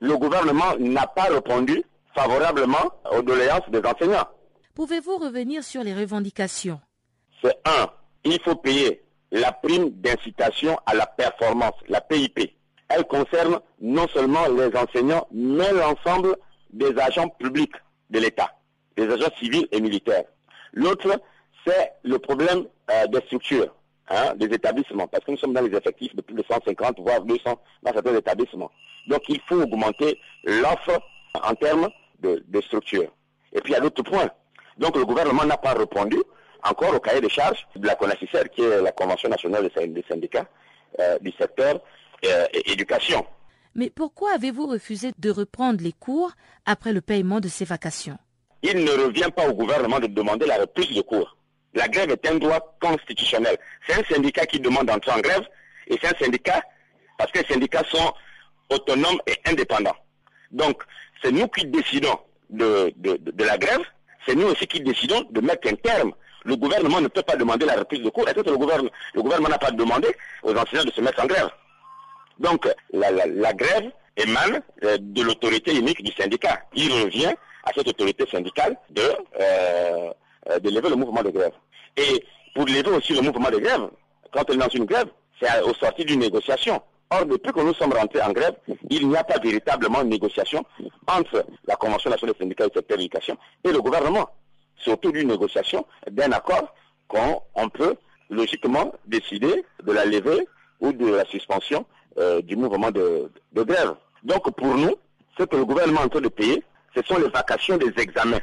le 0.00 0.16
gouvernement 0.16 0.76
n'a 0.78 1.06
pas 1.06 1.24
répondu 1.24 1.82
favorablement 2.14 2.92
aux 3.12 3.22
doléances 3.22 3.68
des 3.68 3.80
enseignants. 3.80 4.28
Pouvez-vous 4.74 5.16
revenir 5.16 5.64
sur 5.64 5.82
les 5.82 5.94
revendications? 5.94 6.80
C'est 7.42 7.56
un, 7.64 7.88
il 8.34 8.40
faut 8.42 8.56
payer 8.56 9.02
la 9.30 9.52
prime 9.52 9.90
d'incitation 9.90 10.78
à 10.86 10.94
la 10.94 11.06
performance, 11.06 11.74
la 11.88 12.00
PIP. 12.00 12.54
Elle 12.88 13.04
concerne 13.04 13.60
non 13.80 14.06
seulement 14.08 14.46
les 14.48 14.76
enseignants, 14.76 15.26
mais 15.32 15.72
l'ensemble 15.72 16.36
des 16.72 16.96
agents 16.98 17.28
publics 17.28 17.74
de 18.10 18.20
l'État, 18.20 18.50
des 18.96 19.08
agents 19.10 19.34
civils 19.38 19.66
et 19.72 19.80
militaires. 19.80 20.24
L'autre, 20.72 21.20
c'est 21.66 21.92
le 22.04 22.18
problème 22.18 22.66
euh, 22.90 23.06
des 23.08 23.20
structures, 23.22 23.74
hein, 24.08 24.34
des 24.36 24.46
établissements, 24.46 25.08
parce 25.08 25.24
que 25.24 25.32
nous 25.32 25.38
sommes 25.38 25.54
dans 25.54 25.62
les 25.62 25.76
effectifs 25.76 26.14
de 26.14 26.22
plus 26.22 26.34
de 26.34 26.44
150, 26.48 27.00
voire 27.00 27.22
200 27.22 27.58
dans 27.82 27.92
certains 27.92 28.14
établissements. 28.16 28.70
Donc 29.08 29.22
il 29.28 29.40
faut 29.48 29.60
augmenter 29.62 30.18
l'offre 30.44 31.00
en 31.42 31.54
termes 31.54 31.88
de, 32.20 32.60
structure. 32.60 33.12
Et 33.52 33.60
puis 33.60 33.72
il 33.72 33.74
y 33.74 33.78
a 33.78 33.80
d'autres 33.80 34.02
points. 34.02 34.30
Donc 34.78 34.96
le 34.96 35.04
gouvernement 35.04 35.44
n'a 35.44 35.56
pas 35.56 35.74
répondu 35.74 36.16
encore 36.62 36.94
au 36.94 37.00
cahier 37.00 37.20
de 37.20 37.28
charges 37.28 37.66
de 37.76 37.86
la 37.86 37.94
CONACICER, 37.94 38.48
qui 38.54 38.62
est 38.62 38.80
la 38.82 38.92
Convention 38.92 39.28
nationale 39.28 39.68
des 39.76 40.04
syndicats 40.08 40.46
euh, 40.98 41.18
du 41.20 41.32
secteur 41.32 41.80
euh, 42.24 42.46
éducation. 42.64 43.24
Mais 43.74 43.90
pourquoi 43.90 44.32
avez-vous 44.32 44.66
refusé 44.66 45.12
de 45.18 45.30
reprendre 45.30 45.82
les 45.82 45.92
cours 45.92 46.32
après 46.64 46.92
le 46.92 47.02
paiement 47.02 47.40
de 47.40 47.48
ces 47.48 47.64
vacations? 47.64 48.18
Il 48.62 48.84
ne 48.84 48.90
revient 48.90 49.28
pas 49.34 49.48
au 49.48 49.52
gouvernement 49.52 50.00
de 50.00 50.06
demander 50.06 50.46
la 50.46 50.56
reprise 50.56 50.94
de 50.96 51.02
cours. 51.02 51.36
La 51.74 51.88
grève 51.88 52.10
est 52.10 52.26
un 52.26 52.36
droit 52.36 52.76
constitutionnel. 52.80 53.58
C'est 53.86 54.00
un 54.00 54.04
syndicat 54.04 54.46
qui 54.46 54.60
demande 54.60 54.86
d'entrer 54.86 55.12
en 55.12 55.20
grève 55.20 55.46
et 55.88 55.98
c'est 56.00 56.08
un 56.08 56.18
syndicat 56.18 56.62
parce 57.18 57.30
que 57.30 57.40
les 57.40 57.44
syndicats 57.44 57.84
sont 57.90 58.12
autonomes 58.70 59.20
et 59.26 59.34
indépendants. 59.44 59.96
Donc, 60.50 60.82
c'est 61.22 61.32
nous 61.32 61.48
qui 61.48 61.66
décidons 61.66 62.18
de, 62.50 62.92
la 63.38 63.58
grève, 63.58 63.82
c'est 64.26 64.34
nous 64.34 64.46
aussi 64.46 64.66
qui 64.66 64.80
décidons 64.80 65.22
de 65.30 65.40
mettre 65.40 65.68
un 65.68 65.74
terme. 65.74 66.12
Le 66.46 66.56
gouvernement 66.56 67.00
ne 67.00 67.08
peut 67.08 67.22
pas 67.22 67.34
demander 67.34 67.66
la 67.66 67.74
reprise 67.74 68.02
de 68.02 68.08
cours. 68.08 68.28
Est-ce 68.28 68.40
que 68.40 68.50
le 68.50 68.56
gouvernement 68.56 69.48
n'a 69.48 69.58
pas 69.58 69.72
demandé 69.72 70.08
aux 70.44 70.54
enseignants 70.54 70.84
de 70.84 70.92
se 70.92 71.00
mettre 71.00 71.22
en 71.22 71.26
grève? 71.26 71.50
Donc, 72.38 72.68
la, 72.92 73.52
grève 73.52 73.90
émane 74.16 74.60
euh, 74.84 74.96
de 75.00 75.22
l'autorité 75.22 75.74
unique 75.76 76.02
du 76.04 76.12
syndicat. 76.12 76.60
Il 76.74 76.92
revient 76.92 77.34
à 77.64 77.72
cette 77.74 77.88
autorité 77.88 78.24
syndicale 78.30 78.76
de, 78.90 79.02
euh, 79.40 80.10
euh, 80.50 80.58
de 80.60 80.70
lever 80.70 80.88
le 80.88 80.96
mouvement 80.96 81.22
de 81.22 81.30
grève. 81.30 81.52
Et 81.96 82.24
pour 82.54 82.66
lever 82.66 82.90
aussi 82.90 83.14
le 83.14 83.22
mouvement 83.22 83.50
de 83.50 83.58
grève, 83.58 83.88
quand 84.32 84.48
on 84.48 84.54
dans 84.54 84.68
une 84.68 84.84
grève, 84.84 85.08
c'est 85.40 85.62
au 85.62 85.74
sorti 85.74 86.04
d'une 86.04 86.20
négociation. 86.20 86.80
Or, 87.10 87.26
depuis 87.26 87.52
que 87.52 87.60
nous 87.60 87.74
sommes 87.74 87.92
rentrés 87.92 88.22
en 88.22 88.32
grève, 88.32 88.54
il 88.88 89.08
n'y 89.08 89.16
a 89.16 89.24
pas 89.24 89.38
véritablement 89.38 90.02
de 90.04 90.08
négociation 90.08 90.64
entre 91.08 91.44
la 91.66 91.74
Convention 91.76 92.10
nationale 92.10 92.34
des 92.34 92.38
syndicats 92.38 92.66
du 92.68 92.74
secteur 92.74 92.96
de 92.96 93.02
l'éducation 93.02 93.36
et 93.64 93.72
le 93.72 93.80
gouvernement. 93.80 94.28
Surtout 94.78 95.12
d'une 95.12 95.28
négociation, 95.28 95.86
d'un 96.10 96.32
accord 96.32 96.74
qu'on 97.08 97.68
peut 97.68 97.96
logiquement 98.30 98.92
décider 99.06 99.64
de 99.82 99.92
la 99.92 100.04
levée 100.04 100.46
ou 100.80 100.92
de 100.92 101.06
la 101.14 101.24
suspension 101.24 101.86
euh, 102.18 102.40
du 102.42 102.56
mouvement 102.56 102.90
de, 102.90 103.30
grève. 103.54 103.94
Donc 104.24 104.50
pour 104.56 104.74
nous, 104.74 104.94
ce 105.38 105.44
que 105.44 105.56
le 105.56 105.64
gouvernement 105.64 106.00
est 106.00 106.04
en 106.04 106.08
train 106.08 106.20
de 106.20 106.28
payer, 106.28 106.62
ce 106.94 107.02
sont 107.02 107.18
les 107.18 107.28
vacations 107.28 107.76
des 107.76 107.92
examens, 107.98 108.40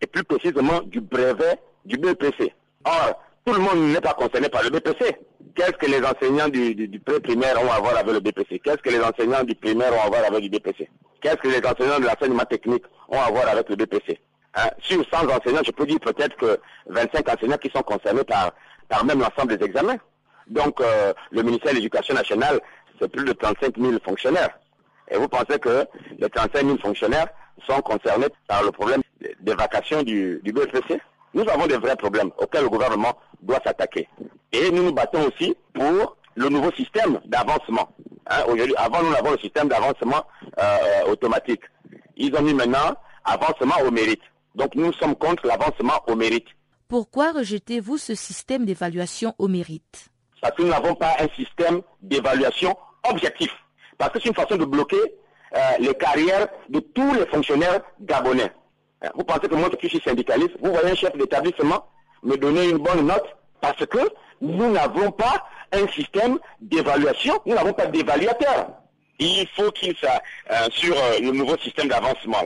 et 0.00 0.06
plus 0.06 0.24
précisément 0.24 0.80
du 0.82 1.00
brevet 1.00 1.58
du 1.84 1.96
BPC. 1.96 2.52
Or, 2.84 3.22
tout 3.44 3.52
le 3.52 3.60
monde 3.60 3.92
n'est 3.92 4.00
pas 4.00 4.14
concerné 4.14 4.48
par 4.48 4.62
le 4.62 4.70
BPC. 4.70 5.16
Qu'est-ce 5.54 5.72
que 5.72 5.86
les 5.86 6.02
enseignants 6.04 6.48
du, 6.48 7.00
pré-primaire 7.04 7.60
ont 7.62 7.70
à 7.70 7.78
voir 7.78 7.96
avec 7.98 8.12
le 8.12 8.20
BPC 8.20 8.60
Qu'est-ce 8.60 8.78
que 8.78 8.90
les 8.90 9.00
enseignants 9.00 9.44
du 9.44 9.54
primaire 9.54 9.92
ont 9.92 10.06
à 10.06 10.08
voir 10.08 10.24
avec 10.24 10.42
le 10.42 10.48
BPC 10.48 10.88
Qu'est-ce 11.20 11.36
que 11.36 11.48
les 11.48 11.58
enseignants 11.58 11.98
de 12.00 12.06
l'enseignement 12.06 12.44
technique 12.44 12.84
ont 13.08 13.20
à 13.20 13.30
voir 13.30 13.48
avec 13.48 13.68
le 13.68 13.76
BPC 13.76 14.18
hein? 14.54 14.68
Sur 14.80 15.04
100 15.12 15.28
enseignants, 15.28 15.62
je 15.64 15.70
peux 15.70 15.86
dire 15.86 16.00
peut-être 16.00 16.36
que 16.36 16.58
25 16.86 17.28
enseignants 17.28 17.58
qui 17.58 17.70
sont 17.70 17.82
concernés 17.82 18.24
par, 18.24 18.52
par 18.88 19.04
même 19.04 19.20
l'ensemble 19.20 19.56
des 19.56 19.64
examens. 19.64 19.98
Donc, 20.46 20.80
euh, 20.80 21.12
le 21.30 21.42
ministère 21.42 21.72
de 21.72 21.76
l'Éducation 21.76 22.14
nationale, 22.14 22.60
c'est 23.00 23.08
plus 23.10 23.24
de 23.24 23.32
35 23.32 23.78
000 23.78 23.92
fonctionnaires. 24.04 24.58
Et 25.10 25.16
vous 25.16 25.28
pensez 25.28 25.58
que 25.58 25.86
les 26.18 26.28
35 26.28 26.64
000 26.64 26.78
fonctionnaires 26.78 27.28
sont 27.68 27.80
concernés 27.82 28.28
par 28.48 28.62
le 28.62 28.70
problème 28.70 29.02
des 29.40 29.54
vacations 29.54 30.02
du, 30.02 30.40
du 30.42 30.52
BPC 30.52 31.00
nous 31.34 31.48
avons 31.48 31.66
des 31.66 31.76
vrais 31.76 31.96
problèmes 31.96 32.30
auxquels 32.38 32.64
le 32.64 32.68
gouvernement 32.68 33.16
doit 33.42 33.60
s'attaquer. 33.64 34.08
Et 34.52 34.70
nous 34.70 34.84
nous 34.84 34.92
battons 34.92 35.28
aussi 35.28 35.54
pour 35.72 36.16
le 36.34 36.48
nouveau 36.48 36.72
système 36.72 37.20
d'avancement. 37.26 37.88
Hein, 38.28 38.42
avant, 38.76 39.02
nous 39.02 39.14
avons 39.14 39.32
le 39.32 39.38
système 39.38 39.68
d'avancement 39.68 40.24
euh, 40.58 41.10
automatique. 41.10 41.62
Ils 42.16 42.34
ont 42.36 42.42
mis 42.42 42.54
maintenant 42.54 42.96
avancement 43.24 43.76
au 43.86 43.90
mérite. 43.90 44.22
Donc 44.54 44.74
nous 44.74 44.92
sommes 44.94 45.14
contre 45.16 45.46
l'avancement 45.46 46.00
au 46.06 46.14
mérite. 46.14 46.46
Pourquoi 46.88 47.32
rejetez-vous 47.32 47.98
ce 47.98 48.14
système 48.14 48.64
d'évaluation 48.64 49.34
au 49.38 49.46
mérite? 49.46 50.08
Parce 50.40 50.54
que 50.56 50.62
nous 50.62 50.68
n'avons 50.70 50.94
pas 50.94 51.14
un 51.20 51.28
système 51.36 51.82
d'évaluation 52.02 52.76
objectif. 53.08 53.50
Parce 53.98 54.12
que 54.12 54.20
c'est 54.20 54.28
une 54.28 54.34
façon 54.34 54.56
de 54.56 54.64
bloquer 54.64 54.96
euh, 55.54 55.58
les 55.78 55.94
carrières 55.94 56.48
de 56.68 56.80
tous 56.80 57.14
les 57.14 57.26
fonctionnaires 57.26 57.80
gabonais. 58.00 58.50
Hein, 59.02 59.10
vous 59.14 59.24
pensez 59.24 59.48
que 59.48 59.54
moi 59.54 59.70
qui 59.70 59.88
suis 59.88 60.00
syndicaliste, 60.00 60.56
vous 60.62 60.72
voyez 60.72 60.90
un 60.90 60.94
chef 60.94 61.16
d'établissement 61.16 61.86
me 62.22 62.36
donner 62.36 62.68
une 62.70 62.78
bonne 62.78 63.06
note 63.06 63.26
parce 63.60 63.84
que 63.86 63.98
nous 64.40 64.70
n'avons 64.70 65.10
pas 65.12 65.44
un 65.72 65.86
système 65.88 66.38
d'évaluation, 66.60 67.40
nous 67.46 67.54
n'avons 67.54 67.72
pas 67.72 67.86
d'évaluateur. 67.86 68.68
Il 69.18 69.46
faut 69.54 69.70
qu'il 69.70 69.94
soit 69.96 70.22
euh, 70.50 70.68
sur 70.70 70.96
euh, 70.96 71.18
le 71.20 71.30
nouveau 71.30 71.56
système 71.58 71.88
d'avancement. 71.88 72.38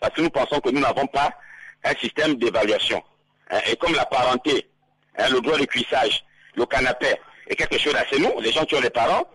Parce 0.00 0.14
que 0.14 0.20
nous 0.20 0.30
pensons 0.30 0.60
que 0.60 0.70
nous 0.70 0.80
n'avons 0.80 1.06
pas 1.06 1.30
un 1.84 1.94
système 2.00 2.34
d'évaluation. 2.36 3.02
Hein, 3.50 3.58
et 3.70 3.76
comme 3.76 3.94
la 3.94 4.06
parenté, 4.06 4.68
hein, 5.18 5.28
le 5.30 5.40
droit 5.40 5.58
de 5.58 5.64
cuissage, 5.64 6.24
le 6.54 6.66
canapé 6.66 7.14
est 7.48 7.56
quelque 7.56 7.78
chose 7.78 7.92
d'assez 7.92 8.18
nous, 8.18 8.40
les 8.40 8.52
gens 8.52 8.64
qui 8.64 8.74
ont 8.74 8.80
des 8.80 8.90
parents, 8.90 9.26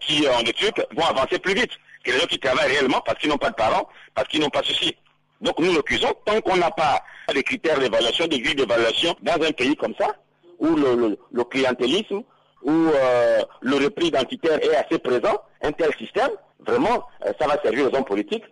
qui 0.00 0.26
ont 0.28 0.42
des 0.42 0.52
trucs, 0.52 0.78
vont 0.96 1.04
avancer 1.04 1.38
plus 1.38 1.54
vite 1.54 1.70
que 2.04 2.12
les 2.12 2.18
gens 2.18 2.26
qui 2.26 2.38
travaillent 2.38 2.70
réellement 2.70 3.00
parce 3.04 3.18
qu'ils 3.18 3.30
n'ont 3.30 3.38
pas 3.38 3.50
de 3.50 3.54
parents, 3.54 3.88
parce 4.14 4.28
qu'ils 4.28 4.40
n'ont 4.40 4.50
pas 4.50 4.62
ceci. 4.64 4.96
Donc 5.40 5.58
nous 5.58 5.72
l'accusons 5.72 6.12
tant 6.24 6.40
qu'on 6.40 6.56
n'a 6.56 6.70
pas 6.70 7.02
des 7.32 7.42
critères 7.42 7.78
d'évaluation, 7.78 8.26
des 8.26 8.40
grilles 8.40 8.54
d'évaluation 8.54 9.14
dans 9.22 9.34
un 9.34 9.52
pays 9.52 9.76
comme 9.76 9.94
ça, 9.98 10.14
où 10.58 10.74
le, 10.74 11.44
clientélisme, 11.44 12.22
où 12.62 12.72
euh, 12.72 13.42
le 13.60 13.76
repli 13.76 14.08
identitaire 14.08 14.58
est 14.62 14.74
assez 14.74 14.98
présent, 14.98 15.40
un 15.62 15.72
tel 15.72 15.94
système, 15.96 16.30
vraiment, 16.66 17.04
euh, 17.24 17.32
ça 17.40 17.46
va 17.46 17.60
servir 17.62 17.90
aux 17.90 17.96
hommes 17.96 18.04
politiques. 18.04 18.44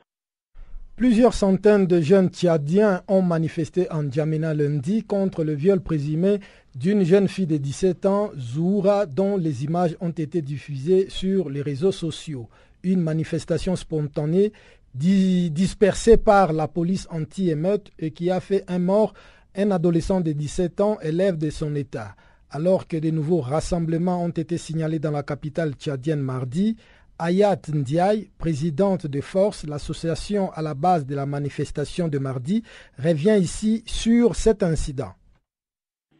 Plusieurs 0.97 1.35
centaines 1.35 1.87
de 1.87 2.01
jeunes 2.01 2.31
Tchadiens 2.31 3.03
ont 3.07 3.21
manifesté 3.21 3.87
en 3.93 4.11
Djamena 4.11 4.55
lundi 4.55 5.05
contre 5.05 5.45
le 5.45 5.53
viol 5.53 5.83
présumé 5.83 6.41
d'une 6.75 7.05
jeune 7.05 7.29
fille 7.29 7.47
de 7.47 7.59
17 7.59 8.07
ans, 8.07 8.31
Zoura, 8.39 9.05
dont 9.05 9.37
les 9.37 9.63
images 9.63 9.95
ont 10.01 10.09
été 10.09 10.41
diffusées 10.41 11.11
sur 11.11 11.51
les 11.51 11.61
réseaux 11.61 11.93
sociaux. 11.93 12.49
Une 12.83 13.03
manifestation 13.03 13.77
spontanée 13.77 14.55
dispersé 14.95 16.17
par 16.17 16.55
la 16.55 16.67
police 16.67 17.07
anti-émeute 17.11 17.91
et 17.99 18.13
qui 18.13 18.31
a 18.31 18.41
fait 18.41 18.65
un 18.67 18.79
mort, 18.79 19.13
un 19.55 19.73
adolescent 19.73 20.23
de 20.23 20.33
17 20.33 20.81
ans, 20.81 20.99
élève 21.03 21.37
de 21.37 21.51
son 21.51 21.75
État. 21.75 22.17
Alors 22.49 22.89
que 22.89 22.97
de 22.97 23.11
nouveaux 23.11 23.43
rassemblements 23.43 24.25
ont 24.25 24.31
été 24.31 24.57
signalés 24.57 24.99
dans 24.99 25.11
la 25.11 25.23
capitale 25.23 25.75
tchadienne 25.75 26.21
mardi, 26.21 26.79
Ayat 27.19 27.69
Ndiaye, 27.73 28.31
présidente 28.39 29.07
de 29.07 29.21
Force, 29.21 29.65
l'association 29.67 30.51
à 30.53 30.61
la 30.63 30.75
base 30.75 31.07
de 31.07 31.15
la 31.15 31.25
manifestation 31.27 32.09
de 32.09 32.19
mardi, 32.19 32.63
revient 32.99 33.39
ici 33.41 33.83
sur 33.87 34.35
cet 34.37 34.63
incident. 34.63 35.13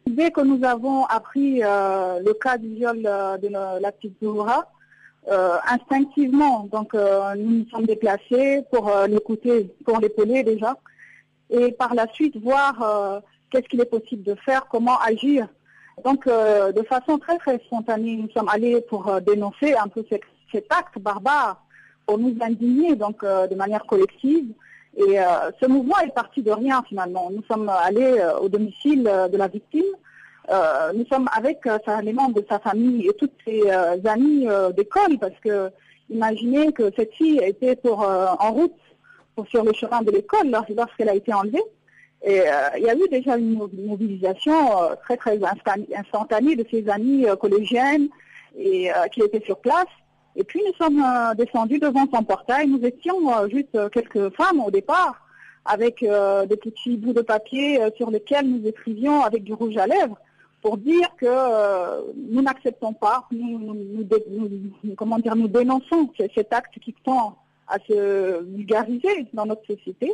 dès 0.07 0.31
que 0.31 0.41
nous 0.41 0.63
avons 0.63 1.05
appris 1.05 1.59
le 1.59 2.33
cas 2.33 2.57
du 2.57 2.69
viol 2.69 3.01
de 3.01 3.81
la 3.81 3.91
petite 3.91 4.17
Zoura, 4.23 4.65
instinctivement, 5.69 6.67
donc 6.71 6.93
nous 6.93 7.49
nous 7.59 7.69
sommes 7.69 7.85
déplacés 7.85 8.63
pour 8.71 8.91
l'écouter, 9.07 9.69
pour 9.85 9.99
l'épauler 9.99 10.43
déjà, 10.43 10.75
et 11.49 11.71
par 11.73 11.93
la 11.93 12.07
suite 12.13 12.37
voir 12.37 13.21
qu'est-ce 13.51 13.67
qu'il 13.67 13.81
est 13.81 13.85
possible 13.85 14.23
de 14.23 14.35
faire, 14.35 14.67
comment 14.69 14.99
agir. 14.99 15.47
Donc, 16.05 16.25
de 16.27 16.83
façon 16.83 17.17
très 17.17 17.37
très 17.37 17.59
spontanée, 17.59 18.15
nous 18.17 18.29
sommes 18.31 18.49
allés 18.49 18.81
pour 18.81 19.21
dénoncer 19.21 19.73
un 19.75 19.87
peu 19.87 20.03
cet, 20.09 20.21
cet 20.51 20.71
acte 20.71 20.99
barbare, 20.99 21.63
pour 22.05 22.17
nous 22.17 22.35
indigner 22.41 22.95
donc 22.95 23.23
de 23.23 23.55
manière 23.55 23.85
collective. 23.85 24.53
Et 24.97 25.19
euh, 25.19 25.51
ce 25.61 25.67
mouvement 25.67 25.99
est 25.99 26.13
parti 26.13 26.41
de 26.41 26.51
rien 26.51 26.83
finalement. 26.89 27.29
Nous 27.31 27.43
sommes 27.43 27.69
allés 27.69 28.17
euh, 28.19 28.39
au 28.39 28.49
domicile 28.49 29.07
euh, 29.07 29.27
de 29.27 29.37
la 29.37 29.47
victime. 29.47 29.91
nous 30.95 31.05
sommes 31.11 31.29
avec 31.35 31.59
les 32.03 32.13
membres 32.13 32.41
de 32.41 32.45
sa 32.49 32.57
famille 32.59 33.05
et 33.07 33.13
toutes 33.21 33.37
ses 33.45 33.61
amies 34.15 34.47
d'école 34.77 35.15
parce 35.19 35.37
que 35.43 35.69
imaginez 36.09 36.71
que 36.71 36.85
cette 36.97 37.13
fille 37.19 37.39
était 37.43 37.77
en 38.45 38.51
route 38.59 38.81
sur 39.51 39.63
le 39.65 39.73
chemin 39.73 40.01
de 40.07 40.11
l'école 40.11 40.47
lorsqu'elle 40.77 41.09
a 41.09 41.15
été 41.21 41.33
enlevée. 41.33 41.67
Et 42.31 42.39
il 42.77 42.83
y 42.89 42.89
a 42.89 42.95
eu 42.95 43.07
déjà 43.17 43.35
une 43.35 43.55
mobilisation 43.93 44.57
très 45.03 45.17
très 45.17 45.37
instantanée 46.01 46.55
de 46.55 46.65
ses 46.71 46.87
amies 46.87 47.25
collégiennes 47.43 48.07
et 48.57 48.89
qui 49.11 49.19
étaient 49.27 49.45
sur 49.49 49.59
place. 49.59 49.93
Et 50.39 50.43
puis 50.43 50.61
nous 50.65 50.73
sommes 50.73 51.03
euh, 51.03 51.33
descendus 51.33 51.79
devant 51.79 52.05
son 52.13 52.23
portail. 52.23 52.67
Nous 52.67 52.85
étions 52.85 53.35
euh, 53.35 53.49
juste 53.49 53.73
euh, 53.75 53.89
quelques 53.89 54.29
femmes 54.35 54.59
au 54.59 54.69
départ, 54.69 55.15
avec 55.65 55.99
des 55.99 56.55
petits 56.55 56.95
bouts 56.95 57.11
de 57.11 57.21
papier 57.21 57.81
sur 57.97 58.09
lesquels 58.09 58.49
nous 58.49 58.65
écrivions 58.65 59.21
avec 59.21 59.43
du 59.43 59.53
rouge 59.53 59.75
à 59.75 59.85
lèvres 59.85 60.17
pour 60.61 60.77
dire 60.77 61.09
que 61.17 61.27
nous 62.15 62.41
n'acceptons 62.41 62.93
pas, 62.93 63.27
nous, 63.31 64.07
comment 64.95 65.19
dire, 65.19 65.35
nous 65.35 65.49
dénonçons 65.49 66.09
cet 66.33 66.53
acte 66.53 66.79
qui 66.79 66.95
tend 67.03 67.37
à 67.67 67.79
se 67.79 68.45
vulgariser 68.45 69.27
dans 69.33 69.45
notre 69.45 69.65
société. 69.65 70.13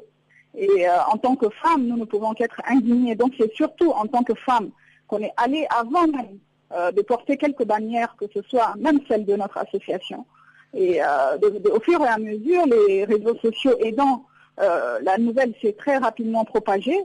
Et 0.58 0.88
en 0.90 1.18
tant 1.20 1.36
que 1.36 1.50
femmes, 1.62 1.86
nous 1.86 1.98
ne 1.98 2.06
pouvons 2.06 2.34
qu'être 2.34 2.60
indignés. 2.68 3.14
Donc 3.14 3.34
c'est 3.40 3.54
surtout 3.54 3.92
en 3.92 4.08
tant 4.08 4.24
que 4.24 4.34
femmes 4.34 4.72
qu'on 5.08 5.20
est 5.20 5.34
allé 5.38 5.68
avant 5.70 6.08
même 6.08 6.40
euh, 6.76 6.92
de 6.92 7.04
porter 7.04 7.38
quelques 7.38 7.66
bannières, 7.66 8.16
que 8.20 8.26
ce 8.34 8.42
soit 8.50 8.74
même 8.80 9.00
celle 9.08 9.26
de 9.26 9.36
notre 9.36 9.60
association. 9.60 10.26
Et 10.74 11.04
euh, 11.04 11.38
au 11.72 11.80
fur 11.80 12.02
et 12.02 12.08
à 12.08 12.18
mesure, 12.18 12.66
les 12.66 13.06
réseaux 13.06 13.38
sociaux 13.38 13.78
aidant, 13.80 14.26
euh, 14.60 14.98
la 15.04 15.20
nouvelle 15.20 15.54
s'est 15.62 15.74
très 15.74 15.98
rapidement 15.98 16.46
propagée. 16.46 17.00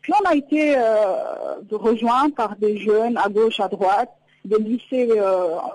Puis 0.00 0.12
on 0.20 0.28
a 0.28 0.34
été 0.34 0.74
rejoints 1.70 2.30
par 2.30 2.56
des 2.56 2.78
jeunes 2.78 3.16
à 3.16 3.28
gauche, 3.28 3.60
à 3.60 3.68
droite, 3.68 4.10
des 4.44 4.58
lycées 4.58 5.08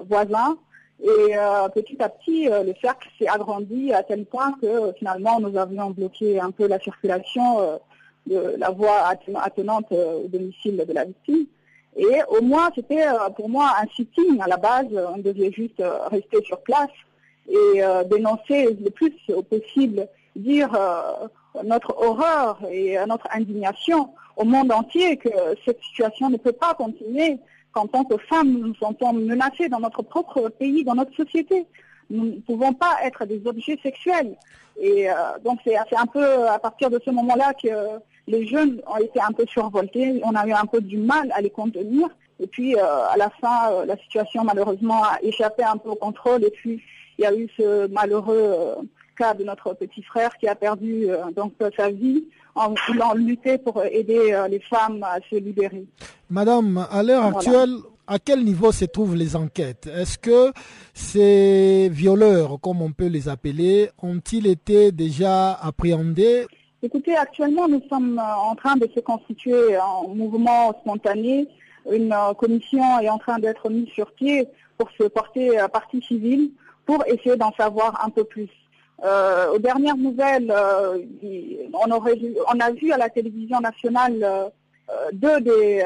voisins. 0.10 0.58
Et 1.02 1.36
petit 1.74 1.96
à 2.04 2.10
petit, 2.10 2.50
le 2.50 2.74
cercle 2.82 3.08
s'est 3.18 3.30
agrandi 3.30 3.94
à 3.94 4.04
tel 4.04 4.26
point 4.26 4.52
que 4.62 4.92
finalement, 5.00 5.40
nous 5.40 5.58
avions 5.58 5.92
bloqué 5.92 6.42
un 6.42 6.52
peu 6.52 6.68
la 6.68 6.78
circulation 6.82 7.80
de 8.26 8.56
la 8.58 8.72
voie 8.72 9.14
attenante 9.42 9.90
au 9.94 10.28
domicile 10.28 10.84
de 10.86 10.94
la 10.94 11.06
victime. 11.06 11.46
Et 11.98 12.22
au 12.30 12.42
moins, 12.44 12.70
c'était 12.76 13.08
euh, 13.08 13.30
pour 13.36 13.50
moi 13.50 13.74
un 13.82 13.88
sitting 13.96 14.40
à 14.40 14.48
la 14.48 14.58
base. 14.58 14.88
On 15.16 15.18
devait 15.18 15.52
juste 15.52 15.80
euh, 15.80 16.08
rester 16.10 16.44
sur 16.44 16.60
place 16.62 16.92
et 17.50 17.84
euh, 17.84 18.04
dénoncer 18.04 18.78
le 18.80 18.90
plus 18.92 19.14
possible, 19.50 20.08
dire 20.36 20.70
notre 21.64 21.98
horreur 21.98 22.60
et 22.70 22.98
notre 23.08 23.28
indignation 23.34 24.10
au 24.36 24.44
monde 24.44 24.72
entier 24.72 25.18
que 25.18 25.30
cette 25.66 25.82
situation 25.82 26.30
ne 26.30 26.38
peut 26.38 26.52
pas 26.52 26.76
continuer, 26.76 27.40
qu'en 27.72 27.88
tant 27.88 28.04
que 28.04 28.18
femmes, 28.18 28.52
nous 28.52 28.68
nous 28.68 28.76
sentons 28.76 29.14
menacées 29.14 29.70
dans 29.70 29.80
notre 29.80 30.04
propre 30.04 30.50
pays, 30.50 30.84
dans 30.84 30.94
notre 30.94 31.16
société. 31.16 31.66
Nous 32.12 32.26
ne 32.26 32.40
pouvons 32.42 32.74
pas 32.74 32.98
être 33.04 33.26
des 33.26 33.42
objets 33.48 33.80
sexuels. 33.82 34.36
Et 34.80 35.08
donc 35.44 35.60
c'est 35.64 35.78
un 35.78 36.06
peu 36.06 36.48
à 36.48 36.60
partir 36.60 36.92
de 36.92 37.02
ce 37.04 37.10
moment-là 37.10 37.54
que 37.56 37.70
les 38.28 38.46
jeunes 38.46 38.82
ont 38.88 38.98
été 38.98 39.20
un 39.22 39.32
peu 39.32 39.46
survoltés, 39.48 40.22
on 40.24 40.36
a 40.36 40.46
eu 40.46 40.52
un 40.52 40.66
peu 40.66 40.82
du 40.82 40.98
mal 40.98 41.32
à 41.34 41.42
les 41.42 41.50
contenir. 41.50 42.08
Et 42.40 42.48
puis, 42.48 42.76
euh, 42.76 42.82
à 43.10 43.18
la 43.18 43.30
fin, 43.42 43.72
euh, 43.72 43.86
la 43.86 43.98
situation, 43.98 44.44
malheureusement, 44.44 45.04
a 45.04 45.18
échappé 45.24 45.64
un 45.64 45.78
peu 45.78 45.90
au 45.90 45.96
contrôle. 45.96 46.44
Et 46.44 46.52
puis, 46.52 46.82
il 47.18 47.24
y 47.24 47.26
a 47.26 47.34
eu 47.34 47.48
ce 47.58 47.88
malheureux 47.88 48.38
euh, 48.38 48.76
cas 49.18 49.34
de 49.34 49.44
notre 49.44 49.74
petit 49.74 50.04
frère 50.04 50.38
qui 50.38 50.48
a 50.48 50.54
perdu 50.54 51.08
donc 51.36 51.54
sa 51.76 51.90
vie 51.90 52.26
en 52.54 52.76
voulant 52.88 53.16
lutter 53.16 53.58
pour 53.58 53.84
aider 53.84 54.40
les 54.48 54.60
femmes 54.60 55.02
à 55.02 55.18
se 55.28 55.38
libérer. 55.38 55.86
Madame, 56.30 56.86
à 56.92 57.02
l'heure 57.02 57.26
actuelle, 57.26 57.78
à 58.06 58.20
quel 58.20 58.44
niveau 58.44 58.72
se 58.72 58.86
trouvent 58.86 59.16
les 59.16 59.36
enquêtes? 59.36 59.88
Est-ce 59.88 60.20
que 60.20 60.52
ces 60.94 61.90
violeurs, 61.92 62.60
comme 62.62 62.84
on 62.84 62.92
peut 62.92 63.08
les 63.08 63.28
appeler, 63.28 63.90
ont-ils 64.04 64.46
été 64.46 64.92
déjà 64.92 65.54
appréhendés? 65.54 66.46
Écoutez, 66.84 67.18
actuellement, 67.18 67.68
nous 67.68 67.82
sommes 67.90 68.20
euh, 68.20 68.36
en 68.36 68.54
train 68.54 68.76
de 68.76 68.88
se 68.94 69.00
constituer 69.00 69.76
en 69.80 70.10
mouvement 70.10 70.78
spontané. 70.82 71.48
Une 71.92 72.14
euh, 72.14 72.36
commission 72.36 73.00
est 73.00 73.10
en 73.10 73.18
train 73.18 73.40
d'être 73.40 73.68
mise 73.72 73.90
sur 73.90 74.12
pied 74.12 74.48
pour 74.78 74.92
se 74.92 75.06
porter 75.06 75.58
à 75.58 75.70
partie 75.70 76.04
civile 76.04 76.52
pour 76.86 77.04
essayer 77.08 77.36
d'en 77.36 77.52
savoir 77.54 78.06
un 78.06 78.12
peu 78.12 78.24
plus. 78.26 78.50
Euh, 79.04 79.54
aux 79.54 79.58
dernières 79.58 79.98
nouvelles, 79.98 80.54
on, 80.54 81.92
aurait 81.92 82.20
on 82.54 82.60
a 82.60 82.72
vu 82.72 82.92
à 82.92 82.98
la 82.98 83.10
télévision 83.10 83.60
nationale 83.60 84.52
deux 85.14 85.42
des, 85.42 85.84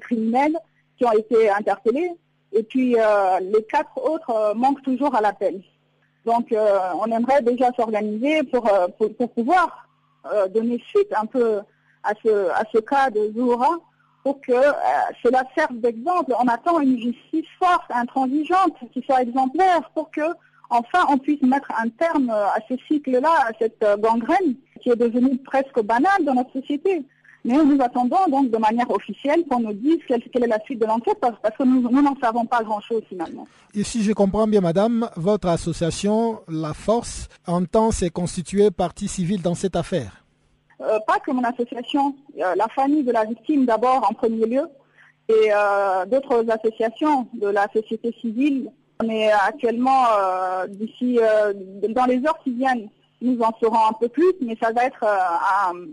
criminels 0.00 0.56
qui 0.96 1.04
ont 1.04 1.12
été 1.12 1.50
interpellés 1.50 2.12
et 2.52 2.62
puis 2.62 2.96
les 3.40 3.62
quatre 3.70 3.96
autres 4.02 4.54
manquent 4.56 4.82
toujours 4.82 5.14
à 5.14 5.20
l'appel. 5.20 5.62
Donc 6.24 6.48
on 6.52 7.06
aimerait 7.06 7.42
déjà 7.42 7.70
s'organiser 7.76 8.42
pour, 8.44 8.68
pour 8.98 9.30
pouvoir 9.30 9.89
euh, 10.32 10.48
donner 10.48 10.82
suite 10.88 11.12
un 11.16 11.26
peu 11.26 11.60
à 12.02 12.12
ce, 12.24 12.50
à 12.50 12.62
ce 12.72 12.78
cas 12.78 13.10
de 13.10 13.32
Zoura 13.36 13.78
pour 14.22 14.40
que 14.40 14.52
euh, 14.52 14.72
cela 15.22 15.42
serve 15.56 15.76
d'exemple. 15.80 16.34
On 16.38 16.48
attend 16.48 16.80
une 16.80 16.98
justice 16.98 17.46
forte, 17.58 17.90
intransigeante, 17.90 18.76
qui 18.92 19.02
soit 19.02 19.22
exemplaire 19.22 19.88
pour 19.94 20.10
que 20.10 20.22
enfin 20.68 21.04
on 21.08 21.18
puisse 21.18 21.42
mettre 21.42 21.70
un 21.82 21.88
terme 21.88 22.30
à 22.30 22.58
ce 22.68 22.74
cycle-là, 22.88 23.32
à 23.48 23.52
cette 23.58 23.84
gangrène 23.98 24.54
qui 24.80 24.90
est 24.90 24.96
devenue 24.96 25.36
presque 25.38 25.80
banale 25.82 26.24
dans 26.24 26.34
notre 26.34 26.52
société. 26.52 27.04
Mais 27.44 27.54
nous 27.64 27.78
attendons 27.80 28.26
donc 28.28 28.50
de 28.50 28.58
manière 28.58 28.90
officielle 28.90 29.44
qu'on 29.48 29.60
nous 29.60 29.72
dise 29.72 29.98
quelle, 30.06 30.20
est 30.20 30.46
la 30.46 30.60
suite 30.60 30.80
de 30.80 30.86
l'enquête 30.86 31.18
parce, 31.20 31.56
que 31.56 31.64
nous 31.64 32.02
n'en 32.02 32.16
savons 32.20 32.44
pas 32.44 32.62
grand-chose 32.62 33.02
finalement. 33.08 33.46
Et 33.74 33.82
si 33.82 34.02
je 34.02 34.12
comprends 34.12 34.46
bien, 34.46 34.60
madame, 34.60 35.08
votre 35.16 35.48
association, 35.48 36.40
La 36.48 36.74
Force, 36.74 37.28
entend 37.46 37.92
se 37.92 38.06
constituer 38.06 38.70
partie 38.70 39.08
civile 39.08 39.40
dans 39.40 39.54
cette 39.54 39.76
affaire 39.76 40.24
euh, 40.82 40.98
Pas 41.06 41.18
que 41.20 41.30
mon 41.30 41.44
association, 41.44 42.14
euh, 42.38 42.54
la 42.56 42.68
famille 42.68 43.04
de 43.04 43.12
la 43.12 43.24
victime 43.24 43.64
d'abord 43.64 44.06
en 44.10 44.12
premier 44.12 44.46
lieu 44.46 44.68
et 45.28 45.50
euh, 45.54 46.04
d'autres 46.06 46.44
associations 46.50 47.28
de 47.34 47.46
la 47.46 47.68
société 47.72 48.14
civile. 48.20 48.70
On 49.02 49.08
est 49.08 49.30
actuellement 49.32 50.04
d'ici, 50.68 51.18
dans 51.88 52.04
les 52.04 52.18
heures 52.26 52.38
qui 52.44 52.50
viennent, 52.52 52.90
nous 53.20 53.38
en 53.40 53.52
saurons 53.60 53.88
un 53.88 53.92
peu 53.92 54.08
plus, 54.08 54.32
mais 54.40 54.56
ça 54.60 54.72
va 54.72 54.84
être 54.84 55.04
euh, 55.04 55.86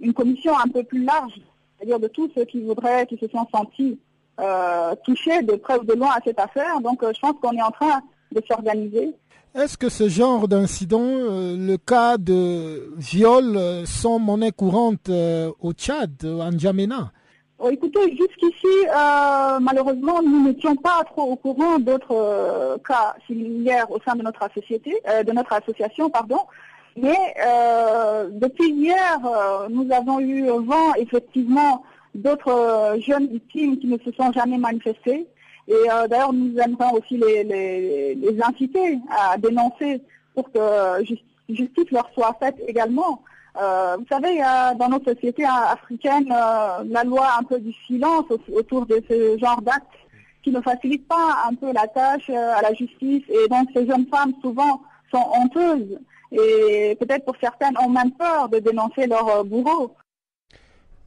une, 0.00 0.12
commission 0.12 0.52
un 0.58 0.68
peu 0.68 0.82
plus 0.82 1.04
large, 1.04 1.32
c'est-à-dire 1.76 1.98
de 1.98 2.08
tous 2.08 2.30
ceux 2.34 2.44
qui 2.44 2.62
voudraient, 2.62 3.06
qui 3.06 3.16
se 3.16 3.28
sont 3.28 3.46
sentis 3.54 3.98
euh, 4.40 4.94
touchés 5.04 5.42
de 5.42 5.54
près 5.54 5.78
ou 5.78 5.84
de 5.84 5.94
loin 5.94 6.10
à 6.10 6.20
cette 6.24 6.38
affaire. 6.38 6.80
Donc 6.80 7.02
euh, 7.02 7.12
je 7.14 7.20
pense 7.20 7.34
qu'on 7.40 7.52
est 7.52 7.62
en 7.62 7.70
train 7.70 8.00
de 8.32 8.42
s'organiser. 8.46 9.14
Est-ce 9.54 9.78
que 9.78 9.88
ce 9.88 10.08
genre 10.08 10.48
d'incident, 10.48 11.00
le 11.06 11.76
cas 11.76 12.18
de 12.18 12.92
viol, 12.96 13.86
sont 13.86 14.18
monnaie 14.18 14.50
courante 14.50 15.08
au 15.08 15.72
Tchad, 15.72 16.24
en 16.24 16.50
Djamena 16.50 17.12
Oh, 17.12 17.13
écoutez, 17.70 18.16
jusqu'ici, 18.16 18.86
euh, 18.88 19.58
malheureusement, 19.60 20.22
nous 20.22 20.44
n'étions 20.44 20.76
pas 20.76 21.02
trop 21.04 21.32
au 21.32 21.36
courant 21.36 21.78
d'autres 21.78 22.12
euh, 22.12 22.76
cas 22.86 23.14
similaires 23.26 23.90
au 23.90 23.98
sein 24.04 24.14
de 24.16 24.22
notre 24.22 24.42
euh, 24.42 25.22
de 25.22 25.32
notre 25.32 25.52
association, 25.52 26.10
pardon. 26.10 26.40
Mais 26.96 27.34
depuis 28.30 28.70
hier, 28.70 29.18
nous 29.68 29.92
avons 29.92 30.20
eu 30.20 30.46
vent 30.46 30.94
effectivement 30.96 31.82
d'autres 32.14 32.96
jeunes 33.00 33.26
victimes 33.26 33.78
qui 33.80 33.88
ne 33.88 33.98
se 33.98 34.12
sont 34.12 34.30
jamais 34.30 34.58
manifestées. 34.58 35.26
Et 35.66 35.88
d'ailleurs, 36.08 36.32
nous 36.32 36.56
aimerions 36.56 36.92
aussi 36.92 37.16
les, 37.16 38.16
inciter 38.40 39.00
à 39.10 39.36
dénoncer 39.38 40.02
pour 40.36 40.52
que 40.52 40.60
justice 41.48 41.90
leur 41.90 42.08
soit 42.14 42.36
faite 42.38 42.62
également. 42.68 43.20
Euh, 43.56 43.96
vous 43.98 44.06
savez, 44.10 44.38
dans 44.78 44.88
notre 44.88 45.12
société 45.12 45.44
africaine, 45.44 46.26
euh, 46.32 46.84
la 46.88 47.04
loi 47.04 47.28
un 47.38 47.44
peu 47.44 47.60
du 47.60 47.72
silence 47.86 48.24
autour 48.52 48.84
de 48.86 49.00
ce 49.08 49.38
genre 49.38 49.62
d'actes 49.62 49.86
qui 50.42 50.50
ne 50.50 50.60
facilite 50.60 51.06
pas 51.06 51.44
un 51.48 51.54
peu 51.54 51.72
la 51.72 51.86
tâche 51.86 52.28
euh, 52.30 52.54
à 52.56 52.62
la 52.62 52.74
justice. 52.74 53.22
Et 53.28 53.48
donc 53.48 53.68
ces 53.72 53.86
jeunes 53.86 54.06
femmes 54.06 54.32
souvent 54.42 54.82
sont 55.12 55.24
honteuses 55.40 55.98
et 56.32 56.96
peut-être 56.98 57.24
pour 57.24 57.36
certaines 57.40 57.78
ont 57.78 57.88
même 57.88 58.10
peur 58.12 58.48
de 58.48 58.58
dénoncer 58.58 59.06
leur 59.06 59.44
bourreau. 59.44 59.94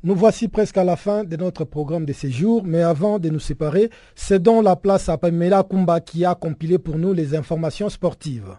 Nous 0.04 0.16
voici 0.16 0.48
presque 0.48 0.78
à 0.78 0.86
la 0.86 0.96
fin 0.96 1.26
de 1.26 1.36
notre 1.36 1.66
programme 1.66 2.06
de 2.06 2.14
séjour, 2.14 2.64
mais 2.64 2.82
avant 2.82 3.20
de 3.20 3.30
nous 3.30 3.40
séparer, 3.40 3.90
cédons 4.16 4.62
la 4.62 4.78
place 4.78 5.10
à 5.10 5.18
Pamela 5.18 5.64
Kumba 5.64 6.00
qui 6.00 6.24
a 6.24 6.34
compilé 6.34 6.78
pour 6.78 6.98
nous 6.98 7.12
les 7.12 7.36
informations 7.36 7.90
sportives. 7.90 8.56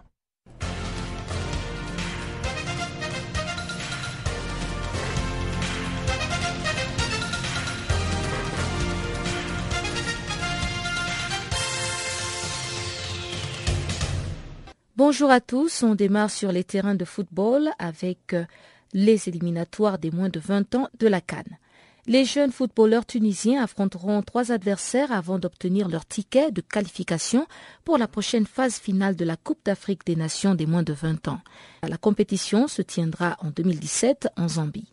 Bonjour 14.99 15.31
à 15.31 15.39
tous, 15.39 15.81
on 15.83 15.95
démarre 15.95 16.29
sur 16.29 16.51
les 16.51 16.65
terrains 16.65 16.93
de 16.93 17.05
football 17.05 17.69
avec 17.79 18.33
euh, 18.33 18.43
les 18.91 19.29
éliminatoires 19.29 19.97
des 19.97 20.11
moins 20.11 20.27
de 20.27 20.41
20 20.41 20.75
ans 20.75 20.89
de 20.99 21.07
la 21.07 21.21
Cannes. 21.21 21.57
Les 22.05 22.25
jeunes 22.25 22.51
footballeurs 22.51 23.05
tunisiens 23.05 23.63
affronteront 23.63 24.21
trois 24.23 24.51
adversaires 24.51 25.13
avant 25.13 25.39
d'obtenir 25.39 25.87
leur 25.87 26.05
ticket 26.05 26.51
de 26.51 26.59
qualification 26.59 27.47
pour 27.85 27.97
la 27.97 28.09
prochaine 28.09 28.45
phase 28.45 28.77
finale 28.77 29.15
de 29.15 29.23
la 29.23 29.37
Coupe 29.37 29.63
d'Afrique 29.63 30.05
des 30.05 30.17
Nations 30.17 30.53
des 30.53 30.65
moins 30.65 30.83
de 30.83 30.91
20 30.91 31.29
ans. 31.29 31.39
La 31.81 31.97
compétition 31.97 32.67
se 32.67 32.81
tiendra 32.81 33.37
en 33.39 33.51
2017 33.51 34.27
en 34.35 34.49
Zambie. 34.49 34.91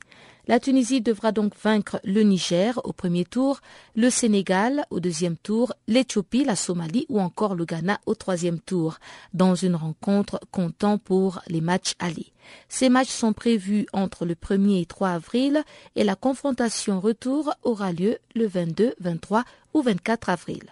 La 0.49 0.61
Tunisie 0.61 1.01
devra 1.01 1.32
donc 1.32 1.55
vaincre 1.61 2.01
le 2.05 2.22
Niger 2.22 2.80
au 2.84 2.92
premier 2.92 3.24
tour, 3.24 3.61
le 3.97 4.11
Sénégal 4.11 4.86
au 4.90 5.01
deuxième 5.01 5.36
tour, 5.36 5.72
l'Éthiopie, 5.88 6.44
la 6.44 6.55
Somalie 6.55 7.05
ou 7.09 7.18
encore 7.18 7.57
le 7.57 7.64
Ghana 7.64 7.99
au 8.07 8.14
troisième 8.14 8.61
tour, 8.61 8.99
dans 9.34 9.57
une 9.57 9.74
rencontre 9.74 10.38
comptant 10.53 10.99
pour 10.99 11.40
les 11.49 11.61
matchs 11.61 11.94
allés. 11.99 12.32
Ces 12.68 12.88
matchs 12.90 13.09
sont 13.11 13.32
prévus 13.32 13.86
entre 13.92 14.24
le 14.24 14.34
1er 14.34 14.82
et 14.82 14.86
3 14.86 15.09
avril 15.09 15.64
et 15.97 16.05
la 16.05 16.14
confrontation 16.14 17.01
retour 17.01 17.53
aura 17.64 17.90
lieu 17.90 18.18
le 18.36 18.47
22, 18.47 18.94
23 19.01 19.42
ou 19.74 19.82
24 19.82 20.28
avril. 20.28 20.62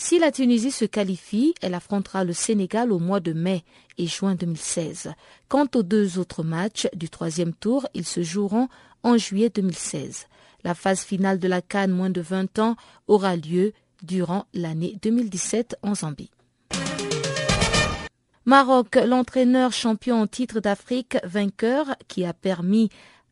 Si 0.00 0.20
la 0.20 0.30
Tunisie 0.30 0.70
se 0.70 0.84
qualifie, 0.84 1.54
elle 1.60 1.74
affrontera 1.74 2.22
le 2.22 2.32
Sénégal 2.32 2.92
au 2.92 3.00
mois 3.00 3.18
de 3.18 3.32
mai 3.32 3.64
et 3.98 4.06
juin 4.06 4.36
2016. 4.36 5.12
Quant 5.48 5.66
aux 5.74 5.82
deux 5.82 6.20
autres 6.20 6.44
matchs 6.44 6.86
du 6.94 7.10
troisième 7.10 7.52
tour, 7.52 7.84
ils 7.94 8.06
se 8.06 8.22
joueront 8.22 8.68
en 9.02 9.16
juillet 9.16 9.50
2016. 9.50 10.26
La 10.64 10.74
phase 10.74 11.00
finale 11.00 11.38
de 11.38 11.48
la 11.48 11.62
Cannes 11.62 11.92
moins 11.92 12.10
de 12.10 12.20
20 12.20 12.58
ans 12.58 12.76
aura 13.06 13.36
lieu 13.36 13.72
durant 14.02 14.46
l'année 14.54 14.96
2017 15.02 15.76
en 15.82 15.94
Zambie. 15.94 16.30
Maroc, 18.44 18.96
l'entraîneur 18.96 19.72
champion 19.72 20.22
en 20.22 20.26
titre 20.26 20.60
d'Afrique, 20.60 21.18
vainqueur, 21.22 21.96
qui 22.08 22.24
a 22.24 22.32
permis 22.32 22.88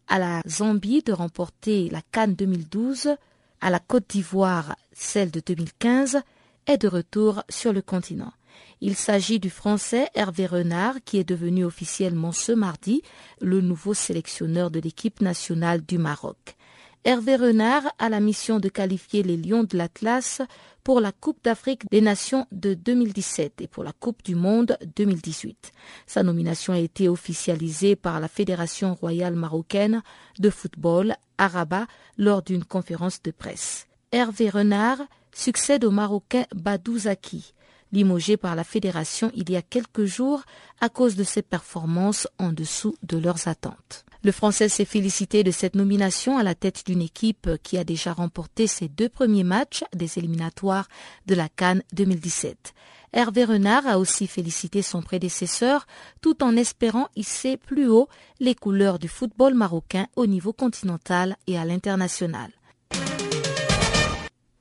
à 0.09 0.19
la 0.19 0.43
Zambie 0.47 1.03
de 1.03 1.12
remporter 1.12 1.89
la 1.91 2.03
Cannes 2.12 2.35
2012, 2.35 3.17
à 3.61 3.71
la 3.71 3.79
Côte 3.79 4.11
d'Ivoire 4.11 4.77
celle 4.93 5.31
de 5.31 5.41
2015, 5.41 6.21
est 6.67 6.79
de 6.79 6.89
retour 6.89 7.43
sur 7.49 7.73
le 7.73 7.81
continent. 7.81 8.33
Il 8.81 8.95
s'agit 8.95 9.41
du 9.41 9.49
Français 9.49 10.09
Hervé 10.14 10.47
Renard 10.47 10.97
qui 11.05 11.18
est 11.18 11.29
devenu 11.29 11.64
officiellement 11.64 12.33
ce 12.33 12.53
mardi 12.53 13.03
le 13.41 13.61
nouveau 13.61 13.95
sélectionneur 13.95 14.70
de 14.70 14.81
l'équipe 14.81 15.20
nationale 15.20 15.81
du 15.85 15.97
Maroc. 15.99 16.57
Hervé 17.05 17.37
Renard 17.37 17.85
a 17.99 18.09
la 18.09 18.18
mission 18.18 18.59
de 18.59 18.68
qualifier 18.68 19.22
les 19.22 19.37
Lions 19.37 19.62
de 19.62 19.77
l'Atlas 19.77 20.43
pour 20.83 21.01
la 21.01 21.12
Coupe 21.12 21.39
d'Afrique 21.45 21.83
des 21.91 22.01
Nations 22.01 22.47
de 22.51 22.74
2017 22.74 23.61
et 23.61 23.68
pour 23.68 23.85
la 23.85 23.93
Coupe 23.93 24.24
du 24.24 24.35
Monde 24.35 24.77
2018. 24.97 25.70
Sa 26.07 26.22
nomination 26.22 26.72
a 26.72 26.79
été 26.79 27.09
officialisée 27.09 27.97
par 27.97 28.18
la 28.18 28.29
Fédération 28.29 28.95
royale 28.95 29.37
marocaine 29.37 30.03
de 30.41 30.51
football 30.51 31.14
à 31.39 31.49
Rabat 31.49 31.87
lors 32.18 32.43
d'une 32.43 32.64
conférence 32.64 33.22
de 33.22 33.31
presse. 33.31 33.87
Hervé 34.12 34.51
Renard 34.51 34.99
succède 35.33 35.85
au 35.85 35.91
Marocain 35.91 36.45
Badou 36.55 36.99
Zaki, 36.99 37.55
limogé 37.93 38.37
par 38.37 38.55
la 38.55 38.64
fédération 38.64 39.30
il 39.34 39.51
y 39.51 39.57
a 39.57 39.62
quelques 39.62 40.05
jours 40.05 40.43
à 40.80 40.89
cause 40.89 41.16
de 41.16 41.24
ses 41.24 41.43
performances 41.43 42.28
en 42.39 42.53
dessous 42.53 42.97
de 43.03 43.18
leurs 43.18 43.49
attentes. 43.49 44.05
Le 44.22 44.32
Français 44.32 44.68
s'est 44.68 44.84
félicité 44.84 45.45
de 45.45 45.51
cette 45.51 45.76
nomination 45.76 46.37
à 46.37 46.43
la 46.43 46.55
tête 46.55 46.84
d'une 46.87 47.03
équipe 47.03 47.49
qui 47.62 47.78
a 47.78 47.84
déjà 47.84 48.12
remporté 48.12 48.66
ses 48.66 48.89
deux 48.89 49.09
premiers 49.09 49.45
matchs 49.45 49.84
des 49.95 50.18
éliminatoires 50.18 50.89
de 51.26 51.34
la 51.34 51.49
Cannes 51.49 51.82
2017. 51.93 52.74
Hervé 53.12 53.45
Renard 53.45 53.87
a 53.87 53.99
aussi 53.99 54.26
félicité 54.26 54.82
son 54.82 55.01
prédécesseur 55.01 55.87
tout 56.20 56.43
en 56.43 56.57
espérant 56.57 57.09
hisser 57.14 57.57
plus 57.57 57.89
haut 57.89 58.09
les 58.41 58.55
couleurs 58.55 58.99
du 58.99 59.09
football 59.09 59.55
marocain 59.55 60.07
au 60.16 60.26
niveau 60.26 60.53
continental 60.53 61.37
et 61.47 61.57
à 61.57 61.64
l'international. 61.64 62.51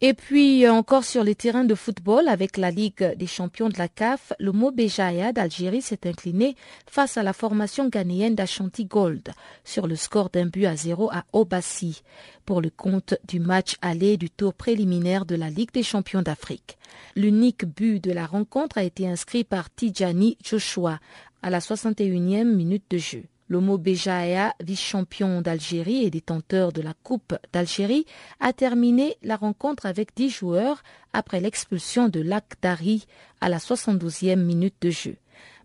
Et 0.07 0.13
puis 0.13 0.69
encore 0.69 1.03
sur 1.03 1.23
les 1.23 1.33
terrains 1.33 1.63
de 1.63 1.73
football 1.73 2.27
avec 2.27 2.57
la 2.57 2.69
Ligue 2.69 3.15
des 3.17 3.25
champions 3.25 3.69
de 3.69 3.79
la 3.79 3.87
CAF, 3.87 4.33
le 4.37 4.51
Mobejaya 4.51 5.31
d'Algérie 5.31 5.81
s'est 5.81 6.07
incliné 6.07 6.55
face 6.85 7.17
à 7.17 7.23
la 7.23 7.33
formation 7.33 7.89
ghanéenne 7.89 8.35
d'Ashanti 8.35 8.85
Gold 8.85 9.33
sur 9.63 9.87
le 9.87 9.95
score 9.95 10.29
d'un 10.29 10.45
but 10.45 10.67
à 10.67 10.75
zéro 10.75 11.09
à 11.11 11.25
Obassi 11.33 12.03
pour 12.45 12.61
le 12.61 12.69
compte 12.69 13.15
du 13.27 13.39
match 13.39 13.77
aller 13.81 14.15
du 14.17 14.29
tour 14.29 14.53
préliminaire 14.53 15.25
de 15.25 15.33
la 15.33 15.49
Ligue 15.49 15.73
des 15.73 15.81
champions 15.81 16.21
d'Afrique. 16.21 16.77
L'unique 17.15 17.65
but 17.65 17.99
de 17.99 18.11
la 18.11 18.27
rencontre 18.27 18.77
a 18.77 18.83
été 18.83 19.07
inscrit 19.07 19.43
par 19.43 19.73
Tijani 19.73 20.37
Joshua 20.43 20.99
à 21.41 21.49
la 21.49 21.57
61e 21.57 22.43
minute 22.43 22.85
de 22.91 22.99
jeu. 22.99 23.23
L'Homo 23.47 23.77
Bejaïa, 23.77 24.55
vice-champion 24.63 25.41
d'Algérie 25.41 26.03
et 26.03 26.09
détenteur 26.09 26.71
de 26.71 26.81
la 26.81 26.93
Coupe 27.03 27.35
d'Algérie, 27.53 28.05
a 28.39 28.53
terminé 28.53 29.17
la 29.21 29.35
rencontre 29.35 29.85
avec 29.85 30.15
10 30.15 30.29
joueurs 30.29 30.81
après 31.13 31.39
l'expulsion 31.39 32.09
de 32.09 32.21
Lakdari 32.21 33.05
à 33.41 33.49
la 33.49 33.59
72e 33.59 34.37
minute 34.37 34.75
de 34.81 34.89
jeu. 34.89 35.17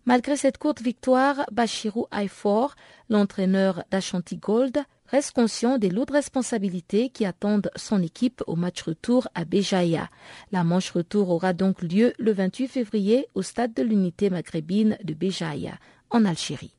Malgré 0.05 0.35
cette 0.35 0.57
courte 0.57 0.81
victoire, 0.81 1.45
Bachirou 1.51 2.07
Aifor, 2.11 2.75
l'entraîneur 3.09 3.83
d'Ashanti 3.91 4.37
Gold, 4.37 4.77
reste 5.07 5.33
conscient 5.33 5.77
des 5.77 5.89
lourdes 5.89 6.11
responsabilités 6.11 7.09
qui 7.09 7.25
attendent 7.25 7.69
son 7.75 8.01
équipe 8.01 8.43
au 8.47 8.55
match 8.55 8.81
retour 8.81 9.27
à 9.35 9.45
Béjaïa. 9.45 10.09
La 10.51 10.63
manche 10.63 10.91
retour 10.91 11.29
aura 11.29 11.53
donc 11.53 11.81
lieu 11.81 12.13
le 12.17 12.31
28 12.31 12.67
février 12.67 13.27
au 13.35 13.41
stade 13.41 13.73
de 13.73 13.83
l'unité 13.83 14.29
maghrébine 14.29 14.97
de 15.03 15.13
Béjaïa, 15.13 15.73
en 16.09 16.25
Algérie. 16.25 16.73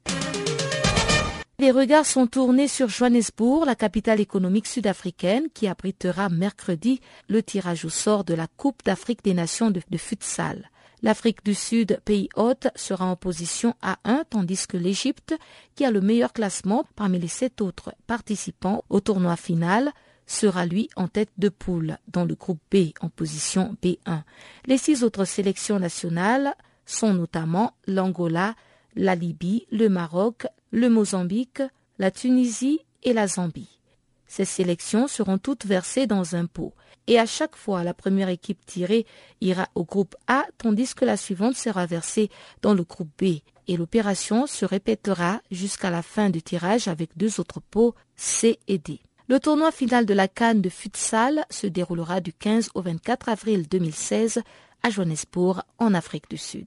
Les 1.63 1.71
regards 1.71 2.07
sont 2.07 2.27
tournés 2.27 2.67
sur 2.67 2.89
Johannesburg, 2.89 3.67
la 3.67 3.77
capitale 3.77 4.19
économique 4.19 4.67
sud-africaine, 4.67 5.47
qui 5.55 5.69
abritera 5.69 6.29
mercredi 6.29 7.01
le 7.29 7.41
tirage 7.41 7.85
au 7.85 7.89
sort 7.89 8.25
de 8.25 8.35
la 8.35 8.49
Coupe 8.49 8.83
d'Afrique 8.85 9.23
des 9.23 9.33
Nations 9.33 9.71
de, 9.71 9.81
futsal. 9.97 10.73
L'Afrique 11.03 11.45
du 11.45 11.55
Sud, 11.55 12.01
pays 12.05 12.29
hôte, 12.35 12.67
sera 12.75 13.05
en 13.05 13.15
position 13.15 13.77
à 13.81 13.99
1, 14.03 14.25
tandis 14.29 14.67
que 14.67 14.77
l'Égypte, 14.77 15.37
qui 15.77 15.85
a 15.85 15.93
le 15.93 16.01
meilleur 16.01 16.33
classement 16.33 16.85
parmi 16.97 17.21
les 17.21 17.29
sept 17.29 17.61
autres 17.61 17.95
participants 18.09 18.83
au 18.91 18.99
tournoi 18.99 19.37
final, 19.37 19.93
sera 20.27 20.67
lui 20.67 20.89
en 20.97 21.07
tête 21.07 21.31
de 21.39 21.49
poule 21.49 21.97
dans 22.09 22.25
le 22.25 22.35
groupe 22.35 22.59
B 22.73 22.91
en 23.01 23.09
position 23.09 23.77
B1. 23.85 24.23
Les 24.67 24.79
six 24.79 25.05
autres 25.05 25.27
sélections 25.27 25.79
nationales 25.79 26.57
sont 26.87 27.15
notamment 27.15 27.77
l'Angola, 27.87 28.57
la 28.97 29.15
Libye, 29.15 29.69
le 29.71 29.89
Maroc, 29.89 30.49
le 30.73 30.89
Mozambique, 30.89 31.63
la 31.99 32.11
Tunisie 32.11 32.81
et 33.05 33.13
la 33.13 33.29
Zambie. 33.29 33.79
Ces 34.27 34.47
sélections 34.47 35.07
seront 35.07 35.39
toutes 35.39 35.67
versées 35.67 36.07
dans 36.07 36.35
un 36.35 36.47
pot 36.47 36.73
et 37.07 37.19
à 37.19 37.27
chaque 37.27 37.57
fois 37.57 37.85
la 37.85 37.95
première 37.95 38.31
équipe 38.31 38.65
tirée 38.65 39.07
ira 39.41 39.69
au 39.75 39.85
groupe 39.85 40.17
A 40.27 40.47
tandis 40.57 40.95
que 40.95 41.05
la 41.05 41.19
suivante 41.19 41.57
sera 41.57 41.85
versée 41.85 42.31
dans 42.63 42.73
le 42.73 42.83
groupe 42.83 43.11
B 43.21 43.41
et 43.69 43.77
l'opération 43.77 44.47
se 44.47 44.65
répétera 44.65 45.41
jusqu'à 45.51 45.91
la 45.91 46.03
fin 46.03 46.31
du 46.31 46.43
tirage 46.43 46.89
avec 46.89 47.11
deux 47.17 47.41
autres 47.41 47.61
pots 47.61 47.95
C 48.17 48.59
et 48.69 48.79
D. 48.79 49.01
Le 49.29 49.39
tournoi 49.39 49.71
final 49.71 50.07
de 50.07 50.15
la 50.15 50.29
Cannes 50.29 50.63
de 50.63 50.69
futsal 50.69 51.45
se 51.51 51.67
déroulera 51.67 52.21
du 52.21 52.33
15 52.33 52.71
au 52.75 52.83
24 52.83 53.29
avril 53.29 53.69
2016 53.69 54.41
à 54.83 54.91
Johannesburg 54.91 55.63
en 55.79 55.95
Afrique 55.95 56.29
du 56.29 56.39
Sud. 56.39 56.67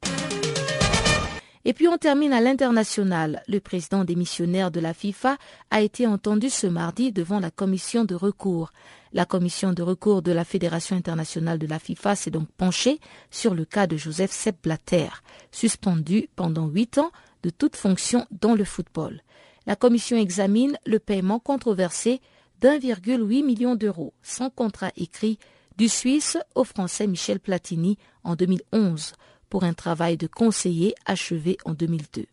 Et 1.68 1.74
puis 1.74 1.88
on 1.88 1.98
termine 1.98 2.32
à 2.32 2.42
l'international. 2.42 3.42
Le 3.48 3.60
président 3.60 4.04
des 4.04 4.16
missionnaires 4.16 4.70
de 4.70 4.80
la 4.80 4.94
FIFA 4.94 5.38
a 5.72 5.82
été 5.82 6.06
entendu 6.06 6.52
ce 6.52 6.68
mardi 6.68 7.12
devant 7.12 7.40
la 7.40 7.50
commission 7.50 8.06
de 8.06 8.14
recours. 8.14 8.72
La 9.14 9.26
commission 9.26 9.74
de 9.74 9.82
recours 9.82 10.22
de 10.22 10.32
la 10.32 10.46
Fédération 10.46 10.96
internationale 10.96 11.58
de 11.58 11.66
la 11.66 11.80
FIFA 11.80 12.16
s'est 12.16 12.30
donc 12.30 12.48
penchée 12.56 13.00
sur 13.32 13.56
le 13.56 13.66
cas 13.66 13.88
de 13.88 13.98
Joseph 13.98 14.32
Sepp 14.32 14.58
Blatter, 14.62 15.08
suspendu 15.52 16.30
pendant 16.36 16.68
huit 16.68 17.00
ans 17.00 17.12
de 17.42 17.50
toute 17.50 17.76
fonction 17.76 18.28
dans 18.30 18.54
le 18.54 18.64
football. 18.64 19.22
La 19.66 19.76
commission 19.76 20.18
examine 20.18 20.78
le 20.86 21.00
paiement 21.00 21.40
controversé 21.40 22.22
d'1,8 22.62 23.44
million 23.44 23.74
d'euros 23.74 24.14
sans 24.22 24.52
contrat 24.52 24.92
écrit 24.98 25.40
du 25.78 25.90
Suisse 25.90 26.38
au 26.54 26.64
Français 26.64 27.08
Michel 27.08 27.40
Platini 27.40 27.98
en 28.24 28.36
2011 28.36 29.14
pour 29.56 29.64
un 29.64 29.74
travail 29.74 30.18
de 30.18 30.28
conseiller 30.28 30.96
achevé 31.06 31.58
en 31.64 31.74
2002. 31.74 32.26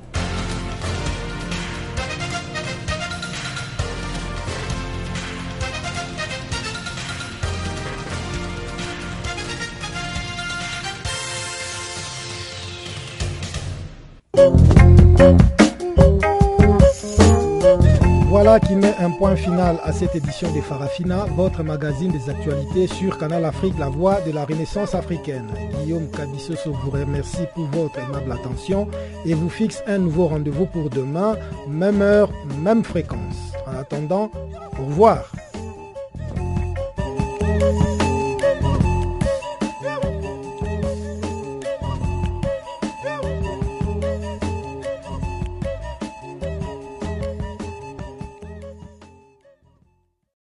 Thank 14.34 14.76
you. 14.76 14.81
Voilà 18.45 18.59
qui 18.59 18.74
met 18.74 18.93
un 18.99 19.12
point 19.12 19.36
final 19.36 19.78
à 19.84 19.93
cette 19.93 20.16
édition 20.16 20.51
des 20.51 20.62
Farafina, 20.62 21.26
votre 21.36 21.62
magazine 21.62 22.11
des 22.11 22.28
actualités 22.28 22.88
sur 22.88 23.16
Canal 23.16 23.45
Afrique, 23.45 23.78
la 23.78 23.88
voix 23.88 24.20
de 24.22 24.32
la 24.32 24.45
Renaissance 24.45 24.97
africaine. 24.97 25.47
Guillaume 25.78 26.11
Cabissoso 26.11 26.72
vous 26.72 26.90
remercie 26.90 27.47
pour 27.55 27.66
votre 27.66 28.01
aimable 28.01 28.32
attention 28.32 28.88
et 29.24 29.34
vous 29.34 29.49
fixe 29.49 29.84
un 29.86 29.99
nouveau 29.99 30.26
rendez-vous 30.26 30.66
pour 30.66 30.90
demain, 30.90 31.36
même 31.68 32.03
heure, 32.03 32.32
même 32.59 32.82
fréquence. 32.82 33.53
En 33.64 33.78
attendant, 33.78 34.28
au 34.76 34.86
revoir. 34.86 35.30